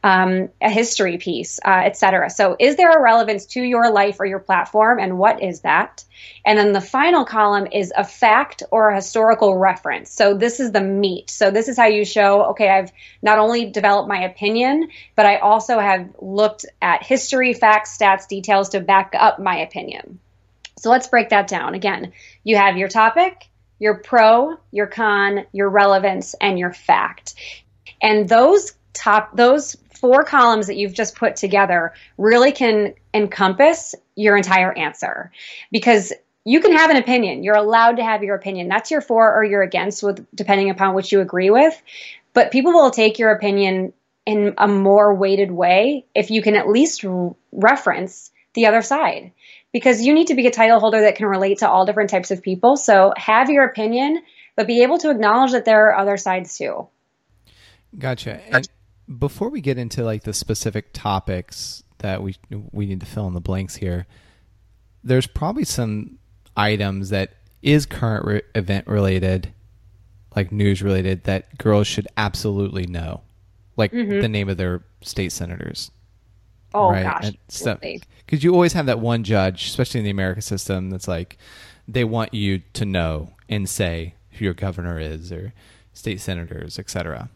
um, 0.02 0.48
a 0.62 0.70
history 0.70 1.18
piece, 1.18 1.60
uh, 1.66 1.82
etc.? 1.84 2.30
So, 2.30 2.56
is 2.58 2.78
there 2.78 2.92
a 2.92 3.02
relevance 3.02 3.46
to 3.48 3.62
your 3.62 3.92
life 3.92 4.22
or 4.22 4.26
your 4.26 4.40
platform, 4.40 5.00
and 5.00 5.18
what 5.18 5.44
is 5.44 5.62
that? 5.62 6.06
And 6.46 6.58
then 6.58 6.72
the 6.72 6.82
final 6.82 7.26
column 7.26 7.68
is 7.70 7.92
a 7.96 8.06
fact 8.06 8.64
or 8.72 8.90
a 8.90 8.96
historical 8.96 9.58
reference. 9.58 10.10
So, 10.10 10.34
this 10.34 10.62
is 10.62 10.72
the 10.72 10.82
meat. 10.82 11.30
So, 11.30 11.52
this 11.52 11.68
is 11.68 11.76
how 11.76 11.88
you 11.88 12.06
show 12.06 12.46
okay, 12.52 12.70
I've 12.70 12.94
not 13.22 13.40
only 13.40 13.70
developed 13.70 14.08
my 14.08 14.24
opinion, 14.24 14.90
but 15.18 15.26
I 15.26 15.38
also 15.38 15.80
have 15.80 16.10
looked 16.22 16.66
at 16.82 17.04
history, 17.04 17.54
facts, 17.54 17.98
stats, 17.98 18.28
details 18.28 18.70
to 18.70 18.80
back 18.80 19.14
up 19.18 19.38
my 19.38 19.58
opinion. 19.58 20.20
So 20.82 20.90
let's 20.90 21.08
break 21.08 21.30
that 21.30 21.48
down. 21.48 21.76
Again, 21.76 22.12
you 22.44 22.56
have 22.56 22.76
your 22.76 22.88
topic, 22.88 23.48
your 23.78 24.00
pro, 24.00 24.58
your 24.72 24.88
con, 24.88 25.46
your 25.52 25.70
relevance, 25.70 26.34
and 26.42 26.58
your 26.58 26.74
fact. 26.74 27.36
And 28.02 28.28
those 28.28 28.74
top, 28.92 29.38
those 29.38 29.78
four 29.94 30.24
columns 30.24 30.66
that 30.66 30.78
you've 30.78 30.96
just 30.96 31.16
put 31.16 31.36
together 31.36 31.94
really 32.18 32.52
can 32.52 32.96
encompass 33.14 33.94
your 34.16 34.36
entire 34.36 34.76
answer 34.76 35.32
because 35.72 36.14
you 36.46 36.60
can 36.62 36.76
have 36.76 36.90
an 36.90 36.98
opinion. 36.98 37.44
You're 37.44 37.54
allowed 37.54 37.98
to 37.98 38.04
have 38.04 38.24
your 38.24 38.36
opinion. 38.36 38.68
That's 38.68 38.90
your 38.90 39.02
for 39.02 39.36
or 39.36 39.44
your 39.44 39.62
against 39.62 40.02
with 40.02 40.26
depending 40.34 40.72
upon 40.72 40.96
which 40.96 41.12
you 41.12 41.22
agree 41.22 41.52
with. 41.52 41.80
But 42.34 42.50
people 42.50 42.72
will 42.72 42.90
take 42.90 43.20
your 43.20 43.30
opinion 43.30 43.94
in 44.26 44.56
a 44.58 44.68
more 44.68 45.14
weighted 45.14 45.52
way 45.52 46.08
if 46.16 46.32
you 46.32 46.42
can 46.42 46.56
at 46.56 46.68
least 46.68 47.06
reference 47.52 48.32
the 48.56 48.66
other 48.66 48.82
side 48.82 49.32
because 49.72 50.02
you 50.02 50.14
need 50.14 50.28
to 50.28 50.36
be 50.36 50.48
a 50.48 50.52
title 50.52 50.80
holder 50.80 51.02
that 51.02 51.16
can 51.16 51.28
relate 51.28 51.60
to 51.60 51.70
all 51.70 51.86
different 51.86 52.10
types 52.10 52.32
of 52.32 52.42
people. 52.42 52.78
So 52.78 53.14
have 53.18 53.50
your 53.50 53.64
opinion, 53.64 54.22
but 54.56 54.68
be 54.68 54.84
able 54.84 54.98
to 55.00 55.10
acknowledge 55.10 55.52
that 55.52 55.66
there 55.66 55.88
are 55.88 55.98
other 55.98 56.18
sides 56.18 56.58
too. 56.58 56.88
Gotcha. 57.98 58.42
And 58.54 58.68
before 59.20 59.50
we 59.50 59.62
get 59.62 59.78
into 59.78 60.04
like 60.04 60.24
the 60.24 60.34
specific 60.34 60.94
topics 60.94 61.84
that 62.00 62.22
we 62.24 62.36
we 62.72 62.86
need 62.86 63.00
to 63.02 63.06
fill 63.06 63.28
in 63.28 63.34
the 63.34 63.42
blanks 63.42 63.76
here, 63.76 64.08
there's 65.04 65.28
probably 65.28 65.66
some 65.66 66.18
items 66.56 67.10
that 67.10 67.34
is 67.62 67.86
current 67.86 68.26
re- 68.26 68.42
event 68.56 68.88
related, 68.88 69.54
like 70.36 70.52
news 70.52 70.82
related, 70.82 71.24
that 71.26 71.58
girls 71.58 71.88
should 71.88 72.08
absolutely 72.18 72.88
know, 72.88 73.22
like 73.78 73.92
mm-hmm. 73.92 74.22
the 74.22 74.28
name 74.28 74.50
of 74.50 74.58
their 74.58 74.84
state 75.02 75.32
senators. 75.32 75.92
Oh 76.74 76.92
right? 76.92 77.04
gosh, 77.04 77.32
because 78.26 78.44
you 78.44 78.54
always 78.54 78.74
have 78.74 78.86
that 78.86 79.00
one 79.00 79.24
judge, 79.24 79.68
especially 79.68 80.00
in 80.00 80.06
the 80.06 80.12
American 80.12 80.42
system, 80.42 80.90
that's 80.90 81.08
like 81.08 81.38
they 81.88 82.04
want 82.04 82.34
you 82.34 82.60
to 82.74 82.86
know 82.86 83.32
and 83.50 83.68
say 83.68 84.16
who 84.32 84.46
your 84.46 84.54
governor 84.54 85.00
is 85.00 85.32
or 85.32 85.54
state 85.94 86.22
senators, 86.22 86.80
etc. 86.80 87.30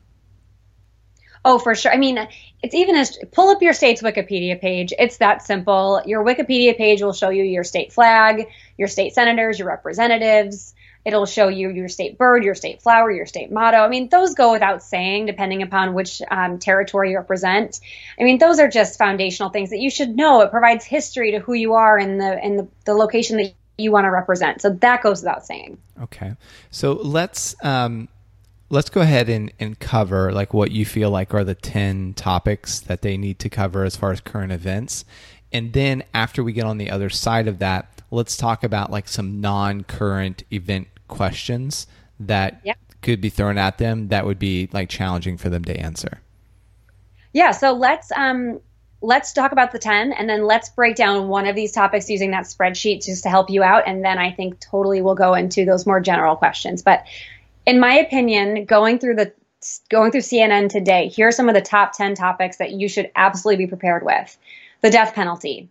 Oh, 1.44 1.60
for 1.60 1.76
sure. 1.76 1.92
I 1.92 1.98
mean, 1.98 2.28
it's 2.64 2.74
even 2.74 2.96
as 2.96 3.20
pull 3.32 3.50
up 3.50 3.62
your 3.62 3.74
state's 3.74 4.02
Wikipedia 4.02 4.60
page. 4.60 4.94
It's 4.98 5.18
that 5.18 5.44
simple. 5.44 6.02
Your 6.06 6.24
Wikipedia 6.24 6.76
page 6.76 7.02
will 7.02 7.14
show 7.14 7.30
you 7.30 7.44
your 7.44 7.64
state 7.64 7.92
flag, 7.92 8.48
your 8.78 8.88
state 8.88 9.14
senators, 9.14 9.60
your 9.60 9.68
representatives. 9.68 10.74
It'll 11.06 11.28
show 11.28 11.48
you 11.48 11.70
your 11.70 11.88
state 11.88 12.18
bird, 12.18 12.44
your 12.44 12.56
state 12.56 12.82
flower, 12.82 13.12
your 13.12 13.28
state 13.28 13.52
motto. 13.52 13.78
I 13.78 13.88
mean, 13.88 14.10
those 14.10 14.34
go 14.34 14.52
without 14.52 14.82
saying, 14.82 15.28
depending 15.28 15.62
upon 15.62 15.94
which 15.94 16.22
um, 16.32 16.58
territory 16.58 17.12
you 17.12 17.18
represent. 17.18 17.80
I 18.20 18.24
mean, 18.24 18.40
those 18.40 18.58
are 18.60 18.68
just 18.68 18.98
foundational 18.98 19.50
things 19.50 19.70
that 19.70 19.78
you 19.78 19.92
should 19.92 20.16
know. 20.16 20.42
It 20.42 20.50
provides 20.50 20.84
history 20.84 21.32
to 21.32 21.40
who 21.40 21.54
you 21.54 21.76
are 21.76 21.98
and 21.98 22.20
the 22.20 22.44
and 22.44 22.60
the, 22.60 22.68
the 22.86 22.96
location 22.96 23.38
that 23.38 23.54
you 23.78 23.92
want 23.92 24.06
to 24.06 24.12
represent. 24.12 24.62
So 24.62 24.72
that 24.72 25.04
goes 25.04 25.22
without 25.22 25.46
saying. 25.46 25.78
Okay, 26.02 26.34
so 26.72 26.94
let's 26.94 27.56
um, 27.64 28.10
let's 28.70 28.90
go 28.90 29.02
ahead 29.02 29.30
and, 29.30 29.54
and 29.60 29.80
cover 29.80 30.32
like 30.32 30.54
what 30.54 30.72
you 30.72 30.86
feel 30.86 31.10
like 31.12 31.34
are 31.34 31.44
the 31.44 31.56
10 31.56 32.14
topics 32.16 32.80
that 32.80 33.02
they 33.02 33.18
need 33.18 33.40
to 33.40 33.50
cover 33.50 33.84
as 33.84 33.96
far 33.96 34.12
as 34.12 34.20
current 34.20 34.52
events 34.52 35.06
and 35.52 35.74
then 35.74 36.04
after 36.14 36.44
we 36.44 36.52
get 36.52 36.66
on 36.66 36.78
the 36.78 36.90
other 36.90 37.10
side 37.10 37.48
of 37.48 37.60
that 37.60 38.02
let's 38.12 38.36
talk 38.36 38.64
about 38.64 38.90
like 38.92 39.08
some 39.08 39.40
non-current 39.40 40.44
event 40.52 40.88
questions 41.08 41.88
that 42.20 42.62
yep. 42.64 42.78
could 43.02 43.22
be 43.22 43.30
thrown 43.30 43.58
at 43.58 43.78
them 43.78 44.08
that 44.10 44.26
would 44.26 44.40
be 44.40 44.70
like 44.72 44.90
challenging 44.90 45.38
for 45.38 45.50
them 45.50 45.64
to 45.64 45.76
answer 45.78 46.22
yeah 47.34 47.52
so 47.52 47.74
let's 47.74 48.12
um 48.14 48.60
let's 49.02 49.34
talk 49.34 49.52
about 49.52 49.72
the 49.72 49.80
10 49.80 50.14
and 50.14 50.28
then 50.30 50.46
let's 50.46 50.70
break 50.70 50.96
down 50.96 51.28
one 51.28 51.46
of 51.46 51.56
these 51.56 51.72
topics 51.72 52.10
using 52.10 52.32
that 52.32 52.46
spreadsheet 52.46 53.06
just 53.06 53.24
to 53.24 53.30
help 53.30 53.50
you 53.50 53.62
out 53.62 53.84
and 53.86 54.04
then 54.04 54.18
i 54.18 54.32
think 54.32 54.60
totally 54.60 55.02
we'll 55.02 55.16
go 55.16 55.34
into 55.34 55.66
those 55.66 55.86
more 55.86 56.00
general 56.00 56.36
questions 56.36 56.82
but 56.82 57.06
in 57.66 57.80
my 57.80 57.96
opinion, 57.96 58.66
going 58.66 59.00
through 59.00 59.16
the 59.16 59.34
going 59.90 60.12
through 60.12 60.22
CNN 60.22 60.70
today, 60.70 61.08
here 61.08 61.28
are 61.28 61.32
some 61.32 61.50
of 61.50 61.56
the 61.56 61.62
top 61.62 61.94
10 61.98 62.16
topics 62.16 62.58
that 62.58 62.72
you 62.72 62.88
should 62.88 63.12
absolutely 63.16 63.66
be 63.66 63.70
prepared 63.70 64.06
with. 64.06 64.38
The 64.82 64.92
death 64.92 65.16
penalty, 65.16 65.70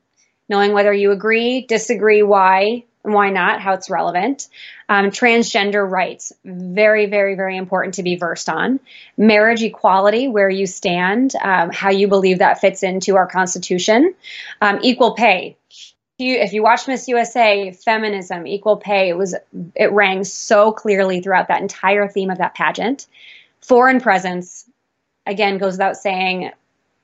knowing 0.49 0.73
whether 0.73 0.92
you 0.92 1.12
agree, 1.12 1.64
disagree, 1.66 2.23
why, 2.23 2.85
why 3.05 3.29
not, 3.31 3.61
how 3.61 3.75
it's 3.75 3.90
relevant. 3.90 4.49
Um, 4.88 5.11
transgender 5.11 5.88
rights, 5.88 6.33
very, 6.45 7.07
very, 7.07 7.35
very 7.35 7.57
important 7.57 7.95
to 7.95 8.03
be 8.03 8.17
versed 8.17 8.49
on. 8.49 8.81
Marriage 9.17 9.62
equality, 9.62 10.27
where 10.27 10.49
you 10.49 10.67
stand, 10.67 11.35
um, 11.37 11.71
how 11.71 11.90
you 11.90 12.09
believe 12.09 12.38
that 12.38 12.61
fits 12.61 12.83
into 12.83 13.17
our 13.17 13.27
Constitution. 13.27 14.14
Um, 14.62 14.81
equal 14.83 15.12
pay, 15.12 15.57
if 16.19 16.53
you 16.55 16.62
watch 16.62 16.88
Miss 16.88 17.07
USA, 17.09 17.73
feminism, 17.73 18.47
equal 18.47 18.79
pay, 18.79 19.11
it 19.11 19.19
was 19.19 19.35
it 19.75 19.93
rang 19.93 20.25
so 20.25 20.73
clearly 20.73 21.21
throughout 21.21 21.49
that 21.49 21.61
entire 21.61 22.09
theme 22.09 22.31
of 22.31 22.38
that 22.38 22.55
pageant. 22.55 23.07
Foreign 23.61 24.01
presence, 24.01 24.64
again, 25.27 25.59
goes 25.59 25.75
without 25.75 25.97
saying, 25.97 26.53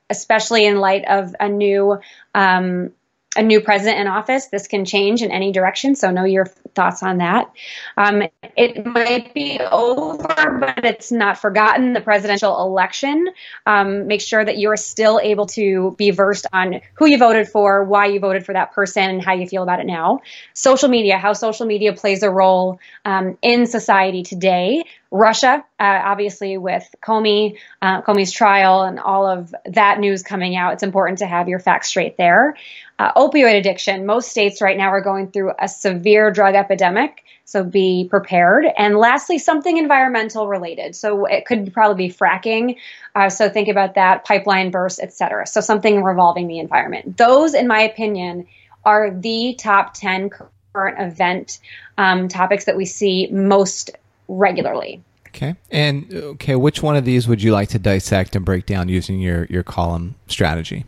especially 0.08 0.64
in 0.64 0.78
light 0.78 1.04
of 1.06 1.34
a 1.40 1.48
new 1.48 1.98
um, 2.34 2.92
a 3.36 3.42
new 3.42 3.60
president 3.60 4.00
in 4.00 4.06
office. 4.08 4.46
This 4.46 4.66
can 4.66 4.84
change 4.84 5.22
in 5.22 5.30
any 5.30 5.52
direction, 5.52 5.94
so 5.94 6.10
know 6.10 6.24
your 6.24 6.46
thoughts 6.46 7.02
on 7.02 7.18
that. 7.18 7.50
Um, 7.96 8.22
it 8.56 8.84
might 8.84 9.32
be 9.34 9.60
over, 9.60 10.58
but 10.58 10.84
it's 10.84 11.12
not 11.12 11.38
forgotten. 11.38 11.92
The 11.92 12.00
presidential 12.00 12.60
election. 12.60 13.28
Um, 13.66 14.08
make 14.08 14.20
sure 14.20 14.44
that 14.44 14.56
you 14.56 14.70
are 14.70 14.76
still 14.76 15.20
able 15.22 15.46
to 15.46 15.94
be 15.96 16.10
versed 16.10 16.46
on 16.52 16.80
who 16.94 17.06
you 17.06 17.18
voted 17.18 17.48
for, 17.48 17.84
why 17.84 18.06
you 18.06 18.18
voted 18.18 18.44
for 18.44 18.52
that 18.52 18.72
person, 18.72 19.04
and 19.04 19.22
how 19.22 19.34
you 19.34 19.46
feel 19.46 19.62
about 19.62 19.78
it 19.78 19.86
now. 19.86 20.20
Social 20.52 20.88
media, 20.88 21.16
how 21.16 21.32
social 21.32 21.66
media 21.66 21.92
plays 21.92 22.22
a 22.22 22.30
role 22.30 22.80
um, 23.04 23.38
in 23.42 23.66
society 23.66 24.22
today. 24.24 24.84
Russia, 25.10 25.64
uh, 25.80 26.00
obviously, 26.04 26.56
with 26.56 26.88
Comey, 27.02 27.56
uh, 27.82 28.00
Comey's 28.02 28.30
trial, 28.30 28.82
and 28.82 29.00
all 29.00 29.26
of 29.26 29.52
that 29.66 29.98
news 29.98 30.22
coming 30.22 30.54
out, 30.54 30.72
it's 30.74 30.84
important 30.84 31.18
to 31.18 31.26
have 31.26 31.48
your 31.48 31.58
facts 31.58 31.88
straight 31.88 32.16
there. 32.16 32.56
Uh, 32.98 33.12
opioid 33.14 33.58
addiction, 33.58 34.06
most 34.06 34.28
states 34.28 34.62
right 34.62 34.76
now 34.76 34.88
are 34.88 35.00
going 35.00 35.30
through 35.30 35.52
a 35.58 35.66
severe 35.66 36.30
drug 36.30 36.54
epidemic, 36.54 37.24
so 37.44 37.64
be 37.64 38.06
prepared. 38.08 38.66
And 38.76 38.96
lastly, 38.96 39.38
something 39.38 39.78
environmental 39.78 40.46
related. 40.46 40.94
So 40.94 41.24
it 41.24 41.44
could 41.44 41.72
probably 41.72 42.08
be 42.08 42.14
fracking. 42.14 42.76
Uh, 43.16 43.28
so 43.28 43.48
think 43.48 43.66
about 43.66 43.94
that, 43.96 44.24
pipeline 44.24 44.70
bursts, 44.70 45.00
etc. 45.00 45.48
So 45.48 45.60
something 45.60 46.04
revolving 46.04 46.46
the 46.46 46.60
environment. 46.60 47.16
Those, 47.16 47.54
in 47.54 47.66
my 47.66 47.80
opinion, 47.80 48.46
are 48.84 49.10
the 49.10 49.56
top 49.58 49.94
10 49.94 50.30
current 50.72 51.00
event 51.00 51.58
um, 51.98 52.28
topics 52.28 52.66
that 52.66 52.76
we 52.76 52.84
see 52.84 53.26
most 53.32 53.90
regularly. 54.30 55.02
Okay. 55.28 55.54
And 55.70 56.12
okay, 56.12 56.56
which 56.56 56.82
one 56.82 56.96
of 56.96 57.04
these 57.04 57.28
would 57.28 57.42
you 57.42 57.52
like 57.52 57.68
to 57.70 57.78
dissect 57.78 58.34
and 58.34 58.44
break 58.44 58.66
down 58.66 58.88
using 58.88 59.20
your 59.20 59.44
your 59.44 59.62
column 59.62 60.16
strategy? 60.26 60.84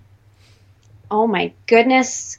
Oh 1.11 1.27
my 1.27 1.53
goodness. 1.67 2.39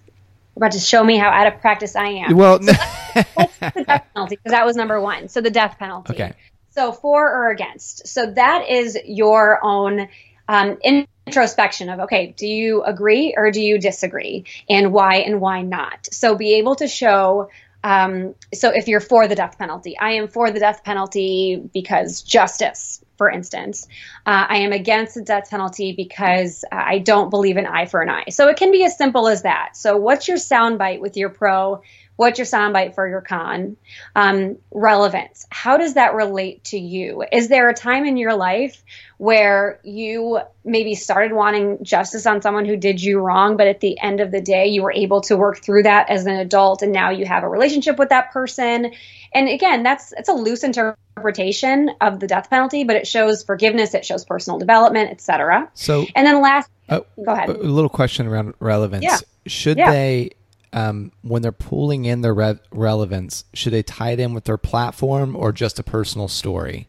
You're 0.56 0.66
about 0.66 0.74
to 0.74 0.80
show 0.80 1.04
me 1.04 1.18
how 1.18 1.30
out 1.30 1.48
of 1.48 1.62
practice 1.62 1.96
I 1.96 2.08
am. 2.10 2.36
Well, 2.36 2.62
so 2.62 2.72
the 3.14 3.84
death 3.88 4.06
penalty 4.14 4.36
because 4.36 4.52
that 4.52 4.66
was 4.66 4.76
number 4.76 5.00
1. 5.00 5.30
So 5.30 5.42
the 5.42 5.50
death 5.50 5.78
penalty. 5.80 6.14
Okay. 6.14 6.34
So 6.72 6.92
for 6.92 7.28
or 7.28 7.50
against. 7.50 8.08
So 8.08 8.32
that 8.32 8.70
is 8.70 8.98
your 9.06 9.64
own 9.64 10.10
um, 10.48 10.78
introspection 10.84 11.90
of 11.90 12.02
okay, 12.02 12.34
do 12.36 12.48
you 12.48 12.84
agree 12.84 13.34
or 13.38 13.52
do 13.52 13.62
you 13.62 13.78
disagree, 13.80 14.46
and 14.70 14.92
why 14.92 15.18
and 15.18 15.40
why 15.40 15.62
not? 15.62 16.10
So 16.12 16.36
be 16.36 16.56
able 16.56 16.76
to 16.76 16.88
show 16.88 17.50
um, 17.84 18.34
so 18.54 18.70
if 18.70 18.88
you're 18.88 19.02
for 19.02 19.28
the 19.28 19.36
death 19.36 19.58
penalty, 19.58 19.98
I 19.98 20.12
am 20.12 20.28
for 20.28 20.52
the 20.52 20.60
death 20.60 20.84
penalty 20.84 21.62
because 21.74 22.22
justice, 22.22 23.04
for 23.18 23.30
instance. 23.30 23.88
Uh, 24.26 24.46
I 24.48 24.58
am 24.58 24.72
against 24.72 25.16
the 25.16 25.22
death 25.22 25.50
penalty 25.50 25.92
because 25.92 26.64
I 26.72 27.00
don't 27.00 27.30
believe 27.30 27.58
an 27.58 27.66
eye 27.66 27.86
for 27.86 28.02
an 28.02 28.10
eye. 28.10 28.30
So 28.30 28.48
it 28.48 28.58
can 28.58 28.72
be 28.72 28.86
as 28.86 28.98
simple 28.98 29.28
as 29.28 29.42
that. 29.42 29.76
So 29.76 29.98
what's 29.98 30.28
your 30.28 30.38
soundbite 30.38 31.02
with 31.02 31.18
your 31.18 31.30
pro? 31.30 31.82
What's 32.16 32.38
your 32.38 32.46
soundbite 32.46 32.94
for 32.94 33.08
your 33.08 33.22
con? 33.22 33.76
Um, 34.16 34.58
relevance. 34.72 35.48
How 35.50 35.78
does 35.78 35.96
that 35.96 36.14
relate 36.14 36.64
to 36.66 36.78
you? 36.78 37.24
Is 37.32 37.48
there 37.48 37.70
a 37.70 37.74
time 37.74 38.06
in 38.06 38.18
your 38.18 38.36
life 38.36 38.84
where 39.18 39.80
you 39.84 40.40
maybe 40.64 40.96
started 40.96 41.34
wanting 41.34 41.84
justice 41.84 42.26
on 42.26 42.42
someone 42.42 42.66
who 42.66 42.78
did 42.78 43.02
you 43.02 43.20
wrong, 43.20 43.58
but 43.58 43.68
at 43.68 43.80
the 43.80 44.00
end 44.00 44.20
of 44.20 44.32
the 44.32 44.42
day, 44.42 44.68
you 44.68 44.84
were 44.84 44.92
able 44.92 45.22
to 45.22 45.38
work 45.38 45.64
through 45.64 45.84
that 45.84 46.10
as 46.10 46.26
an 46.26 46.36
adult, 46.36 46.82
and 46.82 46.92
now 46.92 47.10
you 47.10 47.26
have 47.26 47.44
a 47.44 47.50
relationship 47.50 47.98
with 47.98 48.10
that 48.10 48.32
person. 48.32 48.92
And 49.34 49.50
again, 49.50 49.82
that's 49.82 50.14
it's 50.16 50.30
a 50.30 50.34
loose 50.34 50.64
interpretation 50.64 51.92
of 52.02 52.20
the 52.20 52.28
death 52.28 52.50
penalty, 52.50 52.84
but 52.84 52.96
it 52.96 53.08
shows 53.08 53.44
forgiveness, 53.44 53.94
it 53.94 54.06
shows 54.06 54.26
personal 54.26 54.60
development, 54.60 55.10
etc. 55.12 55.72
So, 55.74 56.06
and 56.16 56.28
then 56.28 56.42
last, 56.42 56.70
uh, 56.90 57.02
go 57.24 57.32
ahead. 57.32 57.50
A 57.50 57.54
little 57.54 57.90
question 57.90 58.28
around 58.28 58.54
relevance. 58.60 59.04
Yeah. 59.04 59.18
Should 59.48 59.78
yeah. 59.78 59.92
they? 59.92 60.32
Um, 60.74 61.12
when 61.22 61.44
they're 61.44 61.52
pulling 61.52 62.06
in 62.06 62.22
their 62.22 62.34
re- 62.34 62.60
relevance, 62.72 63.46
should 63.54 63.74
they 63.74 63.84
tie 63.84 64.12
it 64.12 64.20
in 64.20 64.34
with 64.34 64.46
their 64.46 64.58
platform 64.58 65.36
or 65.36 65.52
just 65.52 65.80
a 65.80 65.84
personal 65.84 66.28
story? 66.28 66.88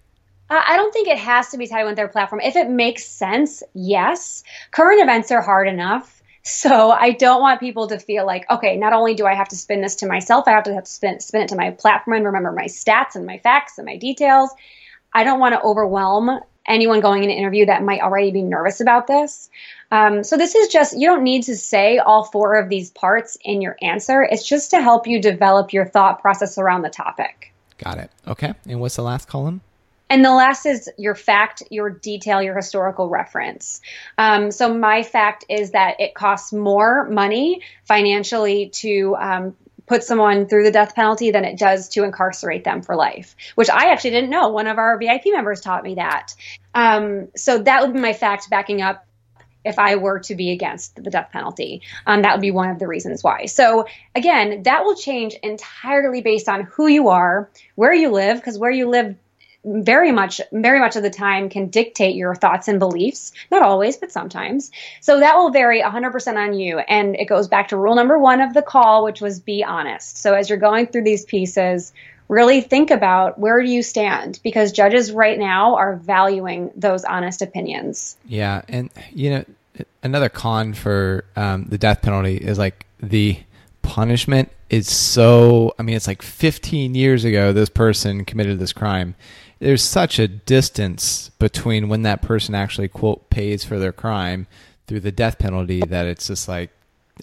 I 0.51 0.77
don't 0.77 0.93
think 0.93 1.09
it 1.09 1.19
has 1.19 1.51
to 1.51 1.59
be 1.59 1.67
tied 1.67 1.85
with 1.85 1.97
their 1.97 2.09
platform. 2.09 2.41
If 2.43 2.57
it 2.57 2.69
makes 2.69 3.05
sense, 3.07 3.63
yes. 3.75 4.43
Current 4.71 5.03
events 5.03 5.31
are 5.31 5.43
hard 5.43 5.69
enough. 5.69 6.23
So 6.43 6.91
I 6.91 7.13
don't 7.13 7.41
want 7.41 7.61
people 7.61 7.89
to 7.89 7.99
feel 7.99 8.27
like, 8.27 8.45
okay, 8.51 8.77
not 8.77 8.93
only 8.93 9.15
do 9.15 9.25
I 9.25 9.35
have 9.35 9.49
to 9.49 9.57
spin 9.57 9.81
this 9.81 9.97
to 9.97 10.07
myself, 10.07 10.47
I 10.47 10.51
have 10.51 10.65
to 10.65 10.75
have 10.75 10.85
to 10.85 10.91
spin, 10.91 11.21
spin 11.21 11.43
it 11.43 11.49
to 11.49 11.57
my 11.57 11.71
platform 11.71 12.19
and 12.19 12.27
remember 12.27 12.53
my 12.53 12.67
stats 12.67 13.15
and 13.15 13.25
my 13.25 13.39
facts 13.39 13.79
and 13.79 13.87
my 13.87 13.97
details. 13.97 14.51
I 15.13 15.25
don't 15.25 15.41
want 15.41 15.55
to 15.55 15.63
overwhelm 15.63 16.41
anyone 16.67 17.01
going 17.01 17.25
in 17.25 17.31
an 17.31 17.37
interview 17.37 17.67
that 17.67 17.83
might 17.83 18.01
already 18.01 18.31
be 18.31 18.43
nervous 18.43 18.81
about 18.81 19.07
this. 19.07 19.51
Um, 19.91 20.25
so 20.25 20.37
this 20.37 20.55
is 20.55 20.69
just, 20.69 20.99
you 20.99 21.07
don't 21.07 21.23
need 21.23 21.45
to 21.45 21.57
say 21.57 21.99
all 21.99 22.25
four 22.25 22.57
of 22.57 22.69
these 22.69 22.91
parts 22.91 23.37
in 23.45 23.61
your 23.61 23.77
answer. 23.83 24.23
It's 24.23 24.47
just 24.47 24.71
to 24.71 24.81
help 24.81 25.07
you 25.07 25.21
develop 25.21 25.73
your 25.73 25.87
thought 25.87 26.21
process 26.21 26.59
around 26.59 26.83
the 26.83 26.91
topic. 26.91 27.53
Got 27.79 27.99
it. 27.99 28.11
Okay. 28.27 28.55
And 28.67 28.81
what's 28.81 28.97
the 28.97 29.03
last 29.03 29.29
column? 29.29 29.61
And 30.11 30.25
the 30.25 30.33
last 30.33 30.67
is 30.67 30.91
your 30.99 31.15
fact, 31.15 31.63
your 31.71 31.91
detail, 31.91 32.43
your 32.43 32.55
historical 32.55 33.09
reference. 33.09 33.81
Um, 34.19 34.51
so 34.51 34.73
my 34.73 35.03
fact 35.03 35.45
is 35.49 35.71
that 35.73 35.99
it 35.99 36.15
costs 36.15 36.53
more 36.53 37.09
money 37.09 37.63
financially 37.85 38.69
to 38.75 39.17
um, 39.17 39.57
put 39.87 40.03
someone 40.03 40.47
through 40.47 40.65
the 40.65 40.71
death 40.71 40.95
penalty 40.95 41.31
than 41.31 41.45
it 41.45 41.59
does 41.59 41.89
to 41.91 42.05
incarcerate 42.05 42.65
them 42.65 42.83
for 42.83 42.97
life, 42.97 43.37
which 43.55 43.71
I 43.71 43.91
actually 43.91 44.11
didn't 44.11 44.31
know. 44.31 44.49
One 44.49 44.67
of 44.67 44.79
our 44.79 44.99
VIP 44.99 45.27
members 45.27 45.61
taught 45.61 45.85
me 45.85 45.97
that. 45.97 46.35
Um, 46.75 47.29
so 47.37 47.59
that 47.59 47.83
would 47.83 47.93
be 47.93 48.01
my 48.01 48.13
fact 48.13 48.49
backing 48.51 48.83
up 48.83 49.07
if 49.65 49.79
I 49.79 49.97
were 49.97 50.21
to 50.21 50.35
be 50.35 50.51
against 50.51 51.03
the 51.03 51.11
death 51.11 51.31
penalty. 51.33 51.83
Um, 52.07 52.23
that 52.23 52.35
would 52.35 52.43
be 52.43 52.51
one 52.51 52.71
of 52.71 52.79
the 52.79 52.87
reasons 52.87 53.25
why. 53.25 53.47
So 53.47 53.87
again, 54.15 54.63
that 54.65 54.85
will 54.85 54.95
change 54.95 55.35
entirely 55.43 56.21
based 56.21 56.49
on 56.49 56.63
who 56.63 56.87
you 56.87 57.09
are, 57.09 57.51
where 57.75 57.95
you 57.95 58.11
live, 58.11 58.37
because 58.37 58.59
where 58.59 58.71
you 58.71 58.89
live 58.89 59.17
very 59.65 60.13
much 60.13 60.41
very 60.53 60.79
much 60.79 60.97
of 60.97 61.03
the 61.03 61.11
time 61.11 61.49
can 61.49 61.69
dictate 61.69 62.17
your 62.17 62.35
thoughts 62.35 62.69
and 62.69 62.79
beliefs. 62.79 63.33
Not 63.51 63.63
always 63.63 63.97
but 63.97 64.13
sometimes. 64.13 64.71
So 65.01 65.21
that 65.21 65.37
will 65.37 65.51
vary 65.51 65.83
100% 65.83 66.37
on 66.37 66.55
you. 66.55 66.79
And 66.79 67.17
it 67.17 67.27
goes 67.27 67.49
back 67.49 67.69
to 67.69 67.77
rule 67.77 67.95
number 67.95 68.19
1 68.19 68.41
of 68.41 68.55
the 68.55 68.63
call 68.63 69.05
which 69.05 69.21
was 69.21 69.41
be 69.41 69.65
honest. 69.65 70.19
So 70.19 70.35
as 70.35 70.49
you're 70.49 70.59
going 70.59 70.87
through 70.89 71.05
these 71.05 71.25
pieces 71.25 71.93
really 72.29 72.63
think 72.63 72.91
about 72.91 73.39
where 73.39 73.63
do 73.63 73.69
you 73.69 73.83
stand? 73.83 74.41
Because 74.43 74.73
judges 74.73 75.13
right 75.13 75.39
now 75.39 75.77
are 75.77 75.97
valuing 75.97 76.71
those 76.75 77.05
honest 77.05 77.43
opinions. 77.43 78.17
Yeah. 78.27 78.63
And 78.69 78.91
you 79.13 79.31
know 79.31 79.45
another 80.03 80.29
con 80.29 80.75
for 80.75 81.25
um, 81.37 81.65
the 81.65 81.79
death 81.79 82.03
penalty 82.03 82.37
is 82.37 82.59
like 82.59 82.87
the 83.01 83.39
punishment 83.83 84.51
is 84.71 84.91
so 84.91 85.75
i 85.79 85.83
mean 85.83 85.95
it's 85.95 86.07
like 86.07 86.23
15 86.23 86.95
years 86.95 87.25
ago 87.25 87.53
this 87.53 87.69
person 87.69 88.25
committed 88.25 88.59
this 88.59 88.73
crime 88.73 89.15
there's 89.65 89.83
such 89.83 90.19
a 90.19 90.29
distance 90.29 91.31
between 91.39 91.89
when 91.89 92.03
that 92.03 92.21
person 92.21 92.55
actually 92.55 92.87
quote 92.87 93.31
pays 93.31 93.65
for 93.65 93.79
their 93.79 93.93
crime 93.93 94.47
through 94.87 95.01
the 95.01 95.11
death 95.11 95.39
penalty 95.39 95.81
that 95.81 96.05
it's 96.05 96.27
just 96.27 96.47
like 96.49 96.71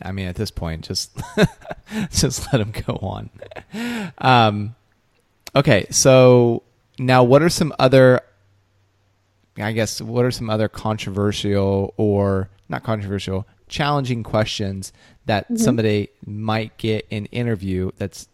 I 0.01 0.11
mean 0.11 0.27
at 0.27 0.35
this 0.35 0.49
point 0.49 0.85
just 0.85 1.15
just 2.11 2.51
let 2.51 2.57
them 2.57 2.71
go 2.71 2.95
on. 2.95 3.29
Um, 4.17 4.75
okay, 5.55 5.85
so 5.91 6.63
now 6.97 7.23
what 7.23 7.43
are 7.43 7.49
some 7.49 7.73
other 7.77 8.21
I 9.57 9.71
guess 9.71 10.01
what 10.01 10.25
are 10.25 10.31
some 10.31 10.49
other 10.49 10.67
controversial 10.67 11.93
or 11.95 12.49
not 12.69 12.83
controversial 12.83 13.47
challenging 13.67 14.23
questions 14.23 14.91
that 15.27 15.45
mm-hmm. 15.45 15.57
somebody 15.57 16.09
might 16.25 16.75
get 16.77 17.05
in 17.11 17.27
interview 17.27 17.91
that's 17.97 18.27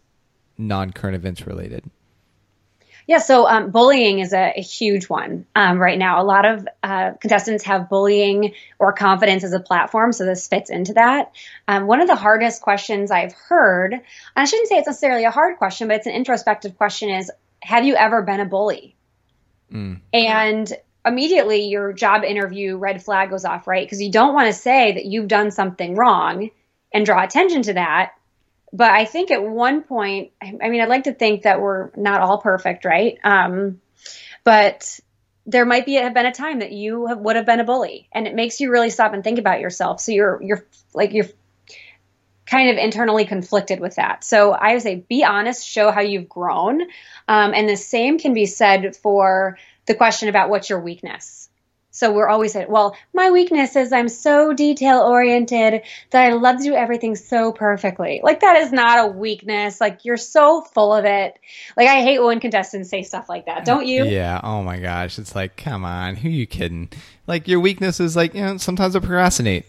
non-current 0.57 1.15
events 1.15 1.45
related? 1.45 1.83
Yeah, 3.07 3.19
so 3.19 3.47
um, 3.47 3.71
bullying 3.71 4.19
is 4.19 4.33
a, 4.33 4.53
a 4.57 4.61
huge 4.61 5.07
one 5.07 5.45
um, 5.55 5.79
right 5.79 5.97
now. 5.97 6.21
A 6.21 6.25
lot 6.25 6.45
of 6.45 6.67
uh, 6.83 7.11
contestants 7.21 7.63
have 7.63 7.89
bullying 7.89 8.53
or 8.79 8.91
confidence 8.91 9.45
as 9.45 9.53
a 9.53 9.61
platform, 9.61 10.11
so 10.11 10.25
this 10.25 10.45
fits 10.47 10.69
into 10.69 10.93
that. 10.93 11.31
Um, 11.69 11.87
one 11.87 12.01
of 12.01 12.07
the 12.07 12.15
hardest 12.15 12.61
questions 12.61 13.09
I've 13.09 13.31
heard, 13.31 13.93
and 13.93 14.01
I 14.35 14.43
shouldn't 14.43 14.67
say 14.67 14.75
it's 14.75 14.87
necessarily 14.87 15.23
a 15.23 15.31
hard 15.31 15.57
question, 15.57 15.87
but 15.87 15.95
it's 15.95 16.07
an 16.07 16.13
introspective 16.13 16.77
question 16.77 17.09
is 17.09 17.31
Have 17.63 17.85
you 17.85 17.95
ever 17.95 18.23
been 18.23 18.41
a 18.41 18.45
bully? 18.45 18.97
Mm. 19.71 20.01
And 20.11 20.73
immediately 21.05 21.69
your 21.69 21.93
job 21.93 22.25
interview 22.25 22.75
red 22.75 23.01
flag 23.01 23.29
goes 23.29 23.45
off, 23.45 23.67
right? 23.67 23.85
Because 23.85 24.01
you 24.01 24.11
don't 24.11 24.33
want 24.33 24.47
to 24.47 24.53
say 24.53 24.91
that 24.91 25.05
you've 25.05 25.29
done 25.29 25.51
something 25.51 25.95
wrong 25.95 26.49
and 26.93 27.05
draw 27.05 27.23
attention 27.23 27.61
to 27.63 27.73
that 27.73 28.16
but 28.73 28.91
I 28.91 29.05
think 29.05 29.31
at 29.31 29.43
one 29.43 29.81
point, 29.83 30.31
I 30.41 30.69
mean, 30.69 30.81
I'd 30.81 30.89
like 30.89 31.05
to 31.05 31.13
think 31.13 31.43
that 31.43 31.61
we're 31.61 31.91
not 31.95 32.21
all 32.21 32.39
perfect, 32.39 32.85
right? 32.85 33.17
Um, 33.23 33.81
but 34.43 34.99
there 35.45 35.65
might 35.65 35.85
be 35.85 35.93
have 35.93 36.13
been 36.13 36.25
a 36.25 36.33
time 36.33 36.59
that 36.59 36.73
you 36.73 37.07
have, 37.07 37.19
would 37.19 37.37
have 37.37 37.45
been 37.45 37.61
a 37.61 37.63
bully, 37.63 38.09
and 38.11 38.27
it 38.27 38.35
makes 38.35 38.59
you 38.59 38.69
really 38.69 38.89
stop 38.89 39.13
and 39.13 39.23
think 39.23 39.39
about 39.39 39.61
yourself. 39.61 40.01
So 40.01 40.11
you're 40.11 40.41
you're 40.43 40.65
like 40.93 41.13
you're 41.13 41.27
kind 42.45 42.69
of 42.69 42.77
internally 42.77 43.25
conflicted 43.25 43.79
with 43.79 43.95
that. 43.95 44.23
So 44.23 44.51
I 44.51 44.73
would 44.73 44.81
say 44.81 44.95
be 44.95 45.23
honest, 45.23 45.65
show 45.65 45.91
how 45.91 46.01
you've 46.01 46.29
grown, 46.29 46.81
um, 47.27 47.53
and 47.53 47.67
the 47.67 47.77
same 47.77 48.19
can 48.19 48.33
be 48.33 48.45
said 48.45 48.95
for 48.97 49.57
the 49.85 49.95
question 49.95 50.27
about 50.27 50.49
what's 50.49 50.69
your 50.69 50.81
weakness. 50.81 51.49
So 51.97 52.11
we're 52.11 52.29
always 52.29 52.53
saying, 52.53 52.67
well, 52.69 52.95
my 53.11 53.31
weakness 53.31 53.75
is 53.75 53.91
I'm 53.91 54.07
so 54.07 54.53
detail 54.53 54.99
oriented 54.99 55.81
that 56.11 56.31
I 56.31 56.33
love 56.33 56.57
to 56.57 56.63
do 56.63 56.75
everything 56.75 57.15
so 57.15 57.51
perfectly. 57.51 58.21
Like 58.23 58.41
that 58.41 58.55
is 58.57 58.71
not 58.71 59.03
a 59.03 59.07
weakness. 59.07 59.81
Like 59.81 60.05
you're 60.05 60.15
so 60.15 60.61
full 60.61 60.93
of 60.93 61.05
it. 61.05 61.39
Like 61.75 61.87
I 61.87 62.03
hate 62.03 62.19
when 62.19 62.39
contestants 62.39 62.91
say 62.91 63.01
stuff 63.01 63.27
like 63.29 63.47
that. 63.47 63.65
Don't 63.65 63.87
you? 63.87 64.05
Yeah. 64.05 64.39
Oh 64.43 64.61
my 64.61 64.77
gosh. 64.77 65.17
It's 65.17 65.33
like, 65.33 65.57
come 65.57 65.83
on, 65.83 66.15
who 66.17 66.29
you 66.29 66.45
kidding? 66.45 66.89
Like 67.25 67.47
your 67.47 67.59
weakness 67.59 67.99
is 67.99 68.15
like, 68.15 68.35
you 68.35 68.41
know, 68.41 68.57
sometimes 68.57 68.95
I 68.95 68.99
procrastinate. 68.99 69.65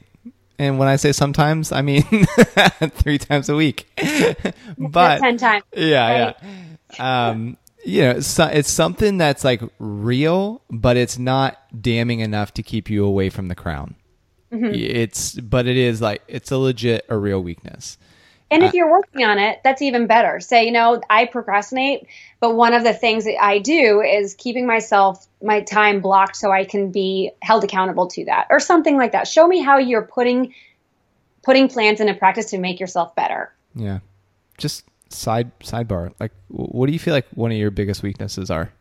And 0.58 0.78
when 0.78 0.88
I 0.88 0.96
say 0.96 1.12
sometimes, 1.12 1.72
I 1.72 1.80
mean 1.80 2.02
three 2.90 3.16
times 3.16 3.48
a 3.48 3.56
week. 3.56 3.88
but 4.76 5.20
ten 5.20 5.38
times. 5.38 5.64
Yeah, 5.74 6.24
right? 6.26 6.36
yeah. 6.98 7.28
Um, 7.30 7.56
you 7.88 8.02
know, 8.02 8.10
it's, 8.10 8.38
it's 8.38 8.70
something 8.70 9.16
that's 9.16 9.44
like 9.44 9.62
real, 9.78 10.62
but 10.70 10.96
it's 10.96 11.18
not 11.18 11.58
damning 11.80 12.20
enough 12.20 12.52
to 12.54 12.62
keep 12.62 12.90
you 12.90 13.04
away 13.04 13.30
from 13.30 13.48
the 13.48 13.54
crown. 13.54 13.94
Mm-hmm. 14.52 14.74
It's, 14.74 15.34
but 15.34 15.66
it 15.66 15.76
is 15.76 16.00
like 16.00 16.22
it's 16.28 16.50
a 16.50 16.58
legit, 16.58 17.06
a 17.08 17.16
real 17.16 17.42
weakness. 17.42 17.96
And 18.50 18.62
if 18.62 18.72
you're 18.72 18.90
working 18.90 19.24
on 19.24 19.38
it, 19.38 19.60
that's 19.62 19.82
even 19.82 20.06
better. 20.06 20.40
Say, 20.40 20.64
you 20.64 20.72
know, 20.72 21.02
I 21.10 21.26
procrastinate, 21.26 22.06
but 22.40 22.54
one 22.54 22.72
of 22.72 22.82
the 22.82 22.94
things 22.94 23.24
that 23.24 23.36
I 23.42 23.58
do 23.58 24.00
is 24.00 24.34
keeping 24.34 24.66
myself 24.66 25.26
my 25.42 25.60
time 25.60 26.00
blocked 26.00 26.34
so 26.36 26.50
I 26.50 26.64
can 26.64 26.90
be 26.90 27.30
held 27.42 27.64
accountable 27.64 28.06
to 28.08 28.24
that 28.24 28.46
or 28.48 28.58
something 28.58 28.96
like 28.96 29.12
that. 29.12 29.28
Show 29.28 29.46
me 29.46 29.60
how 29.60 29.76
you're 29.76 30.02
putting 30.02 30.54
putting 31.42 31.68
plans 31.68 32.00
into 32.00 32.14
practice 32.14 32.50
to 32.50 32.58
make 32.58 32.80
yourself 32.80 33.14
better. 33.14 33.52
Yeah. 33.74 33.98
Just 34.56 34.84
side 35.08 35.58
sidebar. 35.60 36.12
Like, 36.20 36.32
what 36.48 36.86
do 36.86 36.92
you 36.92 36.98
feel 36.98 37.14
like 37.14 37.26
one 37.34 37.50
of 37.50 37.56
your 37.56 37.70
biggest 37.70 38.02
weaknesses 38.02 38.50
are? 38.50 38.72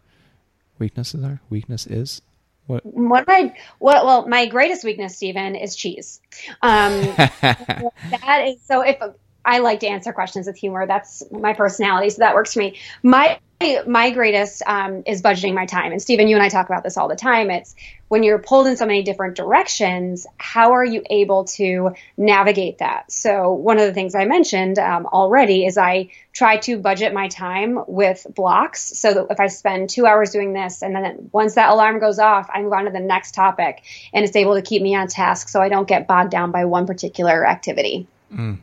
Weaknesses 0.79 1.23
are 1.23 1.41
weakness 1.49 1.87
is 1.87 2.21
what? 2.67 2.85
What 2.85 3.25
my 3.27 3.53
what? 3.79 4.05
Well, 4.05 4.27
my 4.27 4.45
greatest 4.45 4.83
weakness, 4.83 5.15
Stephen, 5.15 5.55
is 5.55 5.75
cheese. 5.75 6.21
Um, 6.61 6.91
that 7.41 8.43
is 8.45 8.61
so. 8.61 8.81
If 8.81 8.97
I 9.45 9.59
like 9.59 9.79
to 9.79 9.87
answer 9.87 10.11
questions 10.11 10.47
with 10.47 10.57
humor, 10.57 10.85
that's 10.85 11.23
my 11.31 11.53
personality, 11.53 12.09
so 12.09 12.19
that 12.19 12.35
works 12.35 12.53
for 12.53 12.59
me. 12.59 12.77
My 13.01 13.39
my 13.87 14.11
greatest 14.11 14.61
um, 14.67 15.01
is 15.07 15.21
budgeting 15.23 15.55
my 15.55 15.65
time. 15.65 15.91
And 15.91 16.01
Stephen, 16.01 16.27
you 16.27 16.35
and 16.35 16.43
I 16.43 16.49
talk 16.49 16.67
about 16.67 16.83
this 16.83 16.95
all 16.95 17.07
the 17.07 17.15
time. 17.15 17.49
It's 17.49 17.75
when 18.07 18.21
you're 18.21 18.37
pulled 18.37 18.67
in 18.67 18.77
so 18.77 18.85
many 18.85 19.01
different 19.01 19.35
directions, 19.35 20.27
how 20.37 20.73
are 20.73 20.85
you 20.85 21.01
able 21.09 21.45
to 21.45 21.95
navigate 22.17 22.77
that? 22.77 23.11
So 23.11 23.51
one 23.51 23.79
of 23.79 23.85
the 23.85 23.93
things 23.93 24.13
I 24.13 24.25
mentioned 24.25 24.77
um, 24.77 25.07
already 25.07 25.65
is 25.65 25.77
I 25.77 26.11
try 26.33 26.57
to 26.57 26.77
budget 26.77 27.13
my 27.13 27.29
time 27.29 27.79
with 27.87 28.27
blocks 28.29 28.81
so 28.81 29.13
that 29.13 29.27
if 29.31 29.39
I 29.39 29.47
spend 29.47 29.89
two 29.89 30.05
hours 30.05 30.29
doing 30.29 30.53
this 30.53 30.83
and 30.83 30.95
then 30.95 31.29
once 31.31 31.55
that 31.55 31.69
alarm 31.69 31.99
goes 31.99 32.19
off, 32.19 32.47
I 32.53 32.61
move 32.61 32.73
on 32.73 32.85
to 32.85 32.91
the 32.91 32.99
next 32.99 33.33
topic 33.33 33.83
and 34.13 34.23
it's 34.23 34.35
able 34.35 34.53
to 34.53 34.61
keep 34.61 34.83
me 34.83 34.95
on 34.95 35.07
task 35.07 35.49
so 35.49 35.61
I 35.61 35.69
don't 35.69 35.87
get 35.87 36.07
bogged 36.07 36.31
down 36.31 36.51
by 36.51 36.65
one 36.65 36.85
particular 36.85 37.45
activity. 37.45 38.07
Mm. 38.31 38.59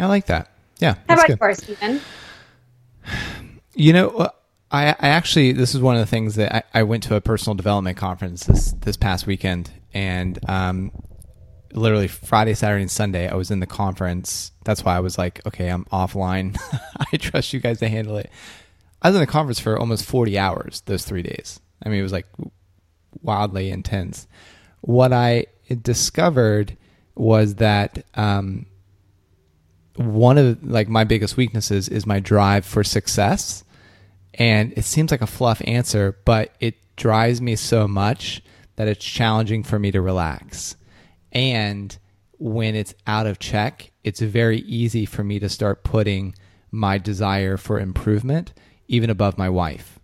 I 0.00 0.06
like 0.06 0.26
that. 0.26 0.50
Yeah. 0.80 0.96
How 1.08 1.14
about 1.14 1.40
yours, 1.40 1.58
Stephen? 1.58 2.00
You 3.74 3.92
know, 3.92 4.08
uh, 4.10 4.28
I, 4.70 4.88
I 4.88 5.08
actually 5.08 5.52
this 5.52 5.74
is 5.74 5.80
one 5.80 5.96
of 5.96 6.00
the 6.00 6.06
things 6.06 6.36
that 6.36 6.54
I, 6.54 6.80
I 6.80 6.82
went 6.82 7.02
to 7.04 7.14
a 7.14 7.20
personal 7.20 7.54
development 7.54 7.96
conference 7.96 8.44
this 8.44 8.72
this 8.72 8.96
past 8.96 9.26
weekend, 9.26 9.70
and 9.92 10.38
um, 10.48 10.92
literally 11.72 12.08
Friday, 12.08 12.54
Saturday, 12.54 12.82
and 12.82 12.90
Sunday 12.90 13.28
I 13.28 13.34
was 13.34 13.50
in 13.50 13.60
the 13.60 13.66
conference. 13.66 14.52
That's 14.64 14.84
why 14.84 14.96
I 14.96 15.00
was 15.00 15.18
like, 15.18 15.44
okay, 15.46 15.68
I'm 15.68 15.84
offline. 15.86 16.58
I 17.12 17.16
trust 17.16 17.52
you 17.52 17.60
guys 17.60 17.78
to 17.80 17.88
handle 17.88 18.16
it. 18.16 18.30
I 19.00 19.08
was 19.08 19.16
in 19.16 19.20
the 19.20 19.26
conference 19.26 19.58
for 19.58 19.78
almost 19.78 20.04
40 20.04 20.38
hours 20.38 20.82
those 20.86 21.04
three 21.04 21.22
days. 21.22 21.60
I 21.84 21.88
mean, 21.88 21.98
it 21.98 22.04
was 22.04 22.12
like 22.12 22.26
wildly 23.20 23.70
intense. 23.70 24.28
What 24.80 25.12
I 25.12 25.46
discovered 25.82 26.76
was 27.14 27.56
that 27.56 28.04
um, 28.14 28.66
one 29.96 30.38
of 30.38 30.62
like 30.62 30.88
my 30.88 31.04
biggest 31.04 31.36
weaknesses 31.36 31.88
is 31.88 32.06
my 32.06 32.20
drive 32.20 32.64
for 32.64 32.84
success. 32.84 33.64
And 34.34 34.72
it 34.76 34.84
seems 34.84 35.10
like 35.10 35.22
a 35.22 35.26
fluff 35.26 35.60
answer 35.66 36.18
but 36.24 36.54
it 36.60 36.76
drives 36.96 37.40
me 37.40 37.56
so 37.56 37.86
much 37.86 38.42
that 38.76 38.88
it's 38.88 39.04
challenging 39.04 39.62
for 39.62 39.78
me 39.78 39.90
to 39.90 40.00
relax. 40.00 40.76
And 41.32 41.96
when 42.38 42.74
it's 42.74 42.94
out 43.06 43.26
of 43.26 43.38
check 43.38 43.90
it's 44.04 44.20
very 44.20 44.60
easy 44.60 45.06
for 45.06 45.22
me 45.22 45.38
to 45.38 45.48
start 45.48 45.84
putting 45.84 46.34
my 46.70 46.98
desire 46.98 47.56
for 47.56 47.78
improvement 47.78 48.52
even 48.88 49.10
above 49.10 49.36
my 49.38 49.48
wife. 49.48 49.98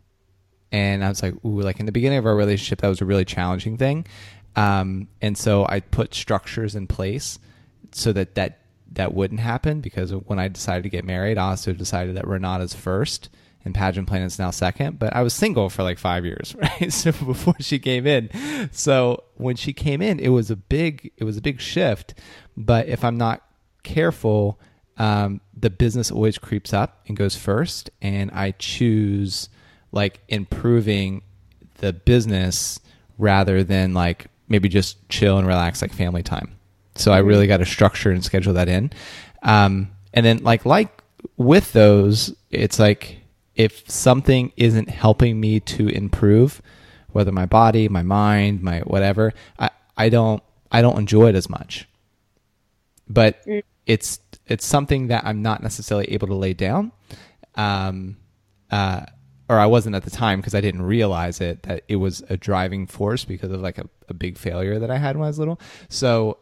And 0.71 1.03
i 1.03 1.09
was 1.09 1.23
like 1.23 1.35
ooh 1.45 1.61
like 1.63 1.81
in 1.81 1.87
the 1.87 1.93
beginning 1.93 2.19
of 2.19 2.27
our 2.27 2.37
relationship 2.37 2.83
that 2.83 2.89
was 2.89 3.01
a 3.01 3.07
really 3.07 3.25
challenging 3.25 3.79
thing. 3.79 4.07
Um, 4.57 5.09
and 5.23 5.39
so 5.39 5.65
i 5.69 5.81
put 5.81 6.15
structures 6.15 6.75
in 6.75 6.87
place 6.87 7.39
so 7.93 8.13
that 8.13 8.35
that 8.35 8.58
that 8.93 9.15
wouldn't 9.15 9.41
happen 9.41 9.81
because 9.81 10.13
when 10.13 10.39
I 10.39 10.49
decided 10.49 10.83
to 10.85 10.89
get 10.89 11.05
married, 11.05 11.39
I 11.39 11.51
also 11.51 11.73
decided 11.73 12.17
that 12.17 12.27
Renata's 12.27 12.75
first 12.75 13.29
and 13.65 13.75
pageant 13.75 14.09
planet's 14.09 14.39
now 14.39 14.51
second. 14.51 14.99
But 14.99 15.15
I 15.15 15.23
was 15.23 15.35
single 15.35 15.69
for 15.69 15.83
like 15.83 15.99
five 15.99 16.25
years, 16.25 16.55
right? 16.59 16.93
So 16.93 17.13
before 17.13 17.55
she 17.61 17.79
came 17.79 18.07
in, 18.07 18.31
so 18.73 19.25
when 19.35 19.57
she 19.57 19.73
came 19.73 20.03
in, 20.03 20.19
it 20.19 20.29
was 20.29 20.51
a 20.51 20.57
big 20.57 21.13
it 21.17 21.25
was 21.25 21.37
a 21.37 21.43
big 21.43 21.61
shift. 21.61 22.15
But 22.57 22.89
if 22.89 23.05
I'm 23.05 23.17
not 23.17 23.43
careful, 23.83 24.59
um, 24.97 25.41
the 25.57 25.71
business 25.71 26.11
always 26.11 26.39
creeps 26.39 26.73
up 26.73 27.03
and 27.07 27.17
goes 27.17 27.37
first, 27.37 27.91
and 28.03 28.31
I 28.33 28.53
choose 28.53 29.49
like 29.93 30.21
improving 30.29 31.23
the 31.77 31.93
business 31.93 32.81
rather 33.17 33.65
than 33.65 33.95
like 33.95 34.27
maybe 34.49 34.69
just 34.69 35.09
chill 35.09 35.39
and 35.39 35.47
relax 35.47 35.83
like 35.83 35.93
family 35.93 36.23
time. 36.23 36.58
So 36.99 37.13
I 37.13 37.19
really 37.19 37.47
got 37.47 37.59
to 37.59 37.67
structure 37.67 38.11
and 38.11 38.25
schedule 38.25 38.55
that 38.55 38.69
in. 38.69 38.91
Um, 39.43 39.91
and 40.13 40.25
then 40.25 40.39
like 40.39 40.65
like 40.65 41.03
with 41.37 41.73
those, 41.73 42.35
it's 42.51 42.79
like 42.79 43.19
if 43.55 43.89
something 43.91 44.53
isn't 44.57 44.89
helping 44.89 45.41
me 45.41 45.61
to 45.61 45.89
improve, 45.89 46.63
whether 47.11 47.33
my 47.33 47.47
body, 47.47 47.89
my 47.89 48.03
mind, 48.03 48.63
my 48.63 48.81
whatever, 48.81 49.33
I, 49.59 49.71
I 49.97 50.09
don't 50.09 50.43
I 50.71 50.83
don't 50.83 50.99
enjoy 50.99 51.29
it 51.29 51.35
as 51.35 51.49
much. 51.49 51.89
But 53.09 53.45
mm. 53.47 53.63
it's 53.87 54.21
it's 54.47 54.67
something 54.67 55.09
that 55.09 55.25
I'm 55.25 55.43
not 55.43 55.63
necessarily 55.63 56.07
able 56.13 56.29
to 56.29 56.35
lay 56.35 56.55
down. 56.55 56.93
Um, 57.55 58.17
uh, 58.71 59.07
or 59.49 59.59
I 59.59 59.67
wasn't 59.67 59.97
at 59.97 60.05
the 60.05 60.11
time 60.11 60.41
because 60.41 60.55
I 60.55 60.61
didn't 60.61 60.83
realize 60.83 61.41
it 61.41 61.63
that 61.63 61.83
it 61.89 61.97
was 61.97 62.23
a 62.29 62.37
driving 62.37 62.87
force 62.87 63.25
because 63.25 63.51
of 63.51 63.61
like 63.61 63.79
a, 63.79 63.89
a 64.09 64.15
big 64.15 64.37
failure 64.37 64.79
that 64.79 64.91
I 64.91 64.99
had 64.99 65.17
when 65.17 65.25
I 65.25 65.29
was 65.29 65.39
little. 65.39 65.59
So 65.89 66.39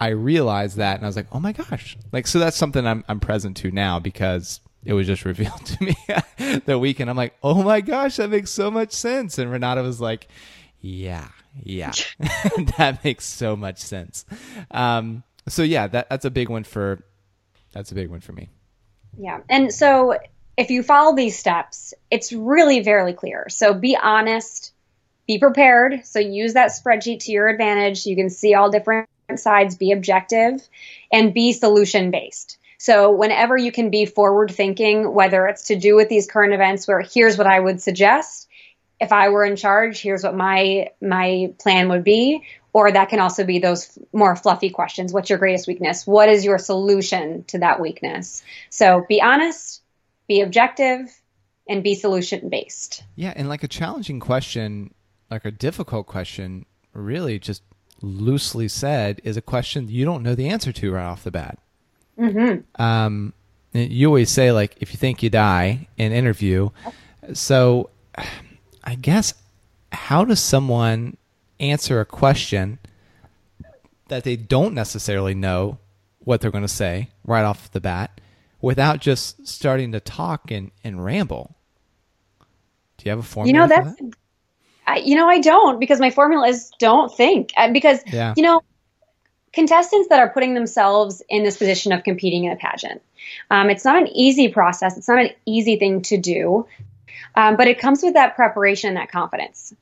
I 0.00 0.08
realized 0.08 0.78
that 0.78 0.96
and 0.96 1.04
I 1.04 1.08
was 1.08 1.16
like, 1.16 1.26
oh 1.30 1.40
my 1.40 1.52
gosh. 1.52 1.96
Like, 2.10 2.26
so 2.26 2.38
that's 2.38 2.56
something 2.56 2.86
I'm, 2.86 3.04
I'm 3.06 3.20
present 3.20 3.58
to 3.58 3.70
now 3.70 3.98
because 4.00 4.60
it 4.84 4.94
was 4.94 5.06
just 5.06 5.24
revealed 5.26 5.64
to 5.66 5.84
me 5.84 5.96
the 6.64 6.78
weekend. 6.78 7.10
I'm 7.10 7.16
like, 7.16 7.34
oh 7.42 7.62
my 7.62 7.82
gosh, 7.82 8.16
that 8.16 8.30
makes 8.30 8.50
so 8.50 8.70
much 8.70 8.92
sense. 8.92 9.38
And 9.38 9.52
Renata 9.52 9.82
was 9.82 10.00
like, 10.00 10.28
yeah, 10.80 11.28
yeah, 11.62 11.92
that 12.78 13.04
makes 13.04 13.26
so 13.26 13.54
much 13.54 13.78
sense. 13.78 14.24
Um, 14.70 15.22
so 15.46 15.62
yeah, 15.62 15.86
that, 15.88 16.08
that's 16.08 16.24
a 16.24 16.30
big 16.30 16.48
one 16.48 16.64
for, 16.64 17.04
that's 17.72 17.92
a 17.92 17.94
big 17.94 18.08
one 18.08 18.20
for 18.20 18.32
me. 18.32 18.48
Yeah. 19.18 19.40
And 19.50 19.74
so 19.74 20.18
if 20.56 20.70
you 20.70 20.82
follow 20.82 21.14
these 21.14 21.38
steps, 21.38 21.92
it's 22.10 22.32
really 22.32 22.80
very 22.80 23.12
clear. 23.12 23.46
So 23.50 23.74
be 23.74 23.96
honest, 23.96 24.72
be 25.26 25.38
prepared. 25.38 26.06
So 26.06 26.18
use 26.18 26.54
that 26.54 26.70
spreadsheet 26.70 27.24
to 27.24 27.32
your 27.32 27.48
advantage. 27.48 28.06
You 28.06 28.16
can 28.16 28.30
see 28.30 28.54
all 28.54 28.70
different 28.70 29.08
sides, 29.38 29.76
be 29.76 29.92
objective, 29.92 30.66
and 31.12 31.32
be 31.34 31.52
solution 31.52 32.10
based. 32.10 32.58
So 32.78 33.10
whenever 33.10 33.56
you 33.56 33.70
can 33.70 33.90
be 33.90 34.06
forward 34.06 34.50
thinking, 34.50 35.12
whether 35.12 35.46
it's 35.46 35.64
to 35.64 35.76
do 35.76 35.94
with 35.96 36.08
these 36.08 36.26
current 36.26 36.54
events 36.54 36.88
where 36.88 37.02
here's 37.02 37.36
what 37.36 37.46
I 37.46 37.60
would 37.60 37.82
suggest, 37.82 38.48
if 38.98 39.12
I 39.12 39.28
were 39.28 39.44
in 39.44 39.56
charge, 39.56 40.00
here's 40.00 40.22
what 40.22 40.34
my 40.34 40.88
my 41.00 41.52
plan 41.58 41.90
would 41.90 42.04
be, 42.04 42.42
or 42.72 42.90
that 42.90 43.08
can 43.08 43.20
also 43.20 43.44
be 43.44 43.58
those 43.58 43.98
more 44.12 44.34
fluffy 44.34 44.70
questions. 44.70 45.12
What's 45.12 45.28
your 45.28 45.38
greatest 45.38 45.66
weakness? 45.66 46.06
What 46.06 46.28
is 46.28 46.44
your 46.44 46.58
solution 46.58 47.44
to 47.48 47.58
that 47.58 47.80
weakness? 47.80 48.42
So 48.70 49.04
be 49.08 49.20
honest, 49.20 49.82
be 50.26 50.40
objective, 50.40 51.00
and 51.68 51.82
be 51.82 51.94
solution 51.94 52.48
based. 52.48 53.02
Yeah, 53.14 53.32
and 53.36 53.48
like 53.48 53.62
a 53.62 53.68
challenging 53.68 54.20
question, 54.20 54.94
like 55.30 55.44
a 55.44 55.50
difficult 55.50 56.06
question, 56.06 56.66
really 56.92 57.38
just 57.38 57.62
loosely 58.02 58.68
said, 58.68 59.20
is 59.24 59.36
a 59.36 59.42
question 59.42 59.88
you 59.88 60.04
don't 60.04 60.22
know 60.22 60.34
the 60.34 60.48
answer 60.48 60.72
to 60.72 60.92
right 60.92 61.04
off 61.04 61.24
the 61.24 61.30
bat. 61.30 61.58
Mm-hmm. 62.18 62.82
Um, 62.82 63.32
you 63.72 64.06
always 64.08 64.30
say 64.30 64.52
like, 64.52 64.76
if 64.80 64.92
you 64.92 64.98
think 64.98 65.22
you 65.22 65.30
die 65.30 65.88
in 65.96 66.12
interview. 66.12 66.70
So, 67.32 67.90
I 68.84 68.94
guess 68.94 69.34
how 69.92 70.24
does 70.24 70.40
someone 70.40 71.16
answer 71.58 72.00
a 72.00 72.04
question 72.04 72.78
that 74.08 74.24
they 74.24 74.36
don't 74.36 74.74
necessarily 74.74 75.34
know 75.34 75.78
what 76.20 76.40
they're 76.40 76.50
going 76.50 76.62
to 76.64 76.68
say 76.68 77.10
right 77.24 77.44
off 77.44 77.70
the 77.70 77.80
bat 77.80 78.20
without 78.60 79.00
just 79.00 79.46
starting 79.46 79.92
to 79.92 80.00
talk 80.00 80.50
and, 80.50 80.70
and 80.82 81.04
ramble? 81.04 81.54
Do 82.98 83.04
you 83.04 83.10
have 83.10 83.20
a 83.20 83.22
formula? 83.22 83.52
You 83.52 83.68
know, 83.68 83.68
that's 83.68 84.00
that? 84.00 84.14
I, 84.90 84.96
you 84.96 85.16
know, 85.16 85.28
I 85.28 85.40
don't 85.40 85.78
because 85.78 86.00
my 86.00 86.10
formula 86.10 86.48
is 86.48 86.70
don't 86.78 87.14
think. 87.14 87.52
Uh, 87.56 87.72
because, 87.72 88.00
yeah. 88.06 88.34
you 88.36 88.42
know, 88.42 88.62
contestants 89.52 90.08
that 90.08 90.20
are 90.20 90.28
putting 90.28 90.54
themselves 90.54 91.22
in 91.28 91.44
this 91.44 91.56
position 91.56 91.92
of 91.92 92.02
competing 92.04 92.44
in 92.44 92.52
a 92.52 92.56
pageant, 92.56 93.02
um, 93.50 93.70
it's 93.70 93.84
not 93.84 94.00
an 94.00 94.08
easy 94.08 94.48
process. 94.48 94.96
It's 94.96 95.08
not 95.08 95.20
an 95.20 95.30
easy 95.46 95.76
thing 95.76 96.02
to 96.02 96.18
do, 96.18 96.66
um, 97.34 97.56
but 97.56 97.68
it 97.68 97.78
comes 97.78 98.02
with 98.02 98.14
that 98.14 98.36
preparation 98.36 98.88
and 98.88 98.96
that 98.96 99.10
confidence. 99.10 99.72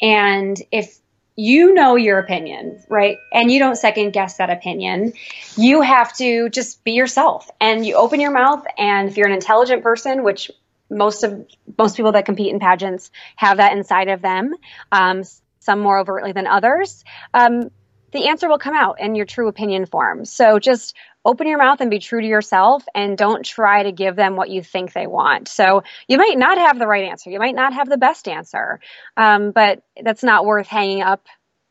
And 0.00 0.60
if 0.70 0.98
you 1.38 1.72
know 1.72 1.94
your 1.94 2.18
opinion, 2.18 2.82
right? 2.88 3.16
And 3.32 3.48
you 3.48 3.60
don't 3.60 3.76
second 3.76 4.10
guess 4.10 4.38
that 4.38 4.50
opinion. 4.50 5.12
You 5.56 5.82
have 5.82 6.14
to 6.16 6.48
just 6.48 6.82
be 6.82 6.92
yourself 6.92 7.48
and 7.60 7.86
you 7.86 7.94
open 7.94 8.18
your 8.18 8.32
mouth. 8.32 8.66
And 8.76 9.08
if 9.08 9.16
you're 9.16 9.28
an 9.28 9.32
intelligent 9.32 9.84
person, 9.84 10.24
which 10.24 10.50
most 10.90 11.24
of 11.24 11.46
most 11.76 11.96
people 11.96 12.12
that 12.12 12.24
compete 12.24 12.52
in 12.52 12.60
pageants 12.60 13.10
have 13.36 13.58
that 13.58 13.72
inside 13.72 14.08
of 14.08 14.22
them. 14.22 14.54
Um, 14.92 15.22
some 15.60 15.80
more 15.80 15.98
overtly 15.98 16.32
than 16.32 16.46
others. 16.46 17.04
Um, 17.34 17.70
the 18.12 18.28
answer 18.28 18.48
will 18.48 18.58
come 18.58 18.74
out 18.74 19.00
in 19.00 19.14
your 19.14 19.26
true 19.26 19.48
opinion 19.48 19.84
form. 19.84 20.24
So 20.24 20.58
just 20.58 20.94
open 21.24 21.46
your 21.46 21.58
mouth 21.58 21.80
and 21.80 21.90
be 21.90 21.98
true 21.98 22.22
to 22.22 22.26
yourself 22.26 22.84
and 22.94 23.18
don't 23.18 23.44
try 23.44 23.82
to 23.82 23.92
give 23.92 24.16
them 24.16 24.34
what 24.34 24.48
you 24.48 24.62
think 24.62 24.92
they 24.92 25.06
want. 25.06 25.46
So 25.48 25.82
you 26.06 26.16
might 26.16 26.38
not 26.38 26.56
have 26.56 26.78
the 26.78 26.86
right 26.86 27.04
answer. 27.04 27.28
You 27.28 27.38
might 27.38 27.54
not 27.54 27.74
have 27.74 27.88
the 27.88 27.98
best 27.98 28.28
answer. 28.28 28.80
Um, 29.16 29.50
but 29.50 29.82
that's 30.02 30.22
not 30.22 30.46
worth 30.46 30.68
hanging 30.68 31.02
up 31.02 31.26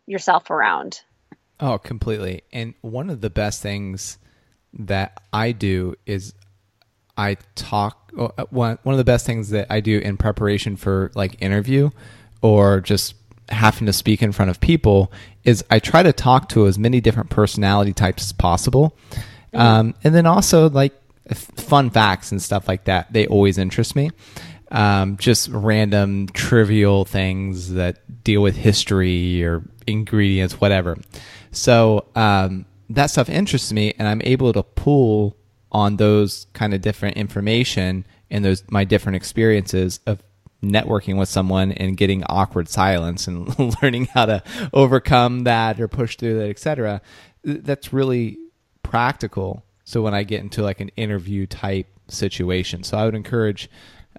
yourself 0.06 0.52
around. 0.52 1.02
Oh, 1.60 1.80
completely. 1.80 2.44
And 2.54 2.76
one 2.82 3.10
of 3.10 3.22
the 3.22 3.32
best 3.32 3.64
things 3.64 4.20
that 4.74 5.20
I 5.34 5.54
do 5.54 5.96
is 6.06 6.36
I 7.18 7.38
talk. 7.56 8.12
Uh, 8.18 8.46
one 8.50 8.80
one 8.84 8.94
of 8.94 8.98
the 8.98 9.04
best 9.04 9.26
things 9.26 9.50
that 9.50 9.68
I 9.70 9.80
do 9.80 10.00
in 10.00 10.18
preparation 10.18 10.76
for 10.76 11.12
like 11.14 11.42
interview 11.42 11.92
or 12.42 12.82
just 12.82 13.16
having 13.50 13.86
to 13.86 13.94
speak 13.94 14.22
in 14.22 14.32
front 14.32 14.52
of 14.52 14.60
people 14.60 15.12
is 15.44 15.64
I 15.70 15.80
try 15.80 16.04
to 16.04 16.14
talk 16.14 16.50
to 16.50 16.68
as 16.68 16.78
many 16.78 17.00
different 17.00 17.30
personality 17.30 17.94
types 17.94 18.24
as 18.24 18.34
possible, 18.34 18.98
mm-hmm. 19.12 19.58
um, 19.58 19.96
and 20.04 20.14
then 20.14 20.26
also 20.26 20.70
like 20.70 20.94
fun 21.34 21.90
facts 21.90 22.32
and 22.32 22.42
stuff 22.42 22.68
like 22.68 22.86
that. 22.86 23.12
They 23.12 23.28
always 23.28 23.58
interest 23.58 23.96
me. 23.96 24.12
Um, 24.70 25.16
just 25.16 25.48
random 25.50 26.28
trivial 26.28 27.06
things 27.06 27.74
that 27.74 28.24
deal 28.24 28.42
with 28.42 28.58
history 28.58 29.44
or 29.46 29.64
ingredients, 29.86 30.60
whatever. 30.60 30.98
So 31.52 32.08
um, 32.16 32.66
that 32.90 33.08
stuff 33.08 33.30
interests 33.30 33.72
me, 33.72 33.94
and 33.98 34.08
I'm 34.08 34.22
able 34.26 34.52
to 34.52 34.64
pull 34.64 35.37
on 35.72 35.98
those 35.98 36.48
kind 36.54 36.74
of 36.74 36.82
different 36.82 37.18
information 37.18 38.06
and 38.30 38.44
those 38.44 38.64
my 38.70 38.84
different 38.84 39.16
experiences 39.16 40.00
of 40.06 40.22
networking 40.64 41.18
with 41.18 41.30
someone 41.30 41.72
and 41.72 41.98
getting 41.98 42.24
awkward 42.26 42.68
silence 42.68 43.28
and 43.28 43.76
learning 43.82 44.06
how 44.06 44.26
to 44.26 44.44
overcome 44.74 45.44
that 45.44 45.80
or 45.80 45.88
push 45.88 46.18
through 46.18 46.40
that, 46.40 46.50
etc. 46.50 47.02
That's 47.44 47.94
really 47.94 48.38
practical. 48.84 49.64
So 49.84 50.02
when 50.02 50.14
I 50.14 50.24
get 50.24 50.42
into 50.42 50.64
like 50.64 50.80
an 50.82 50.90
interview 50.98 51.46
type 51.46 51.88
situation, 52.08 52.84
so 52.84 52.98
I 52.98 53.06
would 53.06 53.16
encourage 53.16 53.70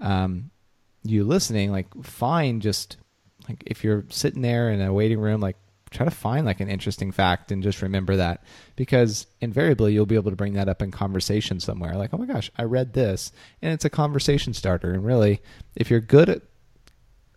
um, 0.01 0.51
you 1.03 1.25
listening, 1.25 1.73
like 1.73 1.93
find 2.03 2.63
just 2.63 2.97
like 3.49 3.63
if 3.67 3.83
you're 3.83 4.05
sitting 4.09 4.43
there 4.43 4.71
in 4.71 4.81
a 4.81 4.93
waiting 4.93 5.19
room, 5.19 5.41
like 5.41 5.57
try 5.91 6.05
to 6.05 6.11
find 6.11 6.45
like 6.45 6.61
an 6.61 6.69
interesting 6.69 7.13
fact 7.13 7.51
and 7.51 7.63
just 7.63 7.83
remember 7.83 8.17
that. 8.17 8.43
Because 8.77 9.27
invariably 9.41 9.93
you'll 9.93 10.07
be 10.07 10.15
able 10.15 10.31
to 10.31 10.37
bring 10.37 10.55
that 10.55 10.69
up 10.69 10.83
in 10.83 10.91
conversation 10.91 11.61
somewhere. 11.61 11.95
Like 11.95 12.11
oh 12.13 12.19
my 12.19 12.27
gosh 12.27 12.51
i 12.57 12.63
read 12.63 12.93
this 12.93 13.33
and 13.63 13.73
it's 13.73 13.85
a 13.85 13.91
conversation 13.91 14.55
starter. 14.55 14.93
And 14.93 15.05
really 15.05 15.41
if 15.77 15.91
you're 15.91 16.01
good 16.01 16.29
at 16.29 16.43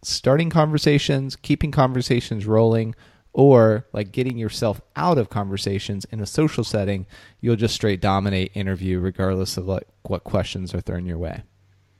starting 0.04 0.50
conversations 0.50 1.36
keeping 1.36 1.72
conversations 1.72 2.46
rolling 2.46 2.96
or 3.34 3.88
like 3.94 4.12
getting 4.12 4.38
yourself 4.38 4.82
out 4.96 5.18
of 5.18 5.30
conversations 5.30 6.06
in 6.06 6.20
a 6.20 6.26
social 6.26 6.64
setting 6.64 7.06
you'll 7.40 7.56
just 7.56 7.76
straight 7.76 8.02
dominate 8.02 8.52
interview 8.56 9.00
regardless 9.00 9.58
of 9.58 9.68
like 9.68 9.88
what 10.04 10.24
questions 10.24 10.74
are 10.74 10.82
thrown 10.82 11.06
your 11.06 11.18
way. 11.18 11.44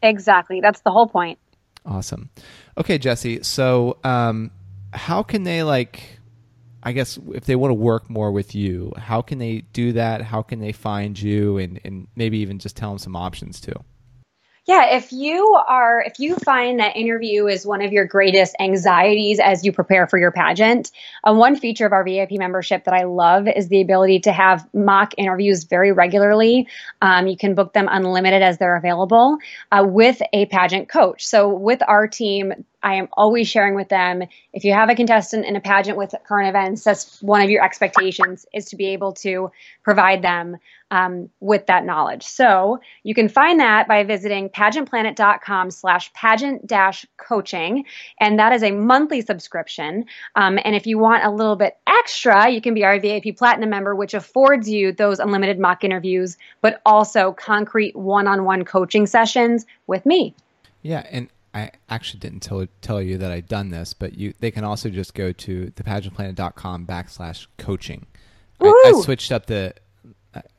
Exactly. 0.04 0.62
That's 0.62 0.82
the 0.82 0.90
whole 0.90 1.08
point. 1.08 1.38
Awesome. 1.86 2.30
Okay 2.78 2.98
jesse 2.98 3.44
so 3.44 3.98
um 4.04 4.52
how 4.94 5.24
can 5.24 5.44
they 5.44 5.64
like 5.64 6.20
I 6.84 6.92
guess 6.94 7.20
if 7.34 7.46
they 7.46 7.56
want 7.56 7.72
to 7.72 7.76
work 7.76 8.10
more 8.10 8.32
with 8.32 8.56
you, 8.56 8.94
how 8.98 9.22
can 9.22 9.38
they 9.38 9.60
do 9.74 9.94
that? 9.94 10.22
How 10.22 10.42
can 10.42 10.60
they 10.60 10.72
find 10.72 11.20
you 11.20 11.58
and, 11.58 11.80
and 11.84 12.08
maybe 12.16 12.40
even 12.40 12.60
just 12.60 12.76
tell 12.76 12.90
them 12.90 12.98
some 12.98 13.16
options 13.16 13.62
too? 13.62 13.76
Yeah, 14.68 14.96
if 14.96 15.12
you 15.12 15.60
are, 15.68 16.04
if 16.06 16.20
you 16.20 16.36
find 16.36 16.80
that 16.80 16.96
interview 16.96 17.48
is 17.48 17.66
one 17.66 17.82
of 17.82 17.92
your 17.92 18.06
greatest 18.06 18.56
anxieties 18.60 19.40
as 19.40 19.66
you 19.66 19.72
prepare 19.72 20.06
for 20.06 20.20
your 20.20 20.32
pageant, 20.32 20.92
um, 21.24 21.38
one 21.38 21.56
feature 21.56 21.88
of 21.88 21.94
our 21.94 22.04
VIP 22.04 22.34
membership 22.34 22.84
that 22.84 22.94
I 22.94 23.06
love 23.06 23.48
is 23.48 23.70
the 23.70 23.82
ability 23.82 24.20
to 24.22 24.32
have 24.32 24.68
mock 24.72 25.16
interviews 25.18 25.64
very 25.64 25.92
regularly. 25.92 26.68
Um, 27.02 27.26
you 27.26 27.38
can 27.38 27.56
book 27.56 27.74
them 27.74 27.88
unlimited 27.90 28.44
as 28.44 28.60
they're 28.60 28.76
available 28.76 29.40
uh, 29.72 29.84
with 29.86 30.22
a 30.32 30.46
pageant 30.46 30.90
coach. 30.90 31.26
So 31.26 31.50
with 31.50 31.82
our 31.88 32.08
team, 32.08 32.54
I 32.84 32.96
am 32.96 33.08
always 33.14 33.48
sharing 33.48 33.76
with 33.76 33.90
them. 33.90 34.24
If 34.54 34.64
you 34.64 34.74
have 34.74 34.90
a 34.90 34.96
contestant 34.96 35.46
in 35.46 35.56
a 35.56 35.62
pageant 35.62 35.98
with 35.98 36.16
current 36.26 36.50
events, 36.50 36.84
that's 36.84 37.22
one 37.22 37.42
of 37.42 37.50
your 37.50 37.64
expectations 37.64 38.46
is 38.54 38.66
to 38.66 38.76
be 38.76 38.88
able 38.88 39.14
to 39.14 39.52
provide 39.84 40.22
them 40.22 40.58
um, 40.92 41.30
with 41.40 41.68
that 41.68 41.86
knowledge. 41.86 42.24
So 42.24 42.80
you 43.04 43.16
can 43.16 43.30
find 43.30 43.60
that 43.60 43.88
by 43.88 44.04
visiting 44.04 44.50
pageantplanet.com 44.50 45.72
slash 45.72 46.12
pageant 46.14 46.68
dash 46.68 47.06
coaching. 47.18 47.86
And 48.20 48.38
that 48.40 48.52
is 48.52 48.62
a 48.62 48.72
monthly 48.72 49.22
subscription. 49.22 50.06
Um, 50.36 50.60
and 50.64 50.76
if 50.76 50.86
you 50.86 50.98
want 50.98 51.24
a 51.24 51.32
little 51.32 51.56
bit 51.56 51.78
extra, 51.88 52.50
you 52.50 52.62
can 52.62 52.74
be 52.74 52.84
our 52.84 53.00
VIP 53.00 53.38
Platinum 53.38 53.70
member, 53.70 53.96
which 53.96 54.14
affords 54.14 54.70
you 54.70 54.92
those 54.92 55.20
unlimited 55.20 55.60
mock 55.60 55.84
interviews, 55.84 56.38
but 56.62 56.82
also 56.86 57.32
concrete 57.32 57.96
one 57.96 58.28
on 58.28 58.44
one 58.44 58.66
coaching 58.66 59.08
sessions 59.08 59.66
with 59.88 60.06
me. 60.06 60.36
Yeah. 60.82 61.06
And 61.10 61.30
I 61.54 61.72
actually 61.90 62.20
didn't 62.22 62.42
tell, 62.42 62.66
tell 62.82 63.02
you 63.02 63.18
that 63.18 63.32
I'd 63.32 63.48
done 63.48 63.70
this, 63.70 63.94
but 63.94 64.18
you 64.18 64.34
they 64.40 64.52
can 64.52 64.64
also 64.64 64.90
just 64.90 65.14
go 65.14 65.32
to 65.34 65.72
thepageantplanet.com 65.76 66.86
backslash 66.86 67.48
coaching. 67.58 68.06
I, 68.62 68.94
I 68.96 69.02
switched 69.02 69.32
up 69.32 69.48
the 69.48 69.74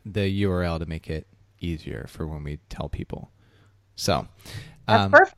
the 0.04 0.42
URL 0.42 0.78
to 0.78 0.86
make 0.86 1.08
it 1.08 1.26
easier 1.60 2.06
for 2.08 2.26
when 2.26 2.44
we 2.44 2.58
tell 2.68 2.88
people. 2.88 3.30
So, 3.96 4.26
um, 4.88 5.10
perfect. 5.10 5.36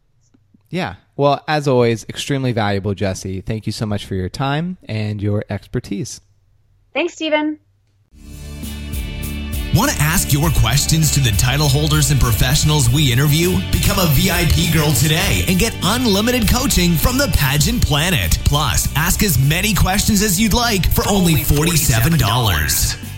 Yeah. 0.70 0.96
Well, 1.16 1.44
as 1.46 1.68
always, 1.68 2.05
extremely 2.09 2.52
valuable, 2.52 2.94
Jesse. 2.94 3.40
Thank 3.40 3.66
you 3.66 3.72
so 3.72 3.86
much 3.86 4.07
for 4.07 4.16
your 4.16 4.28
time 4.28 4.78
and 4.88 5.22
your 5.22 5.44
expertise. 5.48 6.20
Thanks, 6.92 7.14
Stephen. 7.14 7.61
Want 9.75 9.91
to 9.91 9.97
ask 10.01 10.33
your 10.33 10.51
questions 10.51 11.11
to 11.14 11.20
the 11.20 11.33
title 11.33 11.68
holders 11.68 12.12
and 12.12 12.20
professionals 12.20 12.89
we 12.89 13.12
interview? 13.12 13.57
Become 13.72 13.99
a 13.99 14.07
VIP 14.11 14.72
girl 14.72 14.93
today 14.93 15.45
and 15.49 15.59
get 15.59 15.77
unlimited 15.83 16.49
coaching 16.49 16.93
from 16.93 17.18
the 17.18 17.27
Pageant 17.37 17.85
Planet. 17.85 18.39
Plus, 18.45 18.89
ask 18.95 19.25
as 19.25 19.37
many 19.37 19.75
questions 19.75 20.22
as 20.22 20.41
you'd 20.41 20.55
like 20.55 20.89
for 20.93 21.03
only 21.09 21.35
$47. 21.35 23.14